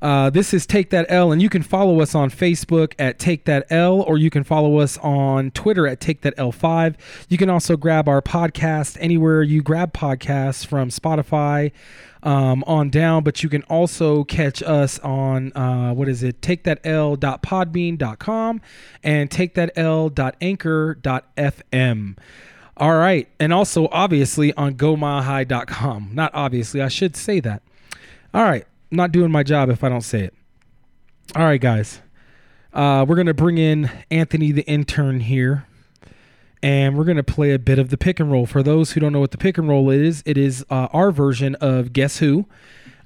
uh, 0.00 0.30
this 0.30 0.54
is 0.54 0.64
Take 0.66 0.90
That 0.90 1.06
L, 1.08 1.32
and 1.32 1.42
you 1.42 1.48
can 1.48 1.62
follow 1.62 2.00
us 2.00 2.14
on 2.14 2.30
Facebook 2.30 2.94
at 2.98 3.18
Take 3.18 3.46
That 3.46 3.66
L, 3.70 4.00
or 4.02 4.16
you 4.16 4.30
can 4.30 4.44
follow 4.44 4.78
us 4.78 4.96
on 4.98 5.50
Twitter 5.50 5.88
at 5.88 6.00
Take 6.00 6.20
That 6.20 6.36
L5. 6.36 6.94
You 7.28 7.36
can 7.36 7.50
also 7.50 7.76
grab 7.76 8.08
our 8.08 8.22
podcast 8.22 8.96
anywhere 9.00 9.42
you 9.42 9.60
grab 9.62 9.92
podcasts 9.92 10.64
from 10.64 10.90
Spotify 10.90 11.72
um, 12.22 12.62
on 12.66 12.90
down, 12.90 13.24
but 13.24 13.42
you 13.42 13.48
can 13.48 13.62
also 13.64 14.22
catch 14.24 14.62
us 14.62 15.00
on 15.00 15.52
uh, 15.56 15.92
what 15.94 16.08
is 16.08 16.22
it? 16.22 16.40
Take 16.42 16.62
That 16.64 16.80
L.podbean.com 16.84 18.60
and 19.02 19.30
Take 19.30 19.54
That 19.54 19.72
L.anchor.fm. 19.76 20.16
All 22.76 22.94
right, 22.94 23.28
and 23.40 23.52
also 23.52 23.88
obviously 23.90 24.54
on 24.54 24.74
GoMileHigh.com. 24.74 26.10
Not 26.12 26.30
obviously, 26.32 26.80
I 26.80 26.86
should 26.86 27.16
say 27.16 27.40
that. 27.40 27.62
All 28.32 28.44
right, 28.44 28.64
not 28.90 29.12
doing 29.12 29.30
my 29.30 29.42
job 29.42 29.70
if 29.70 29.84
I 29.84 29.88
don't 29.88 30.02
say 30.02 30.20
it. 30.20 30.34
All 31.36 31.44
right, 31.44 31.60
guys. 31.60 32.00
Uh, 32.72 33.04
we're 33.08 33.16
going 33.16 33.26
to 33.26 33.34
bring 33.34 33.58
in 33.58 33.90
Anthony 34.10 34.52
the 34.52 34.62
intern 34.62 35.20
here. 35.20 35.66
And 36.62 36.98
we're 36.98 37.04
going 37.04 37.16
to 37.16 37.22
play 37.22 37.52
a 37.52 37.58
bit 37.58 37.78
of 37.78 37.90
the 37.90 37.96
pick 37.96 38.18
and 38.18 38.32
roll. 38.32 38.44
For 38.44 38.62
those 38.62 38.92
who 38.92 39.00
don't 39.00 39.12
know 39.12 39.20
what 39.20 39.30
the 39.30 39.38
pick 39.38 39.58
and 39.58 39.68
roll 39.68 39.90
is, 39.90 40.24
it 40.26 40.36
is 40.36 40.64
uh, 40.70 40.88
our 40.92 41.12
version 41.12 41.54
of 41.56 41.92
Guess 41.92 42.18
Who. 42.18 42.46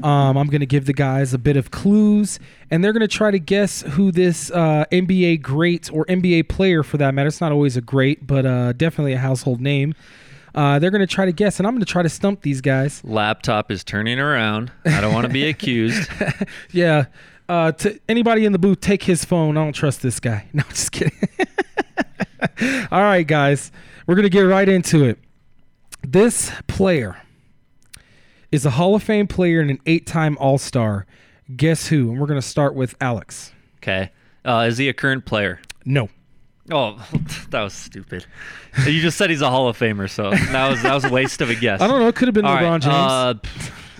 Um, 0.02 0.36
I'm 0.36 0.48
going 0.48 0.60
to 0.60 0.66
give 0.66 0.86
the 0.86 0.92
guys 0.92 1.32
a 1.32 1.38
bit 1.38 1.56
of 1.56 1.70
clues, 1.70 2.40
and 2.70 2.82
they're 2.82 2.92
going 2.92 3.02
to 3.02 3.08
try 3.08 3.30
to 3.30 3.38
guess 3.38 3.82
who 3.82 4.10
this 4.10 4.50
uh, 4.50 4.86
NBA 4.90 5.42
great 5.42 5.92
or 5.92 6.04
NBA 6.06 6.48
player, 6.48 6.82
for 6.82 6.96
that 6.96 7.14
matter. 7.14 7.28
It's 7.28 7.40
not 7.40 7.52
always 7.52 7.76
a 7.76 7.80
great, 7.80 8.26
but 8.26 8.44
uh, 8.44 8.72
definitely 8.72 9.12
a 9.12 9.18
household 9.18 9.60
name. 9.60 9.94
Uh, 10.54 10.78
they're 10.78 10.90
going 10.90 11.00
to 11.00 11.06
try 11.06 11.24
to 11.24 11.32
guess, 11.32 11.58
and 11.58 11.66
I'm 11.66 11.72
going 11.74 11.80
to 11.84 11.90
try 11.90 12.02
to 12.02 12.08
stump 12.08 12.42
these 12.42 12.60
guys. 12.60 13.02
Laptop 13.04 13.70
is 13.70 13.84
turning 13.84 14.18
around. 14.18 14.70
I 14.84 15.00
don't 15.00 15.14
want 15.14 15.26
to 15.26 15.32
be 15.32 15.44
accused. 15.48 16.10
yeah. 16.72 17.06
Uh, 17.48 17.72
to 17.72 17.98
anybody 18.08 18.44
in 18.44 18.52
the 18.52 18.58
booth, 18.58 18.80
take 18.80 19.02
his 19.02 19.24
phone. 19.24 19.56
I 19.56 19.64
don't 19.64 19.72
trust 19.72 20.02
this 20.02 20.20
guy. 20.20 20.46
No, 20.54 20.62
just 20.68 20.92
kidding. 20.92 21.12
All 22.90 23.02
right, 23.02 23.26
guys, 23.26 23.70
we're 24.06 24.14
gonna 24.14 24.28
get 24.28 24.42
right 24.42 24.68
into 24.68 25.04
it. 25.04 25.18
This 26.06 26.50
player 26.66 27.20
is 28.50 28.66
a 28.66 28.70
Hall 28.70 28.94
of 28.94 29.02
Fame 29.02 29.26
player 29.26 29.60
and 29.60 29.70
an 29.70 29.78
eight-time 29.86 30.36
All-Star. 30.38 31.06
Guess 31.56 31.88
who? 31.88 32.10
And 32.10 32.20
we're 32.20 32.26
gonna 32.26 32.42
start 32.42 32.74
with 32.74 32.94
Alex. 33.00 33.52
Okay. 33.78 34.10
Uh, 34.44 34.66
is 34.68 34.78
he 34.78 34.88
a 34.88 34.92
current 34.92 35.24
player? 35.24 35.60
No. 35.84 36.08
Oh, 36.70 37.04
that 37.50 37.62
was 37.62 37.72
stupid. 37.74 38.24
You 38.86 39.00
just 39.00 39.18
said 39.18 39.30
he's 39.30 39.42
a 39.42 39.50
Hall 39.50 39.68
of 39.68 39.76
Famer, 39.78 40.08
so 40.08 40.30
that 40.30 40.70
was 40.70 40.82
that 40.82 40.94
was 40.94 41.04
a 41.04 41.10
waste 41.10 41.40
of 41.40 41.50
a 41.50 41.54
guess. 41.54 41.80
I 41.80 41.88
don't 41.88 42.00
know. 42.00 42.08
It 42.08 42.14
could 42.14 42.28
have 42.28 42.34
been 42.34 42.44
All 42.44 42.54
right, 42.54 42.64
LeBron 42.64 42.80
James. 42.80 42.94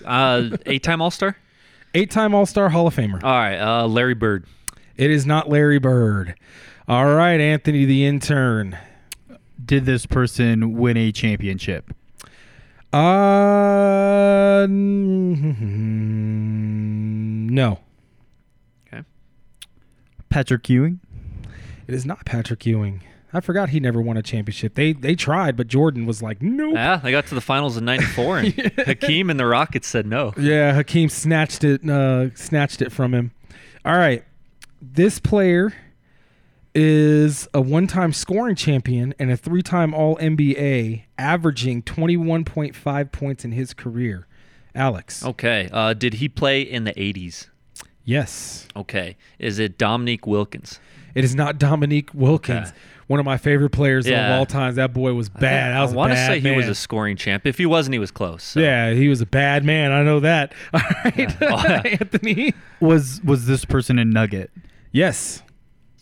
Uh, 0.05 0.09
uh, 0.09 0.57
eight-time 0.67 1.03
All-Star. 1.03 1.37
Eight-time 1.95 2.35
All-Star 2.35 2.69
Hall 2.69 2.87
of 2.87 2.95
Famer. 2.95 3.23
All 3.23 3.31
right, 3.31 3.59
uh, 3.59 3.87
Larry 3.87 4.15
Bird. 4.15 4.47
It 4.97 5.11
is 5.11 5.27
not 5.27 5.49
Larry 5.49 5.79
Bird. 5.79 6.35
All 6.89 7.15
right, 7.15 7.41
Anthony 7.41 7.85
the 7.85 8.05
intern. 8.05 8.79
Did 9.65 9.85
this 9.87 10.07
person 10.07 10.75
win 10.75 10.97
a 10.97 11.13
championship? 11.13 11.95
Uh, 12.93 14.67
no. 17.51 17.79
Okay. 18.87 19.03
Patrick 20.29 20.69
Ewing. 20.69 21.01
It 21.93 21.97
is 21.97 22.07
not 22.07 22.25
Patrick 22.25 22.65
Ewing. 22.65 23.03
I 23.35 23.41
forgot 23.41 23.69
he 23.69 23.79
never 23.79 24.01
won 24.01 24.17
a 24.17 24.23
championship. 24.23 24.77
They 24.77 24.95
they 24.95 25.15
tried, 25.15 25.59
but 25.59 25.67
Jordan 25.67 26.07
was 26.07 26.23
like, 26.23 26.41
nope. 26.41 26.73
Yeah, 26.73 26.97
they 26.97 27.11
got 27.11 27.27
to 27.27 27.35
the 27.35 27.43
finals 27.43 27.77
in 27.77 27.85
'94, 27.85 28.39
and 28.39 28.55
Hakeem 28.87 29.29
and 29.29 29.39
the 29.39 29.45
Rockets 29.45 29.89
said 29.89 30.07
no. 30.07 30.33
Yeah, 30.39 30.73
Hakeem 30.73 31.11
snatched 31.11 31.65
it 31.65 31.87
uh, 31.87 32.35
snatched 32.35 32.81
it 32.81 32.93
from 32.93 33.13
him. 33.13 33.33
All 33.85 33.95
right, 33.95 34.25
this 34.81 35.19
player 35.19 35.75
is 36.75 37.47
a 37.53 37.61
one-time 37.61 38.15
scoring 38.15 38.57
champion 38.57 39.15
and 39.19 39.31
a 39.31 39.37
three-time 39.37 39.93
All 39.93 40.17
NBA, 40.17 41.03
averaging 41.19 41.83
21.5 41.83 43.13
points 43.13 43.45
in 43.45 43.53
his 43.53 43.75
career. 43.75 44.27
Alex. 44.75 45.23
Okay. 45.23 45.69
Uh, 45.71 45.93
did 45.93 46.15
he 46.15 46.29
play 46.31 46.63
in 46.63 46.85
the 46.85 46.95
'80s? 46.95 47.49
Yes. 48.03 48.67
Okay. 48.75 49.19
Is 49.39 49.59
it 49.59 49.77
Dominique 49.77 50.27
Wilkins? 50.27 50.81
It 51.15 51.25
is 51.25 51.35
not 51.35 51.59
Dominique 51.59 52.11
Wilkins, 52.15 52.69
Okay. 52.69 52.77
one 53.07 53.21
of 53.21 53.27
my 53.27 53.37
favorite 53.37 53.71
players 53.71 54.07
of 54.07 54.15
all 54.15 54.47
time. 54.47 54.75
That 54.77 54.93
boy 54.95 55.13
was 55.15 55.29
bad. 55.29 55.73
I, 55.77 55.83
was 55.83 55.91
I 55.91 55.95
a 55.95 55.97
want 55.97 56.11
to 56.11 56.15
bad 56.15 56.27
say 56.27 56.41
he 56.41 56.57
was 56.57 56.69
a 56.69 56.75
scoring 56.75 57.17
champ. 57.17 57.47
If 57.47 57.59
he 57.59 57.67
wasn't, 57.67 57.93
he 57.95 57.99
was 57.99 58.11
close. 58.11 58.43
so. 58.43 58.61
Yeah, 58.61 58.93
he 58.93 59.09
was 59.09 59.21
a 59.21 59.27
bad 59.27 59.65
man. 59.65 59.93
I 59.93 60.03
know 60.03 60.21
that. 60.21 60.53
All 60.75 60.81
right, 61.05 61.87
Anthony. 62.01 62.55
Was 62.81 63.21
was 63.25 63.47
this 63.47 63.65
person 63.65 63.99
a 63.99 64.05
Nugget? 64.05 64.51
Yes. 64.91 65.43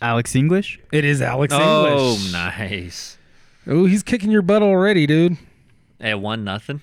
Alex 0.02 0.34
English. 0.34 0.78
It 0.92 1.04
is 1.04 1.20
Alex 1.20 1.52
Oh, 1.56 1.58
English. 1.86 2.28
Oh, 2.28 2.32
nice. 2.32 3.18
Oh, 3.66 3.84
he's 3.84 4.02
kicking 4.02 4.30
your 4.30 4.40
butt 4.42 4.62
already, 4.62 5.06
dude. 5.06 5.36
At 6.00 6.20
one 6.20 6.42
nothing. 6.44 6.80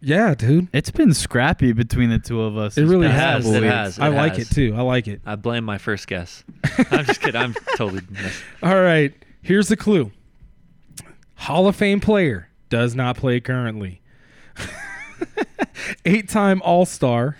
Yeah, 0.00 0.34
dude. 0.34 0.68
It's 0.72 0.90
been 0.90 1.14
scrappy 1.14 1.72
between 1.72 2.10
the 2.10 2.18
two 2.18 2.42
of 2.42 2.56
us. 2.56 2.76
It 2.76 2.84
really 2.86 3.08
has. 3.08 3.46
It 3.46 3.60
weeks. 3.62 3.72
has. 3.72 3.98
I 4.00 4.08
it 4.08 4.14
like 4.14 4.36
has. 4.36 4.50
it 4.50 4.54
too. 4.54 4.74
I 4.76 4.82
like 4.82 5.06
it. 5.06 5.20
I 5.24 5.36
blame 5.36 5.64
my 5.64 5.78
first 5.78 6.08
guess. 6.08 6.42
I'm 6.90 7.04
just 7.04 7.20
kidding. 7.20 7.40
I'm 7.40 7.54
totally. 7.76 8.02
All 8.62 8.80
right. 8.82 9.14
Here's 9.42 9.68
the 9.68 9.76
clue. 9.76 10.10
Hall 11.34 11.68
of 11.68 11.76
Fame 11.76 12.00
player 12.00 12.48
does 12.68 12.94
not 12.96 13.16
play 13.16 13.38
currently. 13.40 14.00
Eight-time 16.04 16.60
All-Star 16.62 17.36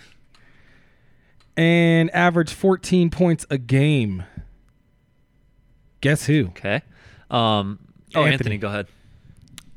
and 1.57 2.09
averaged 2.15 2.53
14 2.53 3.09
points 3.09 3.45
a 3.49 3.57
game. 3.57 4.23
Guess 6.01 6.25
who? 6.25 6.47
Okay. 6.47 6.81
Um. 7.29 7.79
Oh, 8.15 8.19
Anthony. 8.21 8.33
Anthony, 8.33 8.57
go 8.57 8.67
ahead. 8.67 8.87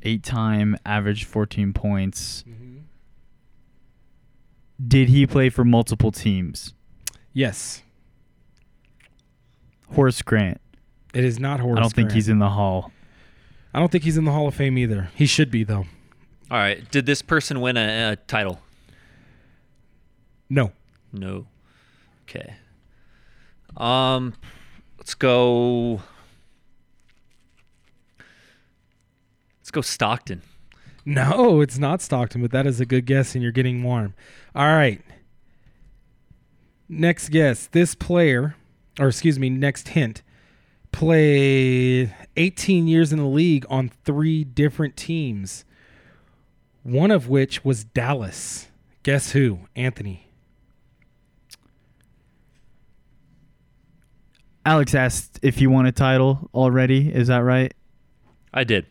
Eight 0.03 0.23
time, 0.23 0.77
average 0.85 1.25
14 1.25 1.73
points. 1.73 2.43
Mm-hmm. 2.47 2.77
Did 4.87 5.09
he 5.09 5.25
play 5.25 5.49
for 5.49 5.65
multiple 5.65 6.11
teams? 6.11 6.73
Yes. 7.33 7.81
Horace 9.93 10.21
Grant. 10.21 10.61
It 11.13 11.23
is 11.23 11.39
not 11.39 11.59
Horace 11.59 11.77
I 11.77 11.81
don't 11.81 11.93
think 11.93 12.11
he's 12.11 12.29
in 12.29 12.39
the 12.39 12.49
Hall. 12.49 12.91
I 13.73 13.79
don't 13.79 13.91
think 13.91 14.03
he's 14.03 14.17
in 14.17 14.25
the 14.25 14.31
Hall 14.31 14.47
of 14.47 14.55
Fame 14.55 14.77
either. 14.77 15.09
He 15.15 15.25
should 15.25 15.49
be 15.49 15.63
though. 15.63 15.85
All 16.49 16.57
right. 16.57 16.89
Did 16.91 17.05
this 17.05 17.21
person 17.21 17.59
win 17.59 17.77
a, 17.77 18.11
a 18.11 18.15
title? 18.15 18.61
No. 20.49 20.71
No. 21.11 21.47
Okay. 22.23 22.55
Um, 23.75 24.33
let's 24.97 25.13
go. 25.13 26.01
Let's 29.67 29.71
go 29.73 29.81
Stockton. 29.81 30.43
No, 31.03 31.59
it's 31.59 31.77
not 31.77 32.01
Stockton, 32.01 32.41
but 32.41 32.51
that 32.51 32.65
is 32.65 32.79
a 32.79 32.85
good 32.85 33.05
guess, 33.05 33.35
and 33.35 33.43
you're 33.43 33.51
getting 33.51 33.83
warm. 33.83 34.13
All 34.55 34.67
right. 34.67 35.01
Next 36.87 37.27
guess. 37.27 37.67
This 37.67 37.93
player, 37.93 38.55
or 38.97 39.09
excuse 39.09 39.37
me, 39.37 39.49
next 39.49 39.89
hint, 39.89 40.21
played 40.93 42.15
18 42.37 42.87
years 42.87 43.11
in 43.11 43.19
the 43.19 43.25
league 43.25 43.65
on 43.69 43.89
three 44.05 44.45
different 44.45 44.95
teams, 44.95 45.65
one 46.83 47.11
of 47.11 47.27
which 47.27 47.65
was 47.65 47.83
Dallas. 47.83 48.69
Guess 49.03 49.33
who? 49.33 49.59
Anthony. 49.75 50.29
Alex 54.65 54.95
asked 54.95 55.39
if 55.41 55.59
you 55.59 55.69
won 55.69 55.85
a 55.85 55.91
title 55.91 56.49
already. 56.53 57.13
Is 57.13 57.27
that 57.27 57.39
right? 57.39 57.73
I 58.53 58.63
did. 58.63 58.85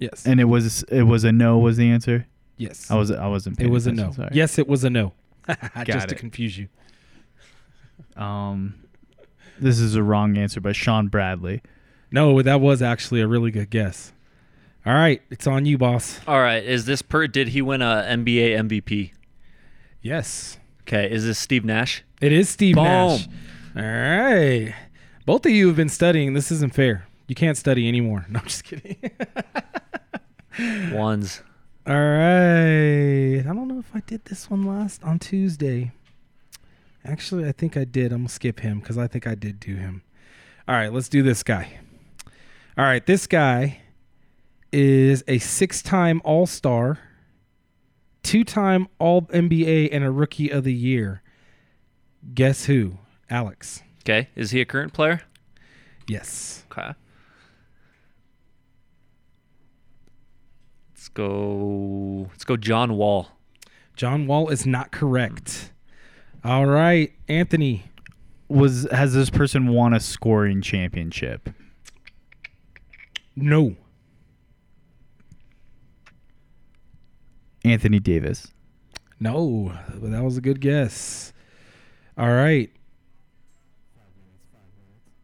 Yes. 0.00 0.26
And 0.26 0.40
it 0.40 0.44
was 0.44 0.82
it 0.84 1.02
was 1.02 1.22
a 1.24 1.30
no. 1.30 1.58
Was 1.58 1.76
the 1.76 1.88
answer? 1.88 2.26
Yes. 2.56 2.90
I 2.90 2.96
was 2.96 3.10
I 3.10 3.28
wasn't. 3.28 3.56
It 3.56 3.60
paying 3.60 3.70
was 3.70 3.86
a 3.86 3.92
no. 3.92 4.10
sorry. 4.10 4.30
Yes, 4.32 4.58
it 4.58 4.66
was 4.66 4.82
a 4.82 4.90
no. 4.90 5.12
Got 5.46 5.86
Just 5.86 6.08
to 6.08 6.14
confuse 6.14 6.58
you. 6.58 6.68
Um, 8.16 8.74
this 9.58 9.78
is 9.78 9.94
a 9.94 10.02
wrong 10.02 10.36
answer, 10.36 10.60
but 10.60 10.74
Shawn 10.74 11.08
Bradley. 11.08 11.62
No, 12.10 12.42
that 12.42 12.60
was 12.60 12.82
actually 12.82 13.20
a 13.20 13.28
really 13.28 13.50
good 13.50 13.70
guess. 13.70 14.12
All 14.84 14.94
right, 14.94 15.22
it's 15.30 15.46
on 15.46 15.66
you, 15.66 15.76
boss. 15.76 16.20
All 16.26 16.40
right. 16.40 16.64
Is 16.64 16.86
this 16.86 17.02
per? 17.02 17.26
Did 17.26 17.48
he 17.48 17.60
win 17.62 17.82
a 17.82 18.06
NBA 18.08 18.56
MVP? 18.68 19.12
Yes. 20.00 20.58
Okay. 20.82 21.10
Is 21.10 21.24
this 21.24 21.38
Steve 21.38 21.64
Nash? 21.64 22.02
It 22.20 22.32
is 22.32 22.48
Steve 22.48 22.76
Boom. 22.76 22.84
Nash. 22.84 23.28
All 23.76 23.82
right. 23.82 24.74
Both 25.26 25.44
of 25.44 25.52
you 25.52 25.66
have 25.68 25.76
been 25.76 25.90
studying. 25.90 26.32
This 26.32 26.50
isn't 26.50 26.74
fair. 26.74 27.06
You 27.28 27.34
can't 27.34 27.56
study 27.56 27.86
anymore. 27.86 28.26
No, 28.30 28.40
I'm 28.40 28.46
just 28.46 28.64
kidding. 28.64 28.96
Ones. 30.92 31.42
All 31.86 31.94
right. 31.94 33.38
I 33.38 33.42
don't 33.42 33.68
know 33.68 33.78
if 33.78 33.94
I 33.94 34.00
did 34.06 34.24
this 34.26 34.50
one 34.50 34.64
last 34.64 35.02
on 35.02 35.18
Tuesday. 35.18 35.92
Actually, 37.04 37.48
I 37.48 37.52
think 37.52 37.76
I 37.76 37.84
did. 37.84 38.12
I'm 38.12 38.18
going 38.18 38.28
to 38.28 38.32
skip 38.34 38.60
him 38.60 38.80
because 38.80 38.98
I 38.98 39.06
think 39.06 39.26
I 39.26 39.34
did 39.34 39.58
do 39.58 39.74
him. 39.74 40.02
All 40.68 40.74
right, 40.74 40.92
let's 40.92 41.08
do 41.08 41.22
this 41.22 41.42
guy. 41.42 41.78
All 42.76 42.84
right, 42.84 43.04
this 43.04 43.26
guy 43.26 43.80
is 44.72 45.24
a 45.26 45.38
six 45.38 45.82
time 45.82 46.20
All 46.24 46.46
Star, 46.46 46.98
two 48.22 48.44
time 48.44 48.86
All 48.98 49.22
NBA, 49.22 49.88
and 49.90 50.04
a 50.04 50.10
Rookie 50.10 50.50
of 50.50 50.64
the 50.64 50.74
Year. 50.74 51.22
Guess 52.34 52.66
who? 52.66 52.98
Alex. 53.28 53.82
Okay. 54.02 54.28
Is 54.36 54.50
he 54.50 54.60
a 54.60 54.64
current 54.64 54.92
player? 54.92 55.22
Yes. 56.06 56.64
Okay. 56.70 56.92
Go. 61.14 62.28
Let's 62.30 62.44
go. 62.44 62.56
John 62.56 62.96
Wall. 62.96 63.28
John 63.96 64.26
Wall 64.26 64.48
is 64.48 64.66
not 64.66 64.90
correct. 64.92 65.72
All 66.44 66.66
right, 66.66 67.12
Anthony. 67.28 67.84
Was 68.48 68.88
has 68.90 69.14
this 69.14 69.30
person 69.30 69.68
won 69.68 69.92
a 69.92 70.00
scoring 70.00 70.60
championship? 70.60 71.50
No. 73.36 73.76
Anthony 77.64 78.00
Davis. 78.00 78.48
No, 79.20 79.72
but 79.94 80.10
that 80.10 80.24
was 80.24 80.36
a 80.36 80.40
good 80.40 80.60
guess. 80.60 81.32
All 82.16 82.32
right. 82.32 82.70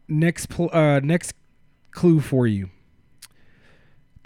Next, 0.07 0.47
pl- 0.47 0.69
uh, 0.71 0.99
next 1.01 1.33
clue 1.91 2.21
for 2.21 2.47
you. 2.47 2.69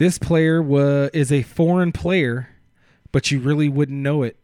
This 0.01 0.17
player 0.17 0.63
wa- 0.63 1.09
is 1.13 1.31
a 1.31 1.43
foreign 1.43 1.91
player, 1.91 2.49
but 3.11 3.29
you 3.29 3.39
really 3.39 3.69
wouldn't 3.69 3.99
know 3.99 4.23
it. 4.23 4.35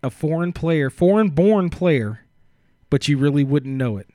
A 0.00 0.10
foreign 0.10 0.52
player, 0.52 0.90
foreign-born 0.90 1.70
player, 1.70 2.20
but 2.88 3.08
you 3.08 3.18
really 3.18 3.42
wouldn't 3.42 3.74
know 3.74 3.96
it. 3.96 4.06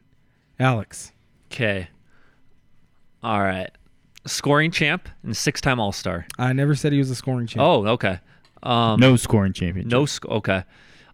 Alex. 0.57 1.11
Okay. 1.51 1.89
All 3.21 3.41
right. 3.41 3.69
Scoring 4.25 4.71
champ 4.71 5.09
and 5.23 5.35
six-time 5.35 5.77
All 5.77 5.91
Star. 5.91 6.25
I 6.39 6.53
never 6.53 6.73
said 6.73 6.93
he 6.93 6.99
was 6.99 7.09
a 7.11 7.15
scoring 7.15 7.47
champ. 7.47 7.61
Oh, 7.61 7.85
okay. 7.87 8.21
Um, 8.63 8.97
No 8.97 9.17
scoring 9.17 9.51
championship. 9.51 9.91
No. 9.91 10.05
Sc- 10.05 10.25
okay. 10.25 10.63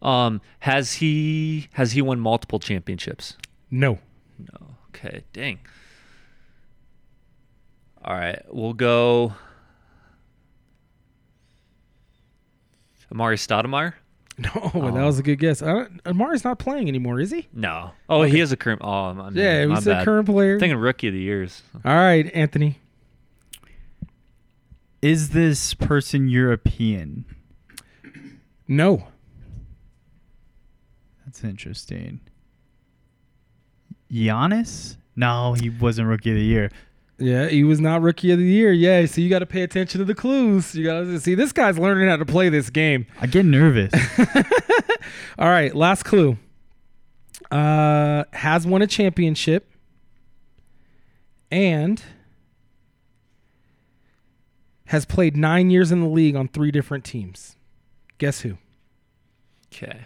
Um, 0.03 0.39
has 0.59 0.93
he 0.93 1.67
has 1.73 1.93
he 1.93 2.03
won 2.03 2.19
multiple 2.19 2.59
championships? 2.59 3.37
No. 3.71 3.97
No. 4.37 4.75
Okay. 4.89 5.23
Dang. 5.33 5.57
All 8.07 8.15
right. 8.15 8.41
We'll 8.47 8.73
go. 8.73 9.33
Amar'e 13.13 13.35
Stoudemire. 13.37 13.93
No, 14.39 14.51
but 14.71 14.91
that 14.91 15.03
was 15.03 15.17
a 15.17 15.23
good 15.23 15.37
guess. 15.39 15.63
I 15.63 15.65
don't, 15.73 15.99
Amari's 16.05 16.43
not 16.43 16.59
playing 16.59 16.87
anymore, 16.87 17.19
is 17.19 17.31
he? 17.31 17.47
No. 17.51 17.89
Oh, 18.07 18.21
Okay. 18.21 18.33
he 18.33 18.39
is 18.39 18.51
a 18.51 18.55
current. 18.55 18.81
Oh, 18.83 19.11
my, 19.15 19.29
Yeah, 19.31 19.65
my 19.65 19.73
he's 19.73 19.87
a 19.87 20.05
current 20.05 20.27
player. 20.27 20.59
Thinking 20.59 20.77
rookie 20.77 21.07
of 21.07 21.15
the 21.15 21.19
years. 21.19 21.63
All 21.83 21.95
right, 21.95 22.29
Anthony. 22.35 22.77
Is 25.01 25.29
this 25.29 25.73
person 25.73 26.27
European? 26.27 27.25
No. 28.67 29.07
That's 31.25 31.43
interesting. 31.43 32.19
Giannis? 34.11 34.97
No, 35.15 35.53
he 35.53 35.71
wasn't 35.71 36.09
rookie 36.09 36.29
of 36.29 36.35
the 36.35 36.43
year. 36.43 36.69
Yeah, 37.19 37.47
he 37.47 37.63
was 37.63 37.79
not 37.79 38.01
rookie 38.01 38.31
of 38.31 38.37
the 38.37 38.45
year. 38.45 38.71
Yeah, 38.71 39.05
so 39.07 39.21
you 39.21 39.29
got 39.29 39.39
to 39.39 39.47
pay 39.47 39.63
attention 39.63 39.99
to 39.99 40.05
the 40.05 40.13
clues. 40.13 40.75
You 40.75 40.83
got 40.85 40.99
to 41.01 41.19
see 41.19 41.33
this 41.33 41.51
guy's 41.51 41.79
learning 41.79 42.07
how 42.09 42.17
to 42.17 42.25
play 42.25 42.49
this 42.49 42.69
game. 42.69 43.07
I 43.19 43.25
get 43.25 43.45
nervous. 43.45 43.91
All 45.39 45.49
right, 45.49 45.75
last 45.75 46.03
clue. 46.03 46.37
Uh, 47.49 48.25
has 48.33 48.67
won 48.67 48.81
a 48.81 48.87
championship 48.87 49.71
and 51.49 52.03
has 54.87 55.05
played 55.05 55.35
nine 55.35 55.69
years 55.69 55.91
in 55.91 56.01
the 56.01 56.07
league 56.07 56.35
on 56.35 56.47
three 56.47 56.71
different 56.71 57.03
teams. 57.03 57.55
Guess 58.17 58.41
who? 58.41 58.57
Okay. 59.73 60.05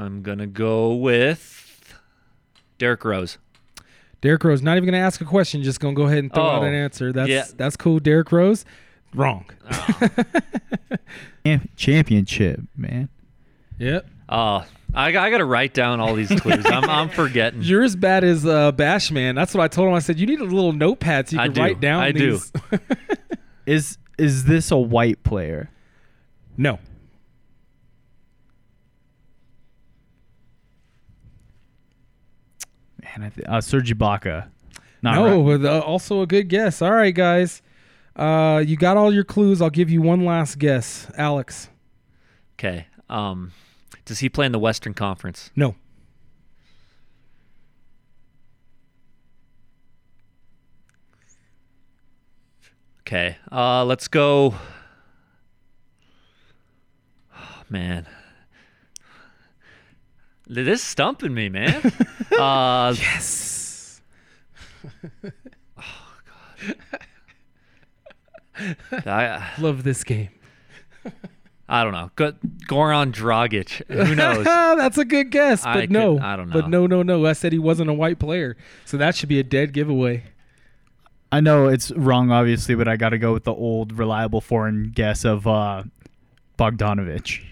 I'm 0.00 0.22
gonna 0.22 0.46
go 0.46 0.94
with 0.94 1.94
Derrick 2.78 3.04
Rose. 3.04 3.38
Derrick 4.20 4.44
Rose. 4.44 4.60
Not 4.62 4.76
even 4.76 4.84
going 4.84 5.00
to 5.00 5.06
ask 5.06 5.22
a 5.22 5.24
question. 5.24 5.62
Just 5.62 5.80
going 5.80 5.94
to 5.94 5.98
go 5.98 6.06
ahead 6.06 6.18
and 6.18 6.30
throw 6.32 6.44
out 6.46 6.62
Oh, 6.62 6.66
an 6.66 6.74
answer. 6.74 7.10
That's 7.10 7.30
yeah. 7.30 7.44
that's 7.56 7.74
cool. 7.74 8.00
Derrick 8.00 8.30
Rose. 8.32 8.66
Wrong. 9.14 9.46
Champ- 11.44 11.70
championship, 11.76 12.60
man. 12.76 13.08
Yep. 13.78 14.06
Oh, 14.28 14.64
I, 14.94 15.10
got- 15.12 15.24
I 15.26 15.30
got 15.30 15.38
to 15.38 15.44
write 15.46 15.72
down 15.72 16.00
all 16.00 16.14
these 16.14 16.28
clues. 16.28 16.64
I'm, 16.66 16.84
I'm 16.84 17.08
forgetting. 17.14 17.62
You're 17.62 17.82
as 17.82 17.96
bad 17.96 18.24
as 18.24 18.44
uh, 18.44 18.72
Bashman. 18.72 19.34
That's 19.36 19.54
what 19.54 19.62
I 19.62 19.68
told 19.68 19.88
him. 19.88 19.94
I 19.94 20.00
said 20.00 20.18
you 20.20 20.26
need 20.26 20.40
a 20.40 20.44
little 20.44 20.72
notepad 20.72 21.28
so 21.30 21.36
you 21.36 21.42
can 21.42 21.52
do. 21.52 21.60
write 21.62 21.80
down 21.80 22.02
I 22.02 22.12
do. 22.12 22.32
these. 22.32 22.52
Is 23.66 23.98
is 24.18 24.44
this 24.44 24.70
a 24.70 24.76
white 24.76 25.22
player? 25.22 25.70
No. 26.58 26.78
Man, 33.16 33.26
I 33.26 33.28
th- 33.30 33.46
uh, 33.48 33.60
Serge 33.60 33.96
Ibaka. 33.96 34.48
Not 35.02 35.14
no, 35.14 35.42
right. 35.42 35.60
but 35.60 35.68
uh, 35.68 35.80
also 35.80 36.22
a 36.22 36.26
good 36.26 36.48
guess. 36.48 36.82
All 36.82 36.92
right, 36.92 37.14
guys. 37.14 37.62
Uh, 38.14 38.62
you 38.64 38.76
got 38.76 38.96
all 38.96 39.12
your 39.12 39.24
clues. 39.24 39.62
I'll 39.62 39.70
give 39.70 39.90
you 39.90 40.02
one 40.02 40.24
last 40.24 40.58
guess. 40.58 41.10
Alex. 41.16 41.68
Okay. 42.54 42.86
Um, 43.08 43.52
does 44.04 44.18
he 44.18 44.28
play 44.28 44.46
in 44.46 44.52
the 44.52 44.58
Western 44.58 44.94
Conference? 44.94 45.50
No. 45.56 45.74
Okay. 53.00 53.38
Uh, 53.50 53.84
let's 53.84 54.06
go. 54.06 54.54
Oh, 57.34 57.62
man. 57.68 58.06
This 60.52 60.80
is 60.80 60.82
stumping 60.82 61.32
me, 61.32 61.48
man. 61.48 61.80
uh, 62.38 62.92
yes. 62.98 64.00
Oh 65.78 66.18
god. 68.98 69.06
I, 69.06 69.48
Love 69.58 69.84
this 69.84 70.02
game. 70.04 70.28
I 71.68 71.84
don't 71.84 71.92
know. 71.92 72.10
Go, 72.16 72.32
Goran 72.68 73.12
Dragic. 73.12 73.86
Who 73.88 74.14
knows? 74.16 74.44
That's 74.44 74.98
a 74.98 75.04
good 75.04 75.30
guess, 75.30 75.64
I 75.64 75.74
but 75.74 75.80
could- 75.82 75.92
no. 75.92 76.18
I 76.18 76.34
don't 76.36 76.48
know. 76.48 76.60
But 76.60 76.68
no, 76.68 76.86
no, 76.86 77.02
no. 77.02 77.24
I 77.26 77.32
said 77.32 77.52
he 77.52 77.58
wasn't 77.60 77.88
a 77.88 77.94
white 77.94 78.18
player, 78.18 78.56
so 78.84 78.96
that 78.96 79.14
should 79.14 79.28
be 79.28 79.38
a 79.38 79.44
dead 79.44 79.72
giveaway. 79.72 80.24
I 81.32 81.40
know 81.40 81.68
it's 81.68 81.92
wrong, 81.92 82.32
obviously, 82.32 82.74
but 82.74 82.88
I 82.88 82.96
got 82.96 83.10
to 83.10 83.18
go 83.18 83.32
with 83.32 83.44
the 83.44 83.54
old, 83.54 83.92
reliable 83.92 84.40
foreign 84.40 84.90
guess 84.90 85.24
of 85.24 85.46
uh, 85.46 85.84
Bogdanovich. 86.58 87.44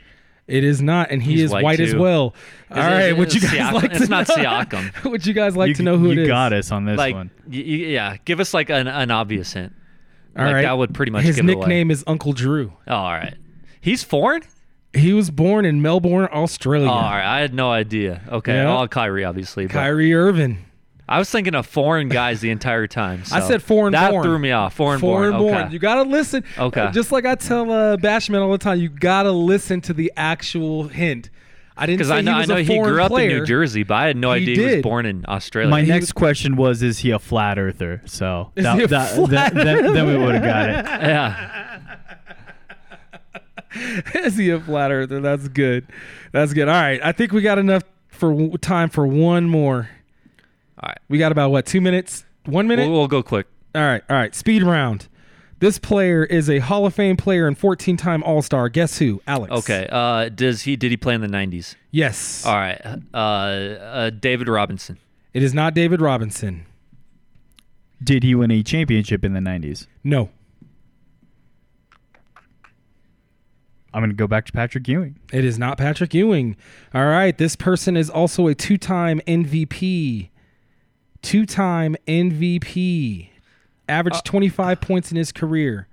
It 0.49 0.65
is 0.65 0.81
not, 0.83 1.11
and 1.11 1.23
he 1.23 1.33
He's 1.33 1.43
is 1.43 1.51
white, 1.53 1.63
white, 1.63 1.79
as 1.81 1.95
well. 1.95 2.35
Is 2.71 2.77
All 2.79 2.83
it- 2.83 2.87
right, 2.87 3.03
is 3.13 3.19
would 3.19 3.35
you 3.35 3.41
it 3.41 3.53
guys 3.53 3.53
Siakam? 3.53 3.73
like 3.75 3.91
to 3.93 3.97
It's 3.97 4.09
not 4.09 4.29
know? 4.29 4.35
Siakam. 4.35 5.05
would 5.11 5.27
you 5.27 5.35
guys 5.35 5.55
like 5.57 5.69
You- 5.69 5.75
to 5.75 5.83
know 5.83 5.99
who 5.99 6.07
you 6.07 6.13
it 6.13 6.19
is? 6.21 6.29
got 6.29 6.53
us 6.55 6.73
on 6.73 6.87
this 6.87 6.97
like, 6.99 7.15
one. 7.15 7.31
y- 7.47 7.53
y- 7.59 7.63
yeah, 7.63 8.17
give 8.25 8.41
us 8.41 8.55
like 8.55 8.71
an, 8.71 8.89
an 8.89 9.11
obvious 9.11 9.53
hint. 9.53 9.75
All 10.37 10.45
like 10.47 10.55
right. 10.55 10.63
that 10.63 10.79
would 10.79 10.95
pretty 10.95 11.13
much 11.13 11.25
His 11.25 11.37
give 11.37 11.49
it 11.49 11.53
away. 11.53 11.61
nickname 11.61 11.91
is 11.91 12.03
Uncle 12.07 12.33
Drew. 12.33 12.73
Oh, 12.87 12.95
all 12.95 13.13
right. 13.13 13.35
He's 13.81 14.03
foreign. 14.03 14.43
He 14.95 15.13
was 15.13 15.31
born 15.31 15.65
in 15.67 15.83
Melbourne, 15.83 16.29
Australia. 16.33 16.89
Oh, 16.89 16.93
all 16.93 17.03
right. 17.03 17.25
I 17.27 17.41
had 17.41 17.53
no 17.53 17.71
idea. 17.71 18.23
Okay, 18.29 18.55
Yeah. 18.55 18.65
well, 18.75 18.89
Kyrie 18.89 19.25
obviously. 19.25 19.67
but 19.67 19.75
Kyrie 19.75 20.15
Irving. 20.15 20.65
I 21.09 21.19
was 21.19 21.31
thinking 21.31 21.55
of 21.55 21.67
foreign 21.67 22.09
guys 22.09 22.41
the 22.41 22.51
entire 22.51 22.87
time. 22.87 23.23
I 23.33 23.41
said 23.41 23.63
foreign 23.63 23.93
That 23.93 24.11
born. 24.11 24.23
threw 24.25 24.39
me 24.39 24.53
off. 24.53 24.75
Foreign, 24.75 25.01
Foreign 25.01 25.33
born. 25.33 25.43
born. 25.43 25.63
Okay. 25.65 25.73
You 25.73 25.79
gotta 25.79 26.03
listen. 26.03 26.45
Okay. 26.59 26.81
Uh, 26.83 26.93
Just 26.93 27.13
like 27.13 27.25
I 27.25 27.35
tell 27.35 27.71
uh, 27.71 27.97
Bashman 27.97 28.41
all 28.43 28.51
the 28.53 28.59
time, 28.59 28.79
you 28.79 28.89
gotta 28.91 29.33
listen 29.33 29.81
to 29.83 29.93
the 29.95 30.13
actual 30.17 30.89
hint. 30.89 31.31
I 31.81 31.87
didn't 31.87 31.99
Because 31.99 32.09
say 32.09 32.17
I 32.17 32.21
know, 32.23 32.35
he 32.35 32.41
I 32.43 32.45
know 32.47 32.57
a 32.57 32.63
he 32.63 32.79
grew 32.81 33.01
up 33.01 33.09
player. 33.11 33.31
in 33.31 33.37
New 33.39 33.47
Jersey, 33.47 33.85
but 33.85 33.95
I 33.95 34.07
had 34.09 34.17
no 34.17 34.33
He 34.33 34.43
idea 34.43 34.69
he 34.69 34.75
was 34.77 34.83
born 34.83 35.07
in 35.07 35.25
Australia. 35.29 35.71
My 35.71 35.81
next 35.83 36.13
question 36.13 36.57
was, 36.57 36.83
is 36.83 36.99
he 36.99 37.13
a 37.13 37.21
flat 37.21 37.57
earther? 37.59 38.03
So 38.05 38.51
Is 38.57 38.65
that, 38.65 38.77
he 38.79 38.83
a 38.83 38.89
that- 38.89 39.11
flat 39.15 39.55
that- 39.55 39.65
then, 39.65 39.95
then 39.95 40.07
we 40.09 40.17
would 40.19 40.35
have 40.35 40.43
got 40.45 40.69
it. 40.69 40.75
yeah. 41.03 41.81
Is 44.15 44.37
he 44.37 44.51
a 44.51 44.59
flat 44.61 44.91
earther? 44.91 45.21
That's 45.21 45.49
good. 45.49 45.87
That's 46.33 46.53
good. 46.53 46.69
All 46.69 46.75
right. 46.75 47.01
I 47.03 47.13
think 47.13 47.33
we 47.33 47.43
got 47.43 47.59
enough 47.59 47.85
for 48.09 48.57
time 48.59 48.89
for 48.89 49.07
one 49.07 49.45
more. 49.49 49.89
All 50.81 50.89
right. 50.89 50.99
We 51.09 51.19
got 51.19 51.33
about 51.33 51.51
what? 51.51 51.67
Two 51.67 51.81
minutes? 51.81 52.25
One 52.47 52.67
minute? 52.67 52.89
We'll, 52.89 52.99
we'll 52.99 53.09
go 53.09 53.23
quick. 53.23 53.47
All 53.75 53.83
right. 53.83 54.03
All 54.09 54.17
right. 54.17 54.35
Speed 54.35 54.63
round. 54.63 55.09
This 55.61 55.79
player 55.79 56.23
is 56.25 56.49
a 56.49 56.61
Hall 56.61 56.87
of 56.87 56.95
Fame 56.95 57.17
player 57.17 57.49
and 57.49 57.59
14-time 57.59 58.23
All-Star. 58.23 58.69
Guess 58.69 58.99
who? 58.99 59.21
Alex. 59.27 59.53
Okay. 59.53 59.89
Uh, 59.91 60.29
does 60.29 60.63
he? 60.63 60.77
Did 60.77 60.93
he 60.93 60.97
play 60.97 61.15
in 61.15 61.21
the 61.21 61.27
'90s? 61.27 61.75
Yes. 61.91 62.47
All 62.47 62.55
right. 62.55 62.81
Uh, 63.13 63.17
uh, 63.17 64.11
David 64.11 64.47
Robinson. 64.49 64.99
It 65.35 65.43
is 65.43 65.53
not 65.53 65.75
David 65.75 66.01
Robinson. 66.01 66.65
Did 68.03 68.23
he 68.23 68.35
win 68.35 68.51
a 68.51 68.63
championship 68.63 69.25
in 69.25 69.33
the 69.33 69.41
90s? 69.41 69.87
No. 70.05 70.31
I'm 73.93 74.01
going 74.01 74.11
to 74.11 74.17
go 74.17 74.27
back 74.27 74.45
to 74.47 74.53
Patrick 74.53 74.87
Ewing. 74.87 75.19
It 75.33 75.45
is 75.45 75.59
not 75.59 75.79
Patrick 75.79 76.15
Ewing. 76.15 76.57
All 76.95 77.07
right. 77.07 77.37
This 77.37 77.57
person 77.57 77.97
is 77.97 78.09
also 78.09 78.47
a 78.47 78.55
two-time 78.55 79.21
MVP. 79.27 80.29
Two-time 81.23 81.97
MVP. 82.07 83.29
Averaged 83.89 84.17
uh, 84.19 84.23
25 84.25 84.81
points 84.81 85.11
in 85.11 85.17
his 85.17 85.33
career. 85.33 85.89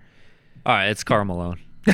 All 0.66 0.74
right. 0.76 0.88
It's 0.90 1.04
Karl 1.04 1.26
Malone. 1.26 1.60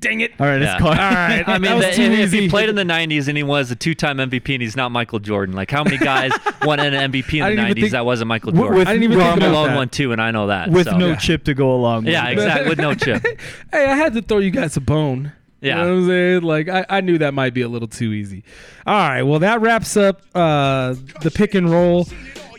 Dang 0.00 0.20
it. 0.20 0.32
All 0.40 0.46
right, 0.46 0.60
Yeah. 0.60 0.72
it's 0.74 0.82
called. 0.82 0.98
All 0.98 1.10
right. 1.10 1.44
I 1.46 1.58
mean, 1.58 1.78
that 1.78 1.94
the- 1.94 2.02
if, 2.02 2.12
if 2.12 2.18
easy. 2.28 2.40
he 2.42 2.48
played 2.48 2.68
in 2.68 2.74
the 2.74 2.82
'90s 2.82 3.28
and 3.28 3.36
he 3.36 3.44
was 3.44 3.70
a 3.70 3.76
two-time 3.76 4.16
MVP 4.18 4.52
and 4.52 4.60
he's 4.60 4.74
not 4.74 4.90
Michael 4.90 5.20
Jordan, 5.20 5.54
like 5.54 5.70
how 5.70 5.84
many 5.84 5.96
guys 5.96 6.32
won 6.62 6.80
an 6.80 6.92
MVP 7.12 7.34
in 7.48 7.54
the 7.56 7.62
'90s 7.62 7.74
think- 7.74 7.90
that 7.92 8.04
wasn't 8.04 8.26
Michael 8.26 8.50
Jordan? 8.50 8.78
with- 8.78 8.88
I 8.88 8.94
didn't 8.94 9.04
even 9.04 9.18
Karl 9.20 9.30
think 9.34 9.42
about 9.44 9.50
Malone 9.52 9.68
that. 9.68 9.76
won 9.76 9.88
two, 9.90 10.10
and 10.10 10.20
I 10.20 10.32
know 10.32 10.48
that. 10.48 10.70
with 10.70 10.86
so. 10.88 10.96
no 10.98 11.14
chip 11.14 11.44
to 11.44 11.54
go 11.54 11.72
along 11.76 12.04
with 12.04 12.12
Yeah, 12.14 12.26
exactly. 12.30 12.68
With 12.70 12.78
no 12.78 12.94
chip. 12.94 13.22
hey, 13.70 13.86
I 13.86 13.94
had 13.94 14.12
to 14.14 14.22
throw 14.22 14.38
you 14.38 14.50
guys 14.50 14.76
a 14.76 14.80
bone. 14.80 15.32
Yeah. 15.62 15.78
You 15.78 15.82
know 15.82 15.94
what 15.94 16.00
I'm 16.00 16.06
saying? 16.08 16.42
Like, 16.42 16.68
I, 16.68 16.86
I 16.88 17.00
knew 17.00 17.18
that 17.18 17.34
might 17.34 17.54
be 17.54 17.62
a 17.62 17.68
little 17.68 17.88
too 17.88 18.12
easy. 18.12 18.42
All 18.86 18.94
right. 18.94 19.22
Well, 19.22 19.38
that 19.38 19.60
wraps 19.60 19.96
up 19.96 20.20
uh, 20.34 20.94
the 21.22 21.30
pick 21.32 21.54
and 21.54 21.70
roll. 21.70 22.08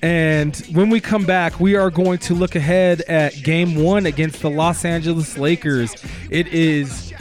And 0.02 0.56
when 0.74 0.90
we 0.90 1.00
come 1.00 1.26
back, 1.26 1.60
we 1.60 1.76
are 1.76 1.90
going 1.90 2.18
to 2.20 2.34
look 2.34 2.56
ahead 2.56 3.02
at 3.02 3.42
game 3.44 3.76
one 3.76 4.06
against 4.06 4.42
the 4.42 4.50
Los 4.50 4.84
Angeles 4.84 5.38
Lakers. 5.38 5.96
It 6.30 6.48
is 6.48 7.14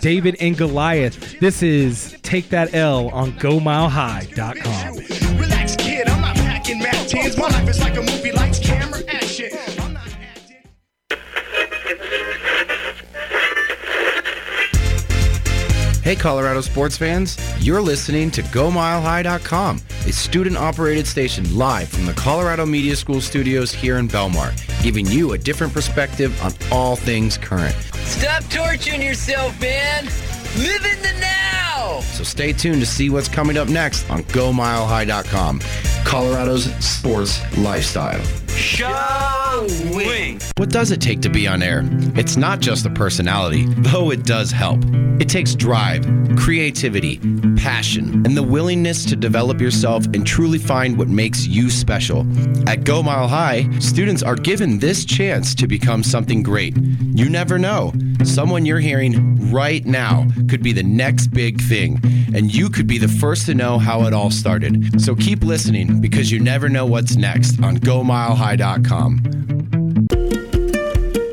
David 0.00 0.36
and 0.40 0.56
Goliath. 0.56 1.38
This 1.38 1.62
is 1.62 2.16
Take 2.22 2.48
That 2.48 2.74
L 2.74 3.08
on 3.10 3.32
GoMileHigh.com. 3.32 5.38
Relax, 5.38 5.76
kid, 5.76 6.08
I'm 6.08 6.20
not 6.20 6.34
packing 6.36 6.80
Mac 6.80 6.94
10s. 6.94 7.38
My 7.38 7.48
life 7.48 7.68
is 7.68 7.80
like 7.80 7.96
a 7.96 8.02
Hey, 16.04 16.16
Colorado 16.16 16.60
sports 16.60 16.98
fans, 16.98 17.38
you're 17.64 17.80
listening 17.80 18.30
to 18.32 18.42
GoMileHigh.com, 18.42 19.80
a 20.06 20.12
student 20.12 20.54
operated 20.54 21.06
station 21.06 21.56
live 21.56 21.88
from 21.88 22.04
the 22.04 22.12
Colorado 22.12 22.66
Media 22.66 22.94
School 22.94 23.22
studios 23.22 23.72
here 23.72 23.96
in 23.96 24.06
Belmar, 24.06 24.52
giving 24.82 25.06
you 25.06 25.32
a 25.32 25.38
different 25.38 25.72
perspective 25.72 26.38
on 26.42 26.52
all 26.70 26.94
things 26.94 27.38
current. 27.38 27.74
Stop 28.04 28.44
torturing 28.50 29.00
yourself, 29.00 29.58
man. 29.62 30.04
Live 30.58 30.84
in 30.84 31.00
the 31.00 31.18
now. 31.22 32.00
So 32.00 32.22
stay 32.22 32.52
tuned 32.52 32.80
to 32.80 32.86
see 32.86 33.08
what's 33.08 33.30
coming 33.30 33.56
up 33.56 33.68
next 33.68 34.10
on 34.10 34.24
GoMileHigh.com, 34.24 35.60
Colorado's 36.04 36.64
sports 36.84 37.40
lifestyle. 37.56 38.20
Showing. 38.56 40.40
What 40.56 40.70
does 40.70 40.90
it 40.90 41.00
take 41.00 41.20
to 41.22 41.28
be 41.28 41.46
on 41.48 41.62
air? 41.62 41.82
It's 42.16 42.36
not 42.36 42.60
just 42.60 42.84
the 42.84 42.90
personality, 42.90 43.66
though 43.68 44.10
it 44.10 44.24
does 44.24 44.50
help. 44.50 44.80
It 45.20 45.28
takes 45.28 45.54
drive, 45.54 46.04
creativity, 46.36 47.18
passion, 47.56 48.24
and 48.26 48.36
the 48.36 48.42
willingness 48.42 49.04
to 49.06 49.16
develop 49.16 49.60
yourself 49.60 50.04
and 50.06 50.26
truly 50.26 50.58
find 50.58 50.98
what 50.98 51.08
makes 51.08 51.46
you 51.46 51.70
special. 51.70 52.26
At 52.68 52.84
Go 52.84 53.02
Mile 53.02 53.28
High, 53.28 53.68
students 53.78 54.22
are 54.22 54.36
given 54.36 54.78
this 54.78 55.04
chance 55.04 55.54
to 55.56 55.66
become 55.66 56.02
something 56.02 56.42
great. 56.42 56.76
You 56.76 57.28
never 57.30 57.58
know. 57.58 57.92
Someone 58.24 58.66
you're 58.66 58.80
hearing 58.80 59.50
right 59.52 59.84
now 59.84 60.26
could 60.48 60.62
be 60.62 60.72
the 60.72 60.82
next 60.82 61.28
big 61.28 61.60
thing, 61.60 62.00
and 62.34 62.54
you 62.54 62.68
could 62.68 62.86
be 62.86 62.98
the 62.98 63.08
first 63.08 63.46
to 63.46 63.54
know 63.54 63.78
how 63.78 64.02
it 64.02 64.12
all 64.12 64.30
started. 64.30 65.00
So 65.00 65.14
keep 65.14 65.42
listening 65.42 66.00
because 66.00 66.30
you 66.30 66.40
never 66.40 66.68
know 66.68 66.84
what's 66.84 67.16
next 67.16 67.62
on 67.62 67.78
GoMileHigh.com. 67.78 69.44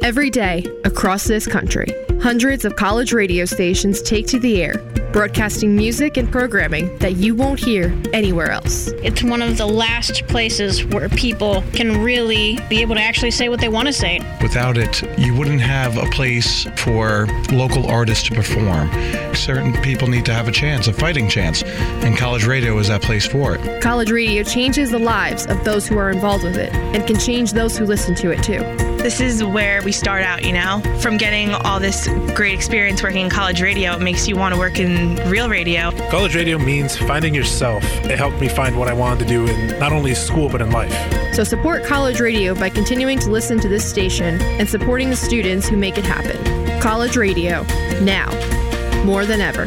Every 0.03 0.29
day 0.29 0.65
across 0.83 1.25
this 1.25 1.47
country, 1.47 1.87
hundreds 2.21 2.65
of 2.65 2.75
college 2.75 3.13
radio 3.13 3.45
stations 3.45 4.01
take 4.01 4.27
to 4.27 4.39
the 4.39 4.61
air, 4.61 4.73
broadcasting 5.11 5.75
music 5.75 6.17
and 6.17 6.31
programming 6.31 6.97
that 6.99 7.15
you 7.15 7.35
won't 7.35 7.59
hear 7.59 7.93
anywhere 8.13 8.51
else. 8.51 8.87
It's 9.03 9.23
one 9.23 9.41
of 9.41 9.57
the 9.57 9.65
last 9.65 10.25
places 10.27 10.85
where 10.85 11.09
people 11.09 11.63
can 11.73 12.01
really 12.01 12.59
be 12.69 12.81
able 12.81 12.95
to 12.95 13.01
actually 13.01 13.31
say 13.31 13.49
what 13.49 13.59
they 13.59 13.69
want 13.69 13.87
to 13.87 13.93
say. 13.93 14.19
Without 14.41 14.77
it, 14.77 15.01
you 15.19 15.35
wouldn't 15.35 15.61
have 15.61 15.97
a 15.97 16.05
place 16.11 16.65
for 16.77 17.27
local 17.51 17.87
artists 17.87 18.27
to 18.29 18.35
perform. 18.35 18.89
Certain 19.35 19.73
people 19.81 20.07
need 20.07 20.25
to 20.25 20.33
have 20.33 20.47
a 20.47 20.51
chance, 20.51 20.87
a 20.87 20.93
fighting 20.93 21.27
chance, 21.27 21.63
and 21.63 22.17
college 22.17 22.45
radio 22.45 22.77
is 22.77 22.87
that 22.87 23.01
place 23.01 23.27
for 23.27 23.55
it. 23.55 23.81
College 23.81 24.11
radio 24.11 24.43
changes 24.43 24.91
the 24.91 24.99
lives 24.99 25.45
of 25.47 25.63
those 25.63 25.87
who 25.87 25.97
are 25.97 26.09
involved 26.09 26.43
with 26.43 26.57
it 26.57 26.73
and 26.73 27.05
can 27.05 27.17
change 27.17 27.53
those 27.53 27.77
who 27.77 27.85
listen 27.85 28.15
to 28.15 28.31
it 28.31 28.41
too. 28.43 28.90
This 29.01 29.19
is 29.19 29.43
where 29.43 29.81
we 29.81 29.91
start 29.91 30.21
out, 30.21 30.45
you 30.45 30.53
know? 30.53 30.79
From 31.01 31.17
getting 31.17 31.49
all 31.55 31.79
this 31.79 32.07
great 32.35 32.53
experience 32.53 33.01
working 33.01 33.21
in 33.21 33.31
college 33.31 33.59
radio, 33.59 33.95
it 33.95 34.01
makes 34.01 34.27
you 34.27 34.35
want 34.35 34.53
to 34.53 34.59
work 34.59 34.79
in 34.79 35.15
real 35.27 35.49
radio. 35.49 35.89
College 36.11 36.35
radio 36.35 36.59
means 36.59 36.95
finding 36.95 37.33
yourself. 37.33 37.83
It 38.05 38.19
helped 38.19 38.39
me 38.39 38.47
find 38.47 38.77
what 38.77 38.87
I 38.87 38.93
wanted 38.93 39.17
to 39.19 39.25
do 39.25 39.47
in 39.47 39.79
not 39.79 39.91
only 39.91 40.13
school 40.13 40.49
but 40.49 40.61
in 40.61 40.69
life. 40.69 40.93
So 41.33 41.43
support 41.43 41.83
college 41.83 42.19
radio 42.19 42.53
by 42.53 42.69
continuing 42.69 43.17
to 43.19 43.31
listen 43.31 43.59
to 43.61 43.67
this 43.67 43.89
station 43.89 44.39
and 44.39 44.69
supporting 44.69 45.09
the 45.09 45.15
students 45.15 45.67
who 45.67 45.77
make 45.77 45.97
it 45.97 46.05
happen. 46.05 46.79
College 46.79 47.17
radio, 47.17 47.63
now, 48.03 48.29
more 49.03 49.25
than 49.25 49.41
ever. 49.41 49.63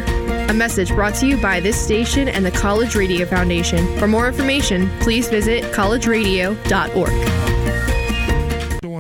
A 0.48 0.54
message 0.54 0.90
brought 0.90 1.16
to 1.16 1.26
you 1.26 1.36
by 1.38 1.58
this 1.58 1.76
station 1.76 2.28
and 2.28 2.46
the 2.46 2.52
College 2.52 2.94
Radio 2.94 3.26
Foundation. 3.26 3.98
For 3.98 4.06
more 4.06 4.28
information, 4.28 4.88
please 5.00 5.28
visit 5.28 5.64
collegeradio.org. 5.74 7.43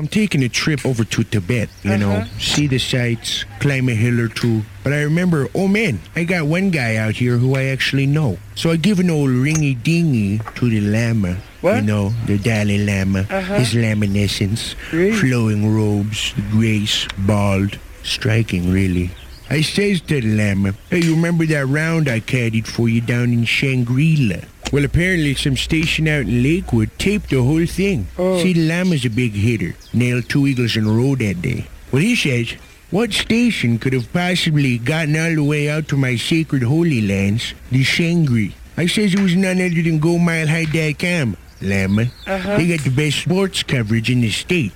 I'm 0.04 0.08
taking 0.08 0.42
a 0.42 0.50
trip 0.50 0.84
over 0.84 1.02
to 1.02 1.24
Tibet, 1.24 1.70
you 1.82 1.96
know, 1.96 2.26
see 2.38 2.66
the 2.66 2.76
sights, 2.78 3.46
climb 3.58 3.88
a 3.88 3.94
hill 3.94 4.20
or 4.20 4.28
two. 4.28 4.60
But 4.82 4.92
I 4.92 5.00
remember, 5.00 5.48
oh 5.54 5.66
man, 5.66 5.98
I 6.14 6.24
got 6.24 6.44
one 6.44 6.68
guy 6.68 6.96
out 6.96 7.14
here 7.14 7.38
who 7.38 7.54
I 7.56 7.64
actually 7.72 8.04
know. 8.04 8.36
So 8.54 8.70
I 8.70 8.76
give 8.76 9.00
an 9.00 9.08
old 9.08 9.30
ringy 9.30 9.82
dingy 9.82 10.40
to 10.56 10.68
the 10.68 10.82
Lama. 10.82 11.38
What? 11.62 11.76
You 11.76 11.82
know, 11.88 12.10
the 12.26 12.36
Dalai 12.36 12.84
Lama, 12.84 13.20
Uh-huh. 13.30 13.54
his 13.54 13.74
laminescence, 13.74 14.74
flowing 14.90 15.74
robes, 15.74 16.34
the 16.34 16.42
grace, 16.50 17.08
bald, 17.20 17.78
striking 18.02 18.70
really. 18.70 19.10
I 19.48 19.62
says 19.62 20.02
to 20.02 20.20
the 20.20 20.36
Lama, 20.36 20.74
hey, 20.90 21.00
you 21.00 21.14
remember 21.14 21.46
that 21.46 21.64
round 21.66 22.10
I 22.10 22.20
caddied 22.20 22.66
for 22.66 22.90
you 22.90 23.00
down 23.00 23.32
in 23.32 23.46
Shangri-La? 23.46 24.40
Well, 24.74 24.84
apparently 24.84 25.36
some 25.36 25.56
station 25.56 26.08
out 26.08 26.22
in 26.22 26.42
Lakewood 26.42 26.90
taped 26.98 27.30
the 27.30 27.40
whole 27.40 27.64
thing. 27.64 28.08
See, 28.16 28.54
the 28.54 28.66
Lama's 28.66 29.04
a 29.04 29.08
big 29.08 29.30
hitter. 29.30 29.76
Nailed 29.92 30.28
two 30.28 30.48
eagles 30.48 30.74
in 30.76 30.84
a 30.84 30.90
row 30.90 31.14
that 31.14 31.40
day. 31.40 31.68
Well, 31.92 32.02
he 32.02 32.16
says, 32.16 32.56
what 32.90 33.12
station 33.12 33.78
could 33.78 33.92
have 33.92 34.12
possibly 34.12 34.78
gotten 34.78 35.14
all 35.16 35.32
the 35.32 35.44
way 35.44 35.70
out 35.70 35.86
to 35.90 35.96
my 35.96 36.16
sacred 36.16 36.64
holy 36.64 37.02
lands, 37.02 37.54
the 37.70 37.84
Shangri? 37.84 38.56
I 38.76 38.86
says 38.86 39.14
it 39.14 39.20
was 39.20 39.36
none 39.36 39.60
other 39.60 39.80
than 39.80 40.00
GoMileHigh.com. 40.00 41.36
Lama. 41.62 42.06
Uh-huh. 42.26 42.56
They 42.56 42.66
got 42.76 42.84
the 42.84 42.90
best 42.90 43.18
sports 43.18 43.62
coverage 43.62 44.10
in 44.10 44.22
the 44.22 44.30
state. 44.30 44.72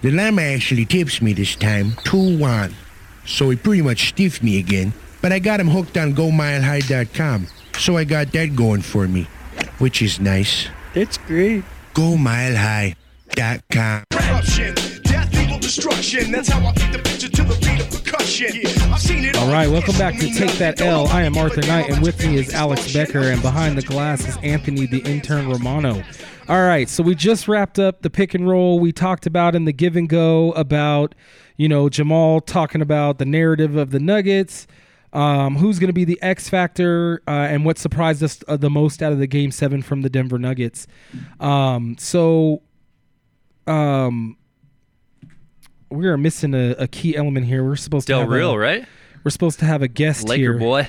The 0.00 0.10
Lama 0.10 0.40
actually 0.40 0.86
tips 0.86 1.20
me 1.20 1.34
this 1.34 1.54
time, 1.54 1.90
2-1. 2.06 2.72
So 3.26 3.50
he 3.50 3.56
pretty 3.56 3.82
much 3.82 4.08
stiffed 4.08 4.42
me 4.42 4.58
again, 4.58 4.94
but 5.20 5.32
I 5.32 5.38
got 5.38 5.60
him 5.60 5.68
hooked 5.68 5.98
on 5.98 6.14
GoMileHigh.com. 6.14 7.48
So 7.78 7.96
I 7.96 8.04
got 8.04 8.32
that 8.32 8.56
going 8.56 8.82
for 8.82 9.06
me, 9.06 9.28
which 9.78 10.02
is 10.02 10.18
nice. 10.18 10.66
That's 10.94 11.16
great. 11.16 11.62
GoMileHigh.com. 11.94 14.04
Corruption, 14.10 14.74
death, 15.04 15.32
evil, 15.34 15.60
destruction. 15.60 16.32
That's 16.32 16.48
how 16.48 16.66
I 16.66 16.72
beat 16.72 16.92
the 16.92 16.98
picture 16.98 17.28
to 17.28 17.44
the 17.44 17.56
beat 17.60 17.80
of 17.80 17.88
percussion. 17.90 18.66
I've 18.92 19.00
seen 19.00 19.24
it 19.24 19.36
All 19.36 19.50
right, 19.50 19.68
welcome 19.68 19.96
back 19.96 20.18
to 20.18 20.28
Take 20.34 20.52
That 20.58 20.80
L. 20.80 21.06
I 21.06 21.22
am 21.22 21.38
Arthur 21.38 21.62
Knight, 21.62 21.88
and 21.88 22.02
with 22.02 22.20
me 22.26 22.36
is 22.36 22.52
Alex 22.52 22.92
Becker, 22.92 23.20
and 23.20 23.40
behind 23.40 23.78
the 23.78 23.82
glass 23.82 24.26
is 24.26 24.36
Anthony, 24.42 24.86
the 24.86 24.98
intern 25.00 25.48
Romano. 25.48 26.02
All 26.48 26.66
right, 26.66 26.88
so 26.88 27.04
we 27.04 27.14
just 27.14 27.46
wrapped 27.46 27.78
up 27.78 28.02
the 28.02 28.10
pick 28.10 28.34
and 28.34 28.48
roll. 28.48 28.80
We 28.80 28.90
talked 28.90 29.24
about 29.24 29.54
in 29.54 29.66
the 29.66 29.72
give 29.72 29.94
and 29.94 30.08
go 30.08 30.50
about, 30.52 31.14
you 31.56 31.68
know, 31.68 31.88
Jamal 31.88 32.40
talking 32.40 32.82
about 32.82 33.18
the 33.18 33.24
narrative 33.24 33.76
of 33.76 33.92
the 33.92 34.00
Nuggets, 34.00 34.66
um, 35.12 35.56
who's 35.56 35.78
going 35.78 35.88
to 35.88 35.92
be 35.94 36.04
the 36.04 36.18
X 36.22 36.48
factor, 36.48 37.22
uh, 37.26 37.30
and 37.30 37.64
what 37.64 37.78
surprised 37.78 38.22
us 38.22 38.42
uh, 38.48 38.56
the 38.56 38.70
most 38.70 39.02
out 39.02 39.12
of 39.12 39.18
the 39.18 39.26
game 39.26 39.50
seven 39.50 39.82
from 39.82 40.02
the 40.02 40.10
Denver 40.10 40.38
Nuggets. 40.38 40.86
Um, 41.40 41.96
so, 41.98 42.62
um, 43.66 44.36
we 45.90 46.06
are 46.06 46.16
missing 46.18 46.54
a, 46.54 46.70
a 46.78 46.88
key 46.88 47.16
element 47.16 47.46
here. 47.46 47.64
We're 47.64 47.76
supposed 47.76 48.06
to 48.08 48.12
Del 48.12 48.20
have 48.20 48.28
Real, 48.28 48.52
a, 48.52 48.58
right? 48.58 48.86
We're 49.24 49.30
supposed 49.30 49.58
to 49.60 49.64
have 49.64 49.82
a 49.82 49.88
guest 49.88 50.28
Laker 50.28 50.40
here, 50.40 50.58
boy. 50.58 50.88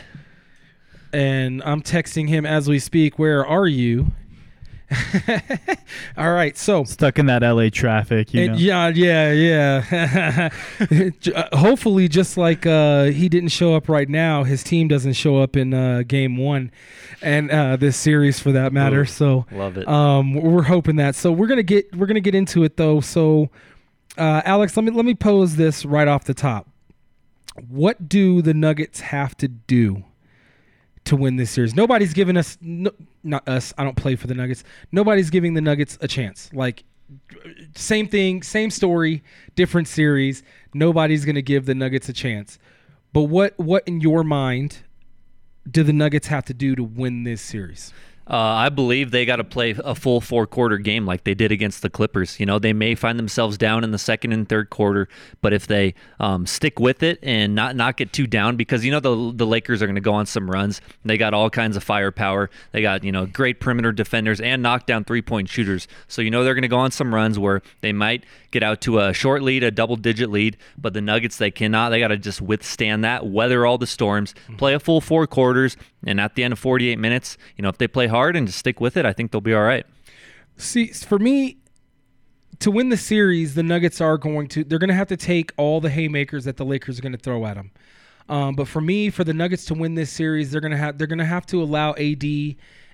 and 1.13 1.63
I'm 1.63 1.81
texting 1.81 2.27
him 2.27 2.45
as 2.45 2.67
we 2.67 2.79
speak. 2.79 3.17
Where 3.17 3.45
are 3.45 3.67
you? 3.67 4.11
All 6.17 6.31
right, 6.31 6.57
so 6.57 6.83
Stuck 6.83 7.19
in 7.19 7.27
that 7.27 7.41
LA 7.41 7.69
traffic, 7.69 8.33
you 8.33 8.47
know. 8.47 8.55
yeah, 8.55 8.87
yeah, 8.89 9.31
yeah. 9.31 10.49
Uh, 11.35 11.57
Hopefully, 11.57 12.07
just 12.07 12.37
like 12.37 12.65
uh, 12.65 13.05
he 13.05 13.29
didn't 13.29 13.49
show 13.49 13.75
up 13.75 13.87
right 13.89 14.09
now, 14.09 14.43
his 14.43 14.63
team 14.63 14.87
doesn't 14.87 15.13
show 15.13 15.37
up 15.37 15.55
in 15.55 15.73
uh, 15.73 16.03
game 16.07 16.37
one, 16.37 16.71
and 17.21 17.51
uh, 17.51 17.75
this 17.75 17.97
series 17.97 18.39
for 18.39 18.51
that 18.51 18.73
matter. 18.73 19.01
Ooh, 19.01 19.05
so 19.05 19.45
love 19.51 19.77
it. 19.77 19.87
Um, 19.87 20.33
we're 20.33 20.63
hoping 20.63 20.95
that. 20.97 21.15
So 21.15 21.31
we're 21.31 21.47
gonna 21.47 21.63
get 21.63 21.95
we're 21.95 22.07
gonna 22.07 22.19
get 22.19 22.35
into 22.35 22.63
it 22.63 22.77
though. 22.77 22.99
So, 23.01 23.49
uh, 24.17 24.41
Alex, 24.45 24.75
let 24.75 24.83
me 24.83 24.91
let 24.91 25.05
me 25.05 25.13
pose 25.13 25.55
this 25.55 25.85
right 25.85 26.07
off 26.07 26.23
the 26.23 26.33
top. 26.33 26.67
What 27.67 28.09
do 28.09 28.41
the 28.41 28.53
Nuggets 28.53 29.01
have 29.01 29.35
to 29.37 29.47
do 29.47 30.03
to 31.05 31.15
win 31.15 31.35
this 31.35 31.51
series? 31.51 31.75
Nobody's 31.75 32.13
giving 32.13 32.37
us, 32.37 32.57
no, 32.61 32.91
not 33.23 33.47
us. 33.47 33.73
I 33.77 33.83
don't 33.83 33.95
play 33.95 34.15
for 34.15 34.27
the 34.27 34.35
Nuggets. 34.35 34.63
Nobody's 34.91 35.29
giving 35.29 35.53
the 35.53 35.61
Nuggets 35.61 35.97
a 36.01 36.07
chance. 36.07 36.49
Like 36.53 36.83
same 37.75 38.07
thing, 38.07 38.43
same 38.43 38.69
story, 38.69 39.23
different 39.55 39.87
series. 39.87 40.43
Nobody's 40.73 41.25
going 41.25 41.35
to 41.35 41.41
give 41.41 41.65
the 41.65 41.75
Nuggets 41.75 42.09
a 42.09 42.13
chance. 42.13 42.59
But 43.13 43.23
what 43.23 43.57
what 43.57 43.87
in 43.87 44.01
your 44.01 44.23
mind 44.23 44.79
do 45.69 45.83
the 45.83 45.93
Nuggets 45.93 46.27
have 46.27 46.45
to 46.45 46.53
do 46.53 46.75
to 46.75 46.83
win 46.83 47.23
this 47.23 47.41
series? 47.41 47.93
Uh, 48.29 48.35
I 48.37 48.69
believe 48.69 49.09
they 49.09 49.25
got 49.25 49.37
to 49.37 49.43
play 49.43 49.75
a 49.83 49.95
full 49.95 50.21
four 50.21 50.45
quarter 50.45 50.77
game 50.77 51.05
like 51.05 51.23
they 51.23 51.33
did 51.33 51.51
against 51.51 51.81
the 51.81 51.89
Clippers. 51.89 52.39
You 52.39 52.45
know, 52.45 52.59
they 52.59 52.73
may 52.73 52.93
find 52.93 53.17
themselves 53.17 53.57
down 53.57 53.83
in 53.83 53.89
the 53.89 53.97
second 53.97 54.33
and 54.33 54.47
third 54.47 54.69
quarter, 54.69 55.07
but 55.41 55.51
if 55.51 55.65
they 55.65 55.95
um, 56.19 56.45
stick 56.45 56.79
with 56.79 57.01
it 57.01 57.17
and 57.23 57.55
not 57.55 57.75
not 57.75 57.97
get 57.97 58.13
too 58.13 58.27
down, 58.27 58.55
because 58.55 58.85
you 58.85 58.91
know 58.91 58.99
the 58.99 59.31
the 59.35 59.47
Lakers 59.47 59.81
are 59.81 59.87
going 59.87 59.95
to 59.95 60.01
go 60.01 60.13
on 60.13 60.27
some 60.27 60.49
runs. 60.49 60.79
They 61.03 61.17
got 61.17 61.33
all 61.33 61.49
kinds 61.49 61.75
of 61.75 61.83
firepower. 61.83 62.51
They 62.71 62.83
got 62.83 63.03
you 63.03 63.11
know 63.11 63.25
great 63.25 63.59
perimeter 63.59 63.91
defenders 63.91 64.39
and 64.39 64.61
knockdown 64.61 65.05
three 65.05 65.23
point 65.23 65.49
shooters. 65.49 65.87
So 66.07 66.21
you 66.21 66.29
know 66.29 66.43
they're 66.43 66.53
going 66.53 66.61
to 66.61 66.67
go 66.67 66.77
on 66.77 66.91
some 66.91 67.15
runs 67.15 67.39
where 67.39 67.63
they 67.81 67.93
might 67.93 68.25
get 68.51 68.61
out 68.61 68.81
to 68.81 68.99
a 68.99 69.13
short 69.13 69.41
lead, 69.41 69.63
a 69.63 69.71
double 69.71 69.95
digit 69.95 70.29
lead, 70.29 70.57
but 70.77 70.93
the 70.93 71.01
Nuggets 71.01 71.37
they 71.37 71.51
cannot. 71.51 71.89
They 71.89 71.99
got 71.99 72.09
to 72.09 72.17
just 72.17 72.41
withstand 72.41 73.03
that, 73.03 73.25
weather 73.25 73.65
all 73.65 73.79
the 73.79 73.87
storms, 73.87 74.35
play 74.57 74.75
a 74.75 74.79
full 74.79 75.01
four 75.01 75.25
quarters, 75.25 75.77
and 76.05 76.19
at 76.19 76.35
the 76.35 76.43
end 76.43 76.53
of 76.53 76.59
48 76.59 76.99
minutes, 76.99 77.37
you 77.57 77.63
know 77.63 77.69
if 77.69 77.79
they 77.79 77.87
play 77.87 78.05
hard 78.05 78.18
and 78.35 78.47
just 78.47 78.59
stick 78.59 78.79
with 78.79 78.97
it, 78.97 79.05
I 79.05 79.13
think 79.13 79.31
they'll 79.31 79.41
be 79.41 79.53
all 79.53 79.63
right. 79.63 79.85
See, 80.57 80.87
for 80.87 81.19
me, 81.19 81.57
to 82.59 82.71
win 82.71 82.89
the 82.89 82.97
series, 82.97 83.55
the 83.55 83.63
Nuggets 83.63 84.01
are 84.01 84.17
going 84.17 84.47
to 84.49 84.63
they're 84.63 84.79
going 84.79 84.89
to 84.89 84.95
have 84.95 85.07
to 85.07 85.17
take 85.17 85.51
all 85.57 85.79
the 85.79 85.89
haymakers 85.89 86.43
that 86.45 86.57
the 86.57 86.65
Lakers 86.65 86.99
are 86.99 87.01
going 87.01 87.13
to 87.13 87.17
throw 87.17 87.45
at 87.45 87.55
them. 87.55 87.71
Um, 88.27 88.55
but 88.55 88.67
for 88.67 88.81
me, 88.81 89.09
for 89.09 89.23
the 89.23 89.33
Nuggets 89.33 89.65
to 89.65 89.73
win 89.73 89.95
this 89.95 90.11
series, 90.11 90.51
they're 90.51 90.61
going 90.61 90.71
to 90.71 90.77
have 90.77 90.97
they're 90.97 91.07
going 91.07 91.19
to 91.19 91.25
have 91.25 91.45
to 91.47 91.63
allow 91.63 91.93
AD 91.95 92.23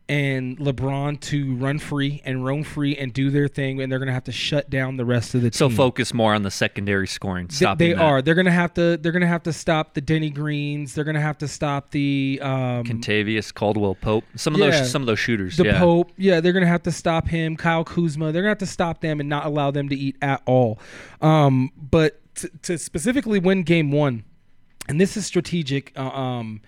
and 0.07 0.57
LeBron 0.59 1.19
to 1.19 1.55
run 1.55 1.79
free 1.79 2.21
and 2.25 2.45
roam 2.45 2.63
free 2.63 2.95
and 2.95 3.11
do 3.11 3.29
their 3.31 3.47
thing, 3.47 3.81
and 3.81 3.91
they're 3.91 3.97
going 3.99 4.07
to 4.07 4.13
have 4.13 4.25
to 4.25 4.31
shut 4.31 4.69
down 4.69 4.97
the 4.97 5.05
rest 5.05 5.33
of 5.33 5.41
the 5.41 5.51
So 5.51 5.67
team. 5.67 5.75
So 5.75 5.77
focus 5.83 6.13
more 6.13 6.33
on 6.35 6.43
the 6.43 6.51
secondary 6.51 7.07
scoring. 7.07 7.47
Th- 7.47 7.77
they 7.77 7.93
that. 7.93 8.01
are. 8.01 8.21
They're 8.21 8.35
gonna 8.35 8.51
have 8.51 8.73
to. 8.75 8.97
They're 8.97 9.11
gonna 9.11 9.25
have 9.27 9.43
to 9.43 9.53
stop 9.53 9.93
the 9.95 10.01
Denny 10.01 10.29
Greens. 10.29 10.93
They're 10.93 11.03
gonna 11.03 11.21
have 11.21 11.37
to 11.39 11.47
stop 11.47 11.91
the 11.91 12.39
um, 12.43 12.83
Kentavious, 12.83 13.53
Caldwell, 13.53 13.95
Pope. 13.95 14.23
Some 14.35 14.53
of 14.53 14.59
Yeah. 14.61 14.71
those 14.71 14.91
some 14.91 15.01
of 15.01 15.05
those 15.07 15.19
shooters. 15.19 15.57
The 15.57 15.65
yeah. 15.65 15.79
Pope, 15.79 16.11
yeah, 16.17 16.39
they're 16.39 16.53
gonna 16.53 16.65
have 16.67 16.83
to 16.83 16.91
stop 16.91 17.27
him. 17.27 17.55
Kyle 17.55 17.83
Kuzma, 17.83 18.31
they're 18.31 18.41
gonna 18.43 18.49
have 18.49 18.57
to 18.59 18.65
stop 18.65 19.01
them 19.01 19.19
and 19.19 19.27
not 19.27 19.45
allow 19.45 19.71
them 19.71 19.89
to 19.89 19.95
eat 19.95 20.17
at 20.21 20.41
all. 20.45 20.79
Um, 21.21 21.71
but 21.77 22.21
to, 22.35 22.49
to 22.63 22.77
specifically 22.77 23.39
win 23.39 23.63
Game 23.63 23.91
One, 23.91 24.23
and 24.87 24.99
this 25.01 25.17
is 25.17 25.25
strategic. 25.25 25.91
Uh, 25.97 26.09
um, 26.09 26.61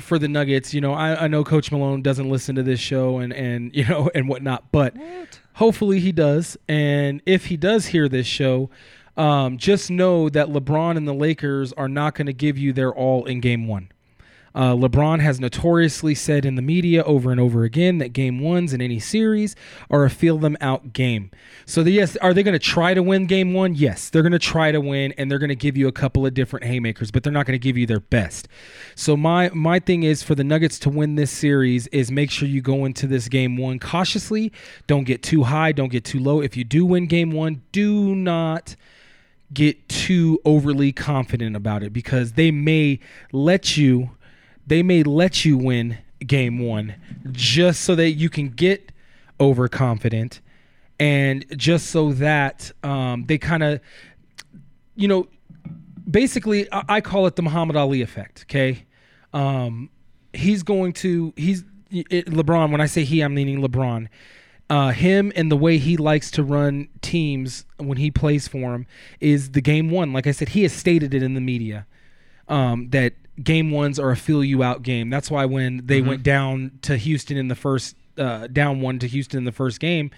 for 0.00 0.18
the 0.18 0.28
Nuggets, 0.28 0.74
you 0.74 0.80
know, 0.80 0.92
I, 0.92 1.24
I 1.24 1.28
know 1.28 1.44
Coach 1.44 1.70
Malone 1.70 2.02
doesn't 2.02 2.28
listen 2.28 2.56
to 2.56 2.62
this 2.62 2.80
show 2.80 3.18
and 3.18 3.32
and 3.32 3.74
you 3.74 3.84
know 3.84 4.10
and 4.14 4.28
whatnot, 4.28 4.70
but 4.72 4.94
hopefully 5.54 6.00
he 6.00 6.12
does. 6.12 6.56
And 6.68 7.22
if 7.26 7.46
he 7.46 7.56
does 7.56 7.86
hear 7.86 8.08
this 8.08 8.26
show, 8.26 8.70
um, 9.16 9.58
just 9.58 9.90
know 9.90 10.28
that 10.28 10.48
LeBron 10.48 10.96
and 10.96 11.06
the 11.06 11.14
Lakers 11.14 11.72
are 11.74 11.88
not 11.88 12.14
going 12.14 12.26
to 12.26 12.32
give 12.32 12.56
you 12.58 12.72
their 12.72 12.92
all 12.92 13.24
in 13.24 13.40
Game 13.40 13.66
One. 13.66 13.90
Uh, 14.54 14.74
LeBron 14.74 15.20
has 15.20 15.38
notoriously 15.38 16.14
said 16.14 16.44
in 16.44 16.56
the 16.56 16.62
media 16.62 17.02
over 17.04 17.30
and 17.30 17.40
over 17.40 17.64
again 17.64 17.98
that 17.98 18.12
game 18.12 18.40
ones 18.40 18.72
in 18.72 18.80
any 18.80 18.98
series 18.98 19.54
are 19.90 20.04
a 20.04 20.10
feel 20.10 20.38
them 20.38 20.56
out 20.60 20.92
game. 20.92 21.30
So, 21.66 21.82
the, 21.82 21.92
yes, 21.92 22.16
are 22.16 22.34
they 22.34 22.42
going 22.42 22.54
to 22.54 22.58
try 22.58 22.94
to 22.94 23.02
win 23.02 23.26
game 23.26 23.52
one? 23.52 23.74
Yes, 23.74 24.10
they're 24.10 24.22
going 24.22 24.32
to 24.32 24.38
try 24.38 24.72
to 24.72 24.80
win, 24.80 25.12
and 25.16 25.30
they're 25.30 25.38
going 25.38 25.50
to 25.50 25.54
give 25.54 25.76
you 25.76 25.86
a 25.86 25.92
couple 25.92 26.26
of 26.26 26.34
different 26.34 26.66
haymakers, 26.66 27.10
but 27.10 27.22
they're 27.22 27.32
not 27.32 27.46
going 27.46 27.58
to 27.58 27.62
give 27.62 27.76
you 27.76 27.86
their 27.86 28.00
best. 28.00 28.48
So, 28.94 29.16
my 29.16 29.50
my 29.50 29.78
thing 29.78 30.02
is 30.02 30.22
for 30.22 30.34
the 30.34 30.44
Nuggets 30.44 30.78
to 30.80 30.90
win 30.90 31.14
this 31.14 31.30
series 31.30 31.86
is 31.88 32.10
make 32.10 32.30
sure 32.30 32.48
you 32.48 32.60
go 32.60 32.84
into 32.84 33.06
this 33.06 33.28
game 33.28 33.56
one 33.56 33.78
cautiously. 33.78 34.52
Don't 34.86 35.04
get 35.04 35.22
too 35.22 35.44
high, 35.44 35.72
don't 35.72 35.92
get 35.92 36.04
too 36.04 36.18
low. 36.18 36.40
If 36.40 36.56
you 36.56 36.64
do 36.64 36.84
win 36.84 37.06
game 37.06 37.30
one, 37.30 37.62
do 37.72 38.14
not 38.14 38.74
get 39.52 39.88
too 39.88 40.40
overly 40.44 40.92
confident 40.92 41.56
about 41.56 41.82
it 41.82 41.92
because 41.92 42.32
they 42.32 42.50
may 42.50 43.00
let 43.32 43.76
you 43.76 44.10
they 44.70 44.84
may 44.84 45.02
let 45.02 45.44
you 45.44 45.58
win 45.58 45.98
game 46.24 46.60
1 46.60 46.94
just 47.32 47.80
so 47.80 47.96
that 47.96 48.12
you 48.12 48.30
can 48.30 48.48
get 48.48 48.92
overconfident 49.40 50.40
and 51.00 51.44
just 51.58 51.86
so 51.86 52.12
that 52.12 52.70
um, 52.84 53.24
they 53.26 53.36
kind 53.36 53.64
of 53.64 53.80
you 54.94 55.08
know 55.08 55.26
basically 56.08 56.72
I, 56.72 56.84
I 56.88 57.00
call 57.00 57.26
it 57.26 57.34
the 57.34 57.42
Muhammad 57.42 57.74
Ali 57.74 58.00
effect 58.00 58.46
okay 58.48 58.86
um, 59.32 59.90
he's 60.32 60.62
going 60.62 60.92
to 60.94 61.32
he's 61.36 61.64
it, 61.90 62.26
LeBron 62.26 62.70
when 62.70 62.80
I 62.80 62.86
say 62.86 63.02
he 63.02 63.22
I'm 63.22 63.34
meaning 63.34 63.60
LeBron 63.60 64.06
uh, 64.68 64.92
him 64.92 65.32
and 65.34 65.50
the 65.50 65.56
way 65.56 65.78
he 65.78 65.96
likes 65.96 66.30
to 66.30 66.44
run 66.44 66.88
teams 67.02 67.64
when 67.78 67.98
he 67.98 68.08
plays 68.08 68.46
for 68.46 68.72
him 68.72 68.86
is 69.18 69.50
the 69.50 69.60
game 69.60 69.90
one. 69.90 70.12
Like 70.12 70.28
I 70.28 70.30
said, 70.30 70.50
he 70.50 70.62
has 70.62 70.72
stated 70.72 71.12
it 71.12 71.24
in 71.24 71.34
the 71.34 71.40
media 71.40 71.88
um, 72.46 72.88
that 72.90 73.14
game 73.42 73.70
ones 73.70 73.98
are 73.98 74.10
a 74.10 74.16
feel 74.16 74.42
you 74.44 74.62
out 74.62 74.82
game. 74.82 75.10
That's 75.10 75.30
why 75.30 75.44
when 75.46 75.82
they 75.86 76.00
Mhm. 76.02 76.06
went 76.06 76.22
down 76.22 76.72
to 76.82 76.96
Houston 76.96 77.36
in 77.36 77.48
the 77.48 77.54
first 77.54 77.96
uh, 78.18 78.46
down 78.48 78.80
one 78.80 78.98
to 78.98 79.06
Houston 79.06 79.38
in 79.38 79.44
the 79.44 79.52
first 79.52 79.80
game, 79.80 80.10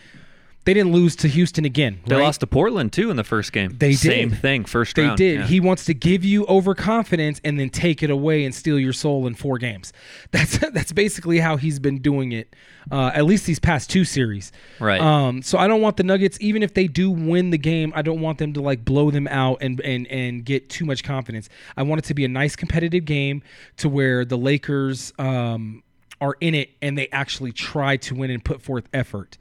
they 0.64 0.74
didn't 0.74 0.92
lose 0.92 1.16
to 1.16 1.28
Houston 1.28 1.64
again. 1.64 2.00
They 2.06 2.14
right? 2.14 2.22
lost 2.22 2.40
to 2.40 2.46
Portland 2.46 2.92
too 2.92 3.10
in 3.10 3.16
the 3.16 3.24
first 3.24 3.52
game. 3.52 3.76
They 3.76 3.90
did 3.90 3.98
Same 3.98 4.28
did. 4.30 4.38
thing, 4.38 4.64
first 4.64 4.94
They 4.94 5.02
round. 5.02 5.18
They 5.18 5.24
did. 5.32 5.40
yeah. 5.40 5.46
He 5.46 5.58
wants 5.58 5.84
to 5.86 5.94
give 5.94 6.24
you 6.24 6.46
overconfidence 6.46 7.40
and 7.44 7.58
then 7.58 7.68
take 7.68 8.02
it 8.02 8.10
away 8.10 8.44
and 8.44 8.54
steal 8.54 8.78
your 8.78 8.92
soul 8.92 9.26
in 9.26 9.34
four 9.34 9.58
games. 9.58 9.92
That's 10.30 10.58
that's 10.58 10.92
basically 10.92 11.38
how 11.40 11.56
he's 11.56 11.78
been 11.78 11.98
doing 11.98 12.32
it, 12.32 12.54
uh, 12.90 13.10
at 13.14 13.24
least 13.24 13.44
these 13.44 13.58
past 13.58 13.90
two 13.90 14.04
series. 14.04 14.50
Right. 14.80 15.00
Um, 15.00 15.42
so 15.42 15.58
I 15.58 15.66
don't 15.68 15.82
want 15.82 15.96
the 15.96 16.04
Nuggets, 16.04 16.38
even 16.40 16.62
if 16.62 16.74
they 16.74 16.86
do 16.86 17.10
win 17.10 17.50
the 17.50 17.58
game, 17.58 17.92
I 17.94 18.02
don't 18.02 18.20
want 18.20 18.38
them 18.38 18.52
to 18.54 18.62
like 18.62 18.84
blow 18.84 19.10
them 19.10 19.28
out 19.28 19.58
and 19.60 19.80
and 19.80 20.06
and 20.06 20.44
get 20.44 20.68
too 20.70 20.84
much 20.84 21.02
confidence. 21.04 21.48
I 21.76 21.82
want 21.82 21.98
it 22.00 22.04
to 22.06 22.14
be 22.14 22.24
a 22.24 22.28
nice 22.28 22.56
competitive 22.56 23.04
game 23.04 23.42
to 23.78 23.88
where 23.88 24.24
the 24.24 24.38
Lakers. 24.38 25.12
Um, 25.18 25.82
are 26.20 26.36
in 26.40 26.54
it 26.54 26.70
and 26.80 26.96
they 26.96 27.08
actually 27.08 27.50
try 27.50 27.96
to 27.96 28.14
win 28.14 28.30
and 28.30 28.44
put 28.44 28.62
forth 28.62 28.88
effort 28.92 29.38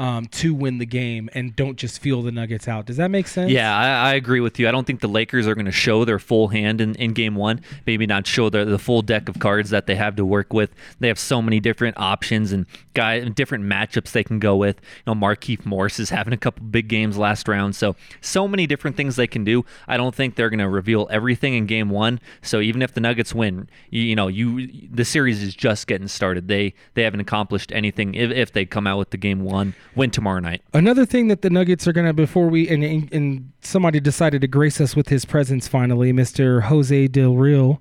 um, 0.00 0.24
to 0.28 0.54
win 0.54 0.78
the 0.78 0.86
game 0.86 1.28
and 1.34 1.54
don't 1.54 1.76
just 1.76 2.00
feel 2.00 2.22
the 2.22 2.32
Nuggets 2.32 2.66
out. 2.66 2.86
Does 2.86 2.96
that 2.96 3.10
make 3.10 3.28
sense? 3.28 3.50
Yeah, 3.50 3.76
I, 3.76 4.12
I 4.12 4.14
agree 4.14 4.40
with 4.40 4.58
you. 4.58 4.66
I 4.66 4.70
don't 4.70 4.86
think 4.86 5.00
the 5.00 5.08
Lakers 5.08 5.46
are 5.46 5.54
going 5.54 5.66
to 5.66 5.70
show 5.72 6.06
their 6.06 6.18
full 6.18 6.48
hand 6.48 6.80
in, 6.80 6.94
in 6.94 7.12
game 7.12 7.34
one. 7.34 7.60
Maybe 7.86 8.06
not 8.06 8.26
show 8.26 8.48
the, 8.48 8.64
the 8.64 8.78
full 8.78 9.02
deck 9.02 9.28
of 9.28 9.38
cards 9.38 9.68
that 9.70 9.86
they 9.86 9.96
have 9.96 10.16
to 10.16 10.24
work 10.24 10.54
with. 10.54 10.74
They 11.00 11.08
have 11.08 11.18
so 11.18 11.42
many 11.42 11.60
different 11.60 11.98
options 11.98 12.50
and 12.50 12.64
guy 12.94 13.20
different 13.28 13.64
matchups 13.64 14.12
they 14.12 14.24
can 14.24 14.38
go 14.38 14.56
with. 14.56 14.80
You 15.06 15.14
know, 15.14 15.20
Markieff 15.20 15.66
Morris 15.66 16.00
is 16.00 16.08
having 16.08 16.32
a 16.32 16.38
couple 16.38 16.64
big 16.64 16.88
games 16.88 17.18
last 17.18 17.46
round, 17.46 17.76
so 17.76 17.94
so 18.22 18.48
many 18.48 18.66
different 18.66 18.96
things 18.96 19.16
they 19.16 19.26
can 19.26 19.44
do. 19.44 19.66
I 19.86 19.98
don't 19.98 20.14
think 20.14 20.34
they're 20.34 20.48
going 20.48 20.60
to 20.60 20.68
reveal 20.68 21.08
everything 21.10 21.52
in 21.52 21.66
game 21.66 21.90
one. 21.90 22.20
So 22.40 22.60
even 22.60 22.80
if 22.80 22.94
the 22.94 23.02
Nuggets 23.02 23.34
win, 23.34 23.68
you, 23.90 24.00
you 24.00 24.16
know, 24.16 24.28
you 24.28 24.88
the 24.90 25.04
series 25.04 25.42
is 25.42 25.54
just 25.54 25.86
getting 25.86 26.08
started. 26.08 26.48
They 26.48 26.72
they 26.94 27.02
haven't 27.02 27.20
accomplished 27.20 27.70
anything 27.70 28.14
if, 28.14 28.30
if 28.30 28.52
they 28.52 28.64
come 28.64 28.86
out 28.86 28.96
with 28.96 29.10
the 29.10 29.18
game 29.18 29.44
one 29.44 29.74
win 29.96 30.10
tomorrow 30.10 30.40
night. 30.40 30.62
Another 30.72 31.04
thing 31.06 31.28
that 31.28 31.42
the 31.42 31.50
Nuggets 31.50 31.86
are 31.88 31.92
gonna 31.92 32.12
before 32.12 32.48
we 32.48 32.68
and, 32.68 32.82
and, 32.84 33.12
and 33.12 33.52
somebody 33.62 34.00
decided 34.00 34.40
to 34.42 34.46
grace 34.48 34.80
us 34.80 34.94
with 34.96 35.08
his 35.08 35.24
presence 35.24 35.68
finally, 35.68 36.12
Mr. 36.12 36.62
Jose 36.62 37.08
Del 37.08 37.34
Real. 37.34 37.80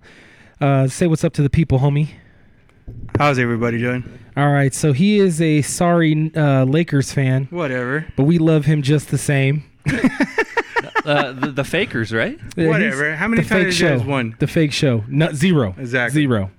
Uh, 0.61 0.87
say 0.87 1.07
what's 1.07 1.23
up 1.23 1.33
to 1.33 1.41
the 1.41 1.49
people, 1.49 1.79
homie. 1.79 2.09
How's 3.17 3.37
everybody 3.39 3.77
doing? 3.77 4.03
All 4.35 4.51
right, 4.51 4.73
so 4.73 4.93
he 4.93 5.19
is 5.19 5.41
a 5.41 5.61
sorry 5.61 6.31
uh, 6.35 6.63
Lakers 6.65 7.11
fan. 7.13 7.45
Whatever. 7.51 8.05
But 8.15 8.23
we 8.23 8.39
love 8.39 8.65
him 8.65 8.81
just 8.81 9.09
the 9.09 9.17
same. 9.17 9.63
uh, 11.05 11.31
the, 11.33 11.51
the 11.53 11.63
fakers, 11.63 12.11
right? 12.13 12.39
Whatever. 12.55 13.09
he's- 13.09 13.19
How 13.19 13.27
many 13.27 13.43
times 13.43 13.49
fake 13.49 13.57
have 13.57 13.79
you 13.79 13.97
guys 13.97 14.01
show. 14.01 14.07
won? 14.09 14.35
The 14.39 14.47
fake 14.47 14.71
show. 14.73 15.03
Not 15.07 15.35
zero. 15.35 15.75
Exactly. 15.77 16.21
Zero. 16.21 16.51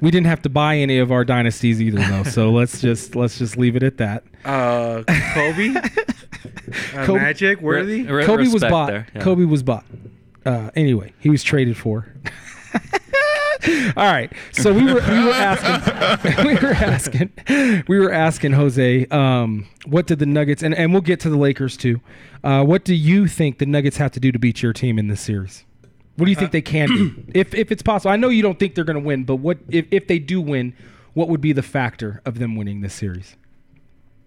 We 0.00 0.10
didn't 0.10 0.26
have 0.26 0.42
to 0.42 0.48
buy 0.48 0.76
any 0.76 0.98
of 0.98 1.10
our 1.10 1.24
dynasties 1.24 1.80
either, 1.80 1.98
though. 2.00 2.22
so 2.24 2.50
let's 2.52 2.80
just 2.80 3.16
let's 3.16 3.38
just 3.38 3.56
leave 3.56 3.76
it 3.76 3.82
at 3.82 3.96
that. 3.98 4.24
Uh, 4.44 5.02
Kobe, 5.34 5.74
uh, 6.94 7.06
Kobe- 7.06 7.20
Magic, 7.20 7.60
Worthy. 7.60 8.04
Kobe 8.04 8.48
was 8.48 8.62
bought. 8.62 9.04
Kobe 9.20 9.44
was 9.44 9.62
bought. 9.62 9.84
Uh, 10.44 10.70
anyway, 10.76 11.12
he 11.18 11.30
was 11.30 11.42
traded 11.42 11.76
for. 11.76 12.12
All 13.96 14.04
right, 14.12 14.30
so 14.52 14.72
we 14.72 14.84
were 14.84 15.00
we 15.00 15.24
were 15.24 15.32
asking 15.32 16.46
we 16.46 16.54
were 16.54 16.74
asking 16.74 17.32
we 17.88 17.98
were 17.98 18.12
asking 18.12 18.52
Jose, 18.52 19.06
um, 19.06 19.66
what 19.86 20.06
did 20.06 20.20
the 20.20 20.26
Nuggets 20.26 20.62
and, 20.62 20.72
and 20.74 20.92
we'll 20.92 21.02
get 21.02 21.18
to 21.20 21.30
the 21.30 21.36
Lakers 21.38 21.76
too. 21.76 22.00
Uh, 22.44 22.62
what 22.62 22.84
do 22.84 22.94
you 22.94 23.26
think 23.26 23.58
the 23.58 23.66
Nuggets 23.66 23.96
have 23.96 24.12
to 24.12 24.20
do 24.20 24.30
to 24.30 24.38
beat 24.38 24.62
your 24.62 24.72
team 24.72 24.98
in 25.00 25.08
this 25.08 25.20
series? 25.20 25.64
What 26.16 26.24
do 26.26 26.30
you 26.30 26.36
think 26.36 26.50
they 26.52 26.62
can 26.62 26.88
do 26.88 27.24
if 27.34 27.54
if 27.54 27.70
it's 27.70 27.82
possible? 27.82 28.10
I 28.10 28.16
know 28.16 28.28
you 28.30 28.42
don't 28.42 28.58
think 28.58 28.74
they're 28.74 28.84
going 28.84 28.98
to 29.00 29.06
win, 29.06 29.24
but 29.24 29.36
what 29.36 29.58
if 29.68 29.86
if 29.90 30.06
they 30.06 30.18
do 30.18 30.40
win? 30.40 30.74
What 31.14 31.28
would 31.28 31.40
be 31.40 31.52
the 31.52 31.62
factor 31.62 32.20
of 32.26 32.38
them 32.38 32.56
winning 32.56 32.80
this 32.82 32.94
series? 32.94 33.36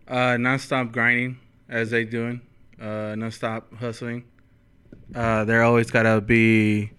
Uh, 0.07 0.37
nonstop 0.37 0.91
grinding 0.91 1.37
as 1.67 1.91
they 1.91 2.03
doing. 2.03 2.41
Uh, 2.81 3.13
nonstop 3.15 3.75
hustling. 3.77 4.23
Uh, 5.13 5.43
they're 5.45 5.63
always 5.63 5.91
gotta 5.91 6.19
be, 6.21 6.89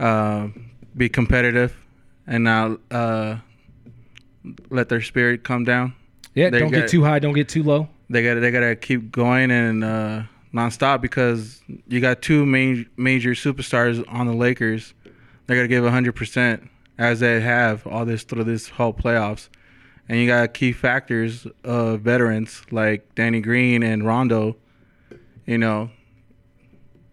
uh, 0.00 0.48
be 0.96 1.08
competitive, 1.08 1.76
and 2.26 2.42
not 2.44 2.80
uh, 2.90 3.36
let 4.70 4.88
their 4.88 5.02
spirit 5.02 5.44
come 5.44 5.64
down. 5.64 5.94
Yeah, 6.34 6.50
They 6.50 6.58
don't 6.60 6.70
got- 6.70 6.80
get 6.82 6.88
too 6.88 7.04
high, 7.04 7.18
don't 7.18 7.34
get 7.34 7.48
too 7.48 7.62
low. 7.62 7.88
They 8.10 8.22
gotta 8.22 8.40
they 8.40 8.50
gotta 8.50 8.74
keep 8.76 9.10
going 9.12 9.50
and 9.50 9.84
uh, 9.84 10.22
nonstop 10.54 11.00
because 11.00 11.62
you 11.88 12.00
got 12.00 12.22
two 12.22 12.44
main 12.46 12.86
major 12.96 13.30
superstars 13.30 14.04
on 14.08 14.26
the 14.26 14.34
Lakers. 14.34 14.94
They're 15.46 15.56
gonna 15.56 15.68
give 15.68 15.84
hundred 15.84 16.14
percent 16.14 16.68
as 16.98 17.20
they 17.20 17.40
have 17.40 17.86
all 17.86 18.04
this 18.04 18.22
through 18.22 18.44
this 18.44 18.68
whole 18.68 18.92
playoffs, 18.92 19.48
and 20.08 20.18
you 20.18 20.26
got 20.26 20.54
key 20.54 20.72
factors 20.72 21.46
of 21.64 22.00
veterans 22.00 22.62
like 22.70 23.14
Danny 23.14 23.40
Green 23.40 23.82
and 23.82 24.06
Rondo. 24.06 24.56
You 25.46 25.58
know, 25.58 25.90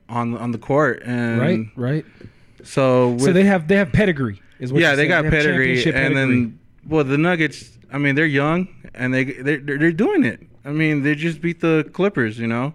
on 0.07 0.37
on 0.37 0.51
the 0.51 0.57
court 0.57 1.01
and 1.03 1.39
Right, 1.39 1.59
right. 1.75 2.05
So 2.63 3.17
so 3.17 3.31
they 3.33 3.45
have 3.45 3.67
they 3.67 3.77
have 3.77 3.91
pedigree. 3.91 4.41
Is 4.59 4.73
what 4.73 4.81
yeah, 4.81 4.95
they 4.95 5.07
got 5.07 5.23
have 5.23 5.31
pedigree, 5.31 5.75
and 5.75 5.93
pedigree. 5.93 6.13
then 6.13 6.59
well, 6.87 7.03
the 7.03 7.17
Nuggets. 7.17 7.77
I 7.91 7.97
mean, 7.97 8.15
they're 8.15 8.25
young 8.25 8.67
and 8.93 9.13
they 9.13 9.23
they're, 9.23 9.59
they're 9.59 9.91
doing 9.91 10.23
it. 10.23 10.41
I 10.65 10.69
mean, 10.69 11.03
they 11.03 11.15
just 11.15 11.41
beat 11.41 11.61
the 11.61 11.89
Clippers. 11.93 12.37
You 12.37 12.47
know, 12.47 12.73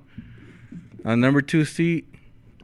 a 1.05 1.17
number 1.17 1.43
two 1.43 1.65
seat 1.65 2.09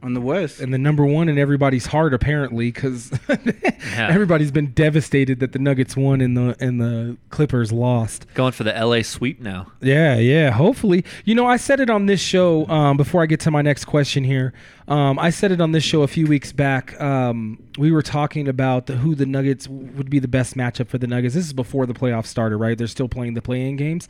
on 0.03 0.15
the 0.15 0.21
West. 0.21 0.59
and 0.59 0.73
the 0.73 0.79
number 0.79 1.05
one 1.05 1.29
in 1.29 1.37
everybody's 1.37 1.85
heart 1.85 2.11
apparently 2.11 2.71
because 2.71 3.11
everybody's 3.95 4.51
been 4.51 4.71
devastated 4.71 5.39
that 5.39 5.51
the 5.51 5.59
Nuggets 5.59 5.95
won 5.95 6.21
and 6.21 6.35
the 6.35 6.55
and 6.59 6.81
the 6.81 7.17
Clippers 7.29 7.71
lost. 7.71 8.25
Going 8.33 8.51
for 8.51 8.63
the 8.63 8.73
LA 8.73 9.03
sweep 9.03 9.39
now. 9.39 9.71
Yeah, 9.79 10.15
yeah. 10.17 10.49
Hopefully, 10.51 11.05
you 11.23 11.35
know, 11.35 11.45
I 11.45 11.57
said 11.57 11.79
it 11.79 11.89
on 11.89 12.07
this 12.07 12.19
show. 12.19 12.67
Um, 12.67 12.97
before 12.97 13.21
I 13.21 13.27
get 13.27 13.39
to 13.41 13.51
my 13.51 13.61
next 13.61 13.85
question 13.85 14.23
here, 14.23 14.53
um, 14.87 15.19
I 15.19 15.29
said 15.29 15.51
it 15.51 15.61
on 15.61 15.71
this 15.71 15.83
show 15.83 16.01
a 16.01 16.07
few 16.07 16.25
weeks 16.25 16.51
back. 16.51 16.99
Um, 16.99 17.61
we 17.77 17.91
were 17.91 18.01
talking 18.01 18.47
about 18.47 18.87
the, 18.87 18.95
who 18.97 19.13
the 19.13 19.25
Nuggets 19.27 19.67
would 19.67 20.09
be 20.09 20.17
the 20.19 20.27
best 20.27 20.55
matchup 20.55 20.87
for 20.87 20.97
the 20.97 21.07
Nuggets. 21.07 21.35
This 21.35 21.45
is 21.45 21.53
before 21.53 21.85
the 21.85 21.93
playoffs 21.93 22.25
started, 22.27 22.57
right? 22.57 22.75
They're 22.77 22.87
still 22.87 23.07
playing 23.09 23.35
the 23.35 23.41
play-in 23.41 23.75
games. 23.75 24.07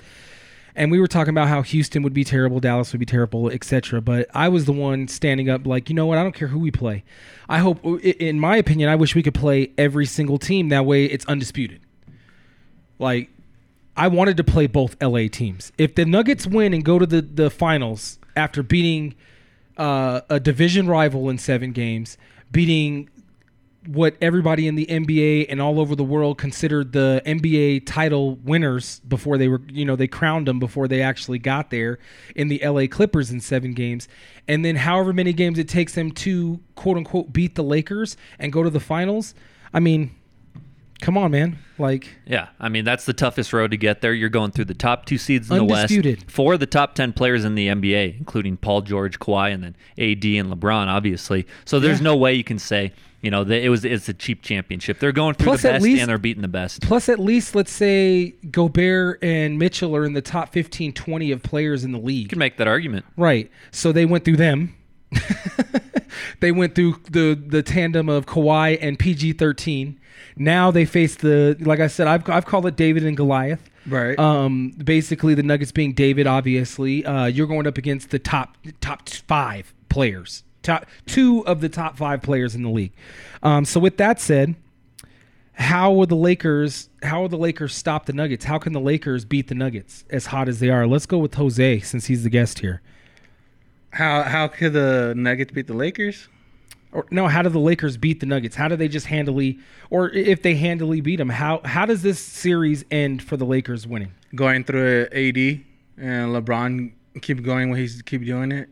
And 0.76 0.92
we 0.92 1.00
were 1.00 1.08
talking 1.08 1.32
about 1.32 1.48
how 1.48 1.62
Houston 1.62 2.02
would 2.04 2.14
be 2.14 2.24
terrible, 2.24 2.60
Dallas 2.60 2.92
would 2.94 3.00
be 3.00 3.06
terrible, 3.06 3.50
etc. 3.50 4.02
But 4.02 4.28
I 4.34 4.50
was 4.50 4.66
the 4.66 4.72
one 4.72 5.08
standing 5.08 5.50
up, 5.50 5.68
like, 5.68 5.90
you 5.90 5.96
know 5.96 6.06
what? 6.06 6.18
I 6.18 6.24
don't 6.24 6.36
care 6.36 6.48
who 6.48 6.60
we 6.60 6.72
play. 6.72 7.04
I 7.50 7.60
hope, 7.60 7.84
in 8.04 8.40
my 8.40 8.58
opinion, 8.58 8.90
I 8.90 8.96
wish 8.96 9.16
we 9.16 9.24
could 9.24 9.34
play 9.34 9.72
every 9.78 10.06
single 10.06 10.38
team. 10.38 10.70
That 10.70 10.86
way, 10.86 11.06
it's 11.06 11.26
undisputed. 11.26 11.82
Like, 13.00 13.30
I 13.98 14.08
wanted 14.08 14.38
to 14.38 14.44
play 14.44 14.68
both 14.68 14.96
LA 15.02 15.28
teams. 15.30 15.72
If 15.78 15.96
the 15.96 16.06
Nuggets 16.06 16.48
win 16.48 16.74
and 16.74 16.86
go 16.86 16.98
to 16.98 17.06
the, 17.06 17.22
the 17.22 17.50
finals 17.50 18.20
after 18.36 18.64
beating 18.64 19.16
uh, 19.78 20.22
a 20.30 20.40
division 20.40 20.88
rival 20.88 21.30
in 21.30 21.38
seven 21.38 21.72
games, 21.72 22.18
beating 22.52 23.10
what 23.88 24.16
everybody 24.22 24.68
in 24.68 24.76
the 24.76 24.86
NBA 24.86 25.48
and 25.50 25.60
all 25.60 25.80
over 25.80 25.96
the 25.96 26.04
world 26.04 26.38
considered 26.38 26.92
the 26.92 27.22
NBA 27.26 27.84
title 27.88 28.36
winners 28.36 29.00
before 29.08 29.38
they 29.40 29.48
were, 29.48 29.62
you 29.72 29.86
know, 29.86 29.96
they 29.96 30.08
crowned 30.08 30.48
them 30.48 30.60
before 30.60 30.88
they 30.88 31.02
actually 31.02 31.40
got 31.40 31.72
there 31.72 31.98
in 32.36 32.48
the 32.48 32.62
LA 32.64 32.86
Clippers 32.86 33.32
in 33.32 33.40
seven 33.40 33.74
games. 33.74 34.08
And 34.48 34.64
then 34.64 34.76
however 34.76 35.14
many 35.14 35.34
games 35.34 35.58
it 35.58 35.68
takes 35.68 35.96
them 35.96 36.12
to 36.12 36.60
quote 36.76 36.98
unquote 36.98 37.34
beat 37.34 37.56
the 37.56 37.64
Lakers 37.64 38.18
and 38.38 38.54
go 38.54 38.62
to 38.62 38.70
the 38.70 38.80
finals. 38.80 39.34
I 39.74 39.80
mean, 39.80 40.12
come 41.02 41.18
on, 41.18 41.32
man. 41.32 41.58
Like, 41.80 42.08
Yeah, 42.28 42.50
I 42.60 42.70
mean 42.70 42.86
that's 42.86 43.06
the 43.06 43.14
toughest 43.14 43.52
road 43.52 43.72
to 43.72 43.78
get 43.78 44.02
there. 44.02 44.14
You're 44.14 44.30
going 44.30 44.52
through 44.52 44.66
the 44.66 44.76
top 44.76 45.06
two 45.06 45.18
seeds 45.18 45.50
in 45.50 45.58
the 45.58 45.64
West, 45.64 45.92
four 46.28 46.54
of 46.54 46.60
the 46.60 46.68
top 46.68 46.94
ten 46.94 47.14
players 47.14 47.44
in 47.46 47.56
the 47.56 47.68
NBA, 47.70 48.20
including 48.20 48.58
Paul 48.58 48.82
George, 48.82 49.18
Kawhi, 49.18 49.52
and 49.52 49.64
then 49.64 49.76
AD 49.98 50.24
and 50.38 50.52
LeBron, 50.54 50.86
obviously. 50.86 51.48
So 51.66 51.80
there's 51.80 52.00
Yeah. 52.00 52.04
no 52.04 52.16
way 52.18 52.36
you 52.36 52.44
can 52.44 52.60
say, 52.60 52.92
you 53.22 53.30
know, 53.32 53.44
that 53.44 53.64
it 53.64 53.70
was 53.70 53.86
it's 53.86 54.10
a 54.10 54.14
cheap 54.14 54.42
championship. 54.42 55.00
They're 55.00 55.12
going 55.12 55.36
through 55.36 55.46
Plus, 55.46 55.62
the 55.62 55.70
at 55.70 55.74
best 55.74 55.84
least- 55.84 56.02
and 56.02 56.10
they're 56.10 56.18
beating 56.18 56.42
the 56.42 56.48
best. 56.48 56.82
Plus, 56.82 57.08
at 57.10 57.20
least 57.20 57.56
let's 57.56 57.72
say 57.72 58.32
Gobert 58.50 59.24
and 59.24 59.60
Mitchell 59.60 59.96
are 59.96 60.06
in 60.06 60.14
the 60.14 60.22
top 60.22 60.52
15, 60.54 60.94
20 60.94 61.32
of 61.32 61.44
players 61.44 61.84
in 61.84 61.92
the 61.92 62.00
league. 62.00 62.24
You 62.24 62.30
can 62.30 62.40
make 62.40 62.58
that 62.58 62.68
argument. 62.68 63.06
Right. 63.18 63.52
So 63.72 63.92
they 63.92 64.06
went 64.06 64.26
through 64.26 64.38
them. 64.38 64.76
they 66.40 66.52
went 66.52 66.76
through 66.76 66.96
the 67.10 67.36
the 67.36 67.62
tandem 67.64 68.10
of 68.10 68.26
Kawhi 68.26 68.78
and 68.82 68.98
PG 68.98 69.34
13. 69.34 70.00
Now 70.38 70.72
they 70.72 70.86
face 70.86 71.16
the, 71.16 71.58
like 71.60 71.80
I 71.80 71.88
said, 71.88 72.08
I've, 72.08 72.28
I've 72.30 72.46
called 72.46 72.66
it 72.66 72.76
David 72.78 73.04
and 73.06 73.18
Goliath. 73.18 73.70
Right. 73.86 74.18
Um, 74.18 74.70
basically, 74.84 75.34
the 75.34 75.44
Nuggets 75.44 75.72
being 75.72 75.94
David, 75.94 76.26
obviously. 76.28 77.06
Uh, 77.06 77.26
you're 77.26 77.48
going 77.48 77.68
up 77.68 77.78
against 77.78 78.12
the 78.12 78.20
top 78.20 78.58
top 78.80 79.10
five 79.10 79.74
players, 79.90 80.44
top 80.64 80.86
two 81.06 81.46
of 81.48 81.62
the 81.62 81.70
top 81.70 81.98
five 81.98 82.22
players 82.22 82.56
in 82.56 82.64
the 82.64 82.70
league. 82.70 82.94
Um, 83.44 83.66
so 83.66 83.80
with 83.80 83.98
that 83.98 84.20
said, 84.20 84.56
how 85.54 85.92
would 85.92 86.10
the 86.10 86.16
Lakers 86.16 86.90
how 87.04 87.22
would 87.22 87.32
the 87.32 87.38
Lakers 87.38 87.76
stop 87.76 88.06
the 88.06 88.14
Nuggets? 88.14 88.46
How 88.46 88.58
can 88.58 88.74
the 88.74 88.80
Lakers 88.80 89.26
beat 89.26 89.48
the 89.48 89.56
Nuggets 89.56 90.06
as 90.10 90.28
hot 90.28 90.48
as 90.48 90.60
they 90.60 90.70
are? 90.70 90.88
Let's 90.88 91.06
go 91.06 91.18
with 91.18 91.34
Jose 91.36 91.80
since 91.82 92.06
he's 92.06 92.24
the 92.24 92.30
guest 92.30 92.60
here. 92.60 92.82
How 93.92 94.24
how 94.24 94.48
could 94.48 94.74
the 94.74 95.14
Nuggets 95.16 95.52
beat 95.52 95.68
the 95.68 95.74
Lakers? 95.74 96.28
Or 96.94 97.06
no, 97.10 97.28
how 97.28 97.42
do 97.42 97.50
the 97.50 97.60
Lakers 97.60 97.96
beat 97.96 98.20
the 98.20 98.26
Nuggets? 98.26 98.56
How 98.56 98.68
do 98.68 98.76
they 98.76 98.88
just 98.88 99.06
handily 99.06 99.60
or 99.90 100.10
if 100.10 100.42
they 100.42 100.56
handily 100.56 101.02
beat 101.02 101.18
them, 101.18 101.30
how 101.30 101.62
how 101.64 101.86
does 101.86 102.02
this 102.02 102.20
series 102.20 102.84
end 102.92 103.22
for 103.22 103.38
the 103.38 103.46
Lakers 103.46 103.86
winning? 103.86 104.14
Going 104.36 104.64
through 104.64 105.04
AD 105.12 105.38
and 105.98 106.32
LeBron 106.34 106.92
keep 107.22 107.44
going 107.44 107.70
when 107.70 107.80
he's 107.80 108.02
keep 108.02 108.26
doing 108.26 108.52
it. 108.52 108.70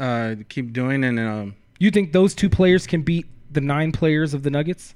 Uh, 0.00 0.34
keep 0.48 0.72
doing 0.72 1.04
and 1.04 1.20
um. 1.20 1.54
You 1.78 1.90
think 1.90 2.12
those 2.12 2.34
two 2.34 2.48
players 2.48 2.86
can 2.86 3.02
beat 3.02 3.26
the 3.52 3.60
nine 3.60 3.92
players 3.92 4.34
of 4.34 4.42
the 4.42 4.50
Nuggets? 4.50 4.94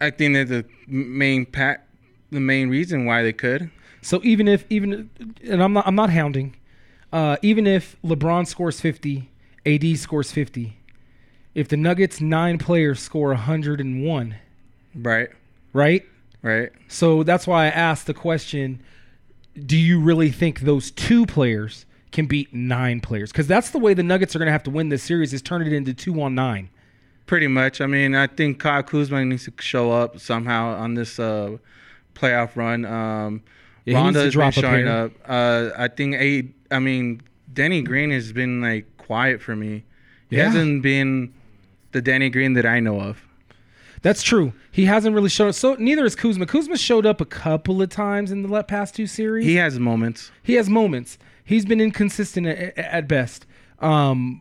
I 0.00 0.10
think 0.10 0.34
that 0.34 0.48
the 0.48 0.64
main 0.86 1.44
pat, 1.46 1.86
the 2.30 2.40
main 2.40 2.68
reason 2.68 3.04
why 3.06 3.22
they 3.22 3.32
could. 3.32 3.70
So 4.02 4.20
even 4.22 4.46
if 4.48 4.64
even 4.70 5.10
and 5.42 5.62
I'm 5.62 5.72
not 5.72 5.86
I'm 5.86 5.94
not 5.96 6.10
hounding, 6.10 6.54
uh, 7.12 7.36
even 7.42 7.66
if 7.66 7.96
LeBron 8.04 8.46
scores 8.46 8.80
50, 8.80 9.30
AD 9.66 9.98
scores 9.98 10.30
50, 10.30 10.76
if 11.54 11.68
the 11.68 11.76
Nuggets 11.76 12.20
nine 12.20 12.58
players 12.58 13.00
score 13.00 13.28
101, 13.30 14.34
Right. 14.94 15.28
right? 15.72 16.04
Right. 16.42 16.70
So 16.88 17.22
that's 17.24 17.46
why 17.46 17.64
I 17.64 17.68
asked 17.70 18.06
the 18.06 18.14
question: 18.14 18.80
Do 19.66 19.76
you 19.76 19.98
really 20.00 20.30
think 20.30 20.60
those 20.60 20.90
two 20.92 21.24
players 21.26 21.86
can 22.14 22.24
beat 22.26 22.54
nine 22.54 23.00
players? 23.00 23.30
Because 23.30 23.46
that's 23.46 23.70
the 23.70 23.78
way 23.78 23.92
the 23.92 24.02
Nuggets 24.02 24.34
are 24.34 24.38
going 24.38 24.46
to 24.46 24.52
have 24.52 24.62
to 24.62 24.70
win 24.70 24.88
this 24.88 25.02
series: 25.02 25.34
is 25.34 25.42
turn 25.42 25.60
it 25.60 25.72
into 25.72 25.92
two 25.92 26.20
on 26.22 26.34
nine. 26.34 26.70
Pretty 27.26 27.46
much. 27.48 27.80
I 27.80 27.86
mean, 27.86 28.14
I 28.14 28.26
think 28.26 28.58
Kyle 28.60 28.82
Kuzma 28.82 29.24
needs 29.24 29.44
to 29.44 29.52
show 29.60 29.90
up 29.92 30.18
somehow 30.18 30.68
on 30.76 30.94
this 30.94 31.18
uh, 31.18 31.56
playoff 32.14 32.56
run. 32.56 32.84
Um, 32.84 33.42
Yeah, 33.84 33.98
Rondo 33.98 34.24
has 34.24 34.34
been 34.34 34.50
showing 34.52 34.88
up. 34.88 35.12
Uh, 35.26 35.70
I 35.76 35.88
think 35.88 36.14
a. 36.14 36.48
I 36.70 36.78
mean, 36.78 37.20
Danny 37.52 37.82
Green 37.82 38.10
has 38.10 38.32
been 38.32 38.60
like 38.62 38.86
quiet 38.96 39.42
for 39.42 39.54
me. 39.56 39.84
He 40.30 40.36
Yeah. 40.36 40.46
hasn't 40.46 40.82
been 40.82 41.32
the 41.92 42.00
Danny 42.02 42.30
Green 42.30 42.54
that 42.54 42.66
I 42.66 42.80
know 42.80 43.00
of. 43.00 43.22
That's 44.02 44.22
true. 44.22 44.52
He 44.70 44.84
hasn't 44.84 45.14
really 45.14 45.30
shown 45.30 45.48
up. 45.48 45.54
So 45.54 45.76
neither 45.78 46.04
is 46.04 46.14
Kuzma. 46.14 46.44
Kuzma 46.46 46.76
showed 46.76 47.06
up 47.06 47.22
a 47.22 47.24
couple 47.24 47.80
of 47.80 47.88
times 47.88 48.30
in 48.30 48.42
the 48.42 48.62
past 48.64 48.94
two 48.94 49.06
series. 49.06 49.46
He 49.46 49.54
has 49.56 49.78
moments. 49.78 50.30
He 50.42 50.54
has 50.54 50.68
moments. 50.68 51.16
He's 51.44 51.64
been 51.66 51.80
inconsistent 51.80 52.46
at, 52.46 52.76
at 52.78 53.08
best. 53.08 53.46
Um, 53.80 54.40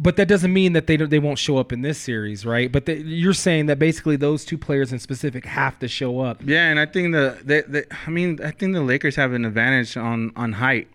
but 0.00 0.16
that 0.16 0.28
doesn't 0.28 0.52
mean 0.52 0.74
that 0.74 0.86
they 0.86 0.96
don't, 0.96 1.10
they 1.10 1.18
won't 1.18 1.38
show 1.38 1.58
up 1.58 1.72
in 1.72 1.82
this 1.82 1.98
series, 1.98 2.46
right? 2.46 2.70
But 2.70 2.86
the, 2.86 2.94
you're 2.94 3.34
saying 3.34 3.66
that 3.66 3.78
basically 3.78 4.16
those 4.16 4.44
two 4.44 4.56
players 4.56 4.92
in 4.92 4.98
specific 5.00 5.44
have 5.44 5.78
to 5.80 5.88
show 5.88 6.20
up. 6.20 6.40
Yeah, 6.44 6.70
and 6.70 6.78
I 6.78 6.86
think 6.86 7.12
the, 7.12 7.36
the, 7.44 7.64
the 7.68 7.86
I 8.06 8.10
mean, 8.10 8.38
I 8.42 8.52
think 8.52 8.74
the 8.74 8.80
Lakers 8.82 9.16
have 9.16 9.32
an 9.32 9.44
advantage 9.44 9.96
on 9.96 10.32
on 10.36 10.52
height. 10.52 10.88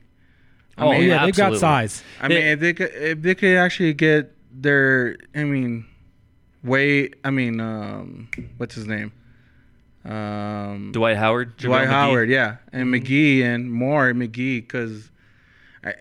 I 0.78 0.86
Oh, 0.86 0.91
mean, 0.91 1.04
yeah, 1.04 1.26
they've 1.26 1.36
got 1.36 1.58
size. 1.58 2.01
I 2.22 2.30
mean, 2.30 2.38
if 2.41 2.60
they 2.62 2.74
could, 2.74 2.91
if 2.93 3.22
they 3.22 3.36
could 3.36 3.58
actually 3.58 3.93
get 3.93 4.34
their, 4.51 5.18
I 5.36 5.43
mean, 5.43 5.86
weight. 6.64 7.16
I 7.24 7.30
mean, 7.30 7.60
um, 7.60 8.30
what's 8.58 8.74
his 8.74 8.88
name? 8.88 9.12
Um, 10.06 10.91
Dwight 10.93 11.18
Howard, 11.18 11.58
Dwight 11.58 11.88
JaVale 11.88 11.88
McGee. 11.88 11.91
Howard, 11.91 12.30
yeah, 12.30 12.56
and 12.72 12.88
McGee 12.93 13.43
and 13.43 13.72
more 13.72 14.12
McGee 14.14 14.62
because 14.62 15.12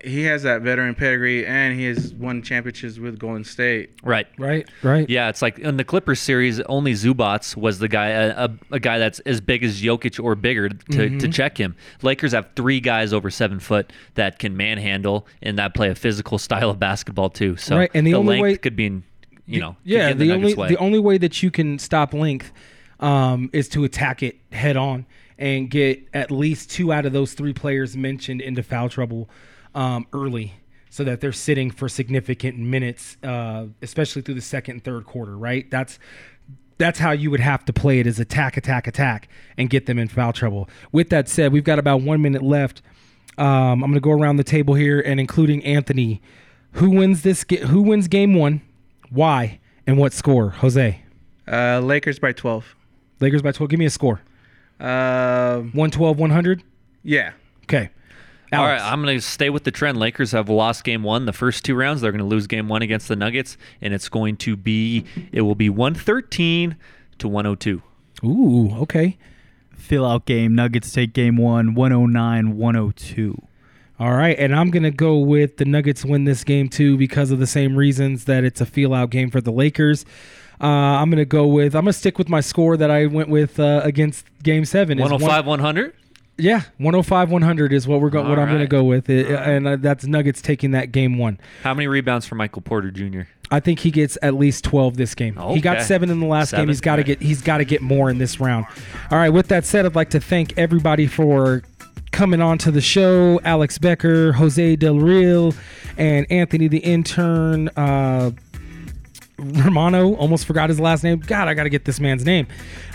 he 0.05 0.23
has 0.25 0.45
that 0.45 0.63
veteran 0.63 0.95
pedigree 0.95 1.45
and 1.47 1.75
he 1.79 1.85
has 1.87 2.15
won 2.15 2.41
championships 2.43 2.99
with 2.99 3.19
Golden 3.19 3.43
State. 3.45 3.91
Right. 4.05 4.27
Right. 4.39 4.69
Right. 4.83 5.09
Yeah, 5.11 5.29
it's 5.29 5.43
like 5.43 5.59
in 5.59 5.77
the 5.77 5.85
Clippers 5.85 6.21
series, 6.21 6.61
only 6.63 6.93
Zubac 6.93 7.57
was 7.57 7.79
the 7.81 7.89
guy, 7.89 8.09
a, 8.09 8.45
a, 8.45 8.51
a 8.73 8.81
guy 8.81 8.99
that's 8.99 9.19
as 9.21 9.41
big 9.41 9.65
as 9.65 9.83
Jokic 9.83 10.23
or 10.23 10.35
bigger 10.35 10.69
to, 10.69 10.77
to 10.93 11.09
Mhm. 11.09 11.33
check 11.35 11.59
him. 11.59 11.75
Lakers 12.03 12.33
have 12.33 12.49
three 12.55 12.79
guys 12.81 13.13
over 13.13 13.29
seven 13.31 13.59
foot 13.59 13.93
that 14.15 14.39
can 14.39 14.57
manhandle 14.57 15.27
and 15.43 15.59
that 15.59 15.75
play 15.75 15.91
a 15.91 15.95
physical 15.95 16.39
style 16.39 16.71
of 16.71 16.79
basketball 16.79 17.31
too. 17.31 17.57
So 17.57 17.77
Right, 17.77 17.91
and 17.95 18.07
the 18.07 18.15
only 18.15 18.35
length 18.41 18.43
way- 18.43 18.57
could 18.59 18.77
be, 18.77 18.87
in, 18.87 19.03
you 19.47 19.59
know, 19.61 19.71
could 19.83 19.91
yeah. 19.91 20.13
The, 20.13 20.29
the, 20.29 20.33
only 20.33 20.55
way. 20.55 20.69
the 20.69 20.77
only 20.77 20.99
way 21.01 21.19
that 21.19 21.43
you 21.43 21.51
can 21.51 21.79
stop 21.81 22.15
length 22.15 22.53
um, 23.01 23.51
is 23.53 23.69
to 23.71 23.83
attack 23.83 24.23
it 24.23 24.37
head 24.53 24.77
on 24.77 25.07
and 25.39 25.69
get 25.69 26.07
at 26.15 26.31
least 26.31 26.71
two 26.71 26.93
out 26.93 27.05
of 27.05 27.13
those 27.13 27.33
three 27.35 27.53
players 27.53 27.97
mentioned 27.97 28.41
into 28.41 28.63
foul 28.63 28.89
trouble 28.89 29.29
um, 29.75 30.07
early, 30.13 30.55
so 30.91 31.05
that 31.05 31.21
they're 31.21 31.33
sitting 31.33 31.71
for 31.71 31.89
significant 31.89 32.59
minutes, 32.59 33.17
uh, 33.23 33.67
especially 33.81 34.23
through 34.23 34.35
the 34.35 34.41
second 34.41 34.75
and 34.75 34.85
third 34.85 35.05
quarter. 35.05 35.37
Right. 35.37 35.71
That's 35.71 35.99
that's 36.79 36.99
how 36.99 37.13
you 37.13 37.31
would 37.31 37.41
have 37.41 37.65
to 37.67 37.73
play 37.73 38.01
it 38.01 38.07
is 38.07 38.19
attack, 38.19 38.57
attack, 38.57 38.87
attack, 38.87 39.29
and 39.57 39.71
get 39.71 39.87
them 39.87 39.99
in 39.99 40.09
foul 40.09 40.33
trouble. 40.33 40.69
With 40.91 41.11
that 41.11 41.29
said, 41.29 41.53
we've 41.53 41.65
got 41.65 41.79
about 41.79 42.03
one 42.03 42.21
minute 42.23 42.43
left. 42.43 42.83
Um, 43.39 43.47
I'm 43.47 43.81
going 43.81 43.95
to 43.95 44.01
go 44.01 44.11
around 44.11 44.37
the 44.37 44.45
table 44.45 44.75
here 44.75 45.01
and 45.01 45.21
including 45.21 45.65
Anthony. 45.65 46.21
Who 46.73 46.91
wins 46.91 47.23
this? 47.23 47.45
Who 47.69 47.83
wins 47.83 48.09
game 48.09 48.35
one? 48.35 48.63
Why 49.11 49.61
and 49.87 49.97
what 49.97 50.13
score? 50.13 50.51
Jose. 50.51 51.03
Uh, 51.51 51.81
Lakers 51.81 52.19
by 52.19 52.33
twelve. 52.33 52.75
Lakers 53.23 53.41
by 53.41 53.53
12. 53.53 53.71
Give 53.71 53.79
me 53.79 53.87
a 53.87 53.91
score. 53.91 54.21
Uh, 54.81 55.59
112, 55.59 56.19
100. 56.19 56.63
Yeah. 57.05 57.33
Okay. 57.65 57.91
All 58.53 58.67
right, 58.67 58.81
I'm 58.81 59.03
going 59.03 59.17
to 59.17 59.23
stay 59.23 59.51
with 59.51 59.65
the 59.65 59.71
trend. 59.71 59.99
Lakers 59.99 60.33
have 60.33 60.49
lost 60.49 60.85
game 60.85 61.03
one 61.03 61.25
the 61.25 61.33
first 61.33 61.65
two 61.65 61.75
rounds. 61.75 62.03
They're 62.03 62.13
going 62.13 62.19
to 62.19 62.25
lose 62.25 62.47
game 62.47 62.69
one 62.69 62.83
against 62.83 63.09
the 63.09 63.17
Nuggets, 63.17 63.57
and 63.81 63.95
it's 63.95 64.09
going 64.09 64.37
to 64.39 64.57
be 64.57 65.05
it 65.33 65.43
will 65.43 65.55
be 65.55 65.71
113 65.71 66.77
to 67.19 67.29
102. 67.29 67.83
Ooh, 68.25 68.75
okay. 68.83 69.17
Fill 69.75 70.05
out 70.05 70.27
game. 70.27 70.55
Nuggets 70.55 70.93
take 70.93 71.13
game 71.13 71.37
one, 71.37 71.75
109 71.75 72.57
102. 72.57 73.43
All 73.99 74.13
right, 74.13 74.37
and 74.39 74.55
I'm 74.55 74.71
gonna 74.71 74.91
go 74.91 75.19
with 75.19 75.59
the 75.59 75.65
Nuggets 75.65 76.05
win 76.05 76.25
this 76.25 76.43
game 76.43 76.69
too 76.69 76.97
because 76.97 77.31
of 77.31 77.39
the 77.39 77.47
same 77.47 77.77
reasons 77.77 78.25
that 78.25 78.43
it's 78.43 78.61
a 78.61 78.67
feel 78.67 78.95
out 78.95 79.11
game 79.11 79.31
for 79.31 79.41
the 79.41 79.53
Lakers. 79.53 80.05
Uh, 80.61 80.67
I'm 80.67 81.09
gonna 81.11 81.25
go 81.25 81.47
with 81.47 81.77
I'm 81.77 81.83
gonna 81.85 81.93
stick 81.93 82.19
with 82.19 82.29
my 82.29 82.41
score 82.41 82.77
that 82.77 82.91
I 82.91 83.07
went 83.07 83.29
with 83.29 83.61
uh, 83.61 83.81
against 83.85 84.27
Game 84.43 84.65
Seven. 84.65 84.99
is 84.99 85.03
105 85.03 85.47
100. 85.47 85.95
Yeah, 86.39 86.63
105 86.79 87.31
100 87.31 87.73
is 87.73 87.87
what 87.87 88.01
we're 88.01 88.09
going. 88.11 88.29
What 88.29 88.39
All 88.39 88.45
I'm 88.45 88.49
going 88.51 88.61
to 88.63 88.67
go 88.67 88.85
with, 88.85 89.09
It- 89.11 89.27
and 89.31 89.69
uh, 89.69 89.77
that's 89.77 90.05
Nuggets 90.07 90.41
taking 90.43 90.71
that 90.73 90.91
game 90.91 91.19
one. 91.19 91.39
How 91.63 91.75
many 91.75 91.87
rebounds 91.87 92.27
for 92.27 92.35
Michael 92.37 92.63
Porter 92.63 92.91
Jr.? 92.91 93.23
I 93.51 93.61
think 93.61 93.81
he 93.81 93.91
gets 93.91 94.17
at 94.23 94.35
least 94.35 94.65
12 94.65 94.97
this 94.97 95.15
game. 95.15 95.37
He 95.51 95.61
got 95.61 95.83
seven 95.83 96.09
in 96.11 96.21
the 96.21 96.27
last 96.27 96.53
game. 96.53 96.69
He's 96.69 96.81
got 96.81 96.97
to 96.97 97.03
alright. 97.03 97.19
get 97.21 97.27
he's 97.27 97.43
got 97.43 97.59
to 97.59 97.67
get 97.67 97.83
more 97.83 98.09
in 98.09 98.17
this 98.17 98.41
round. 98.41 98.65
All 99.11 99.19
right. 99.19 99.29
With 99.29 99.49
that 99.49 99.67
said, 99.67 99.85
I'd 99.85 99.95
like 99.95 100.09
to 100.11 100.21
thank 100.21 100.57
everybody 100.59 101.07
for 101.07 101.63
coming 102.13 102.41
on 102.41 102.57
to 102.59 102.71
the 102.71 102.81
show. 102.81 103.39
Alex 103.45 103.77
Becker, 103.77 104.33
Jose 104.33 104.77
Del 104.77 104.99
Real, 104.99 105.53
and 105.99 106.27
Anthony 106.33 106.67
the 106.67 106.79
intern. 106.79 107.69
Uh, 107.77 108.31
Romano, 109.39 110.15
almost 110.15 110.47
forgot 110.47 110.69
his 110.69 110.79
last 110.79 111.03
name. 111.03 111.19
God, 111.21 111.49
I 111.49 111.55
got 111.55 111.65
to 111.65 111.71
get 111.71 111.85
this 111.85 111.99
man's 112.01 112.25
name. 112.25 112.47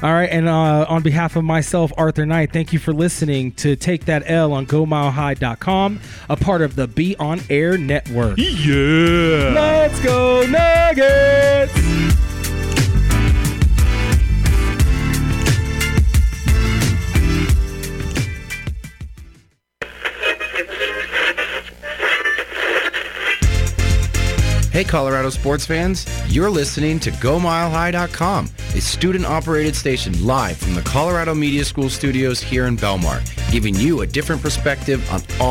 All 0.02 0.14
right, 0.14 0.30
and 0.30 0.48
uh, 0.48 0.86
on 0.88 1.02
behalf 1.04 1.36
of 1.36 1.44
myself, 1.44 1.92
Arthur 1.98 2.26
Knight, 2.26 2.54
thank 2.54 2.72
you 2.72 2.80
for 2.80 2.94
listening 2.94 3.52
to 3.54 3.76
Take 3.76 4.06
That 4.06 4.24
L 4.26 4.54
on 4.54 4.66
GoMileHigh.com, 4.66 6.00
a 6.30 6.38
part 6.38 6.62
of 6.62 6.76
the 6.76 6.88
Be 6.88 7.16
On 7.18 7.40
Air 7.50 7.78
Network. 7.78 8.38
Yeah. 8.38 9.52
Let's 9.54 10.00
go 10.04 10.46
Nuggets! 10.46 12.17
Hey, 24.78 24.84
Colorado 24.84 25.32
sports 25.32 25.66
fans, 25.66 26.06
you're 26.28 26.52
listening 26.52 27.00
to 27.00 27.10
GoMileHigh.com, 27.10 28.48
a 28.76 28.80
student 28.80 29.26
operated 29.26 29.76
station 29.76 30.24
live 30.24 30.56
from 30.58 30.76
the 30.76 30.84
Colorado 30.84 31.34
Media 31.34 31.66
School 31.66 31.90
studios 31.90 32.40
here 32.40 32.68
in 32.68 32.78
Belmar, 32.78 33.24
giving 33.52 33.74
you 33.74 34.02
a 34.02 34.06
different 34.06 34.40
perspective 34.40 35.02
on 35.12 35.24
all. 35.40 35.46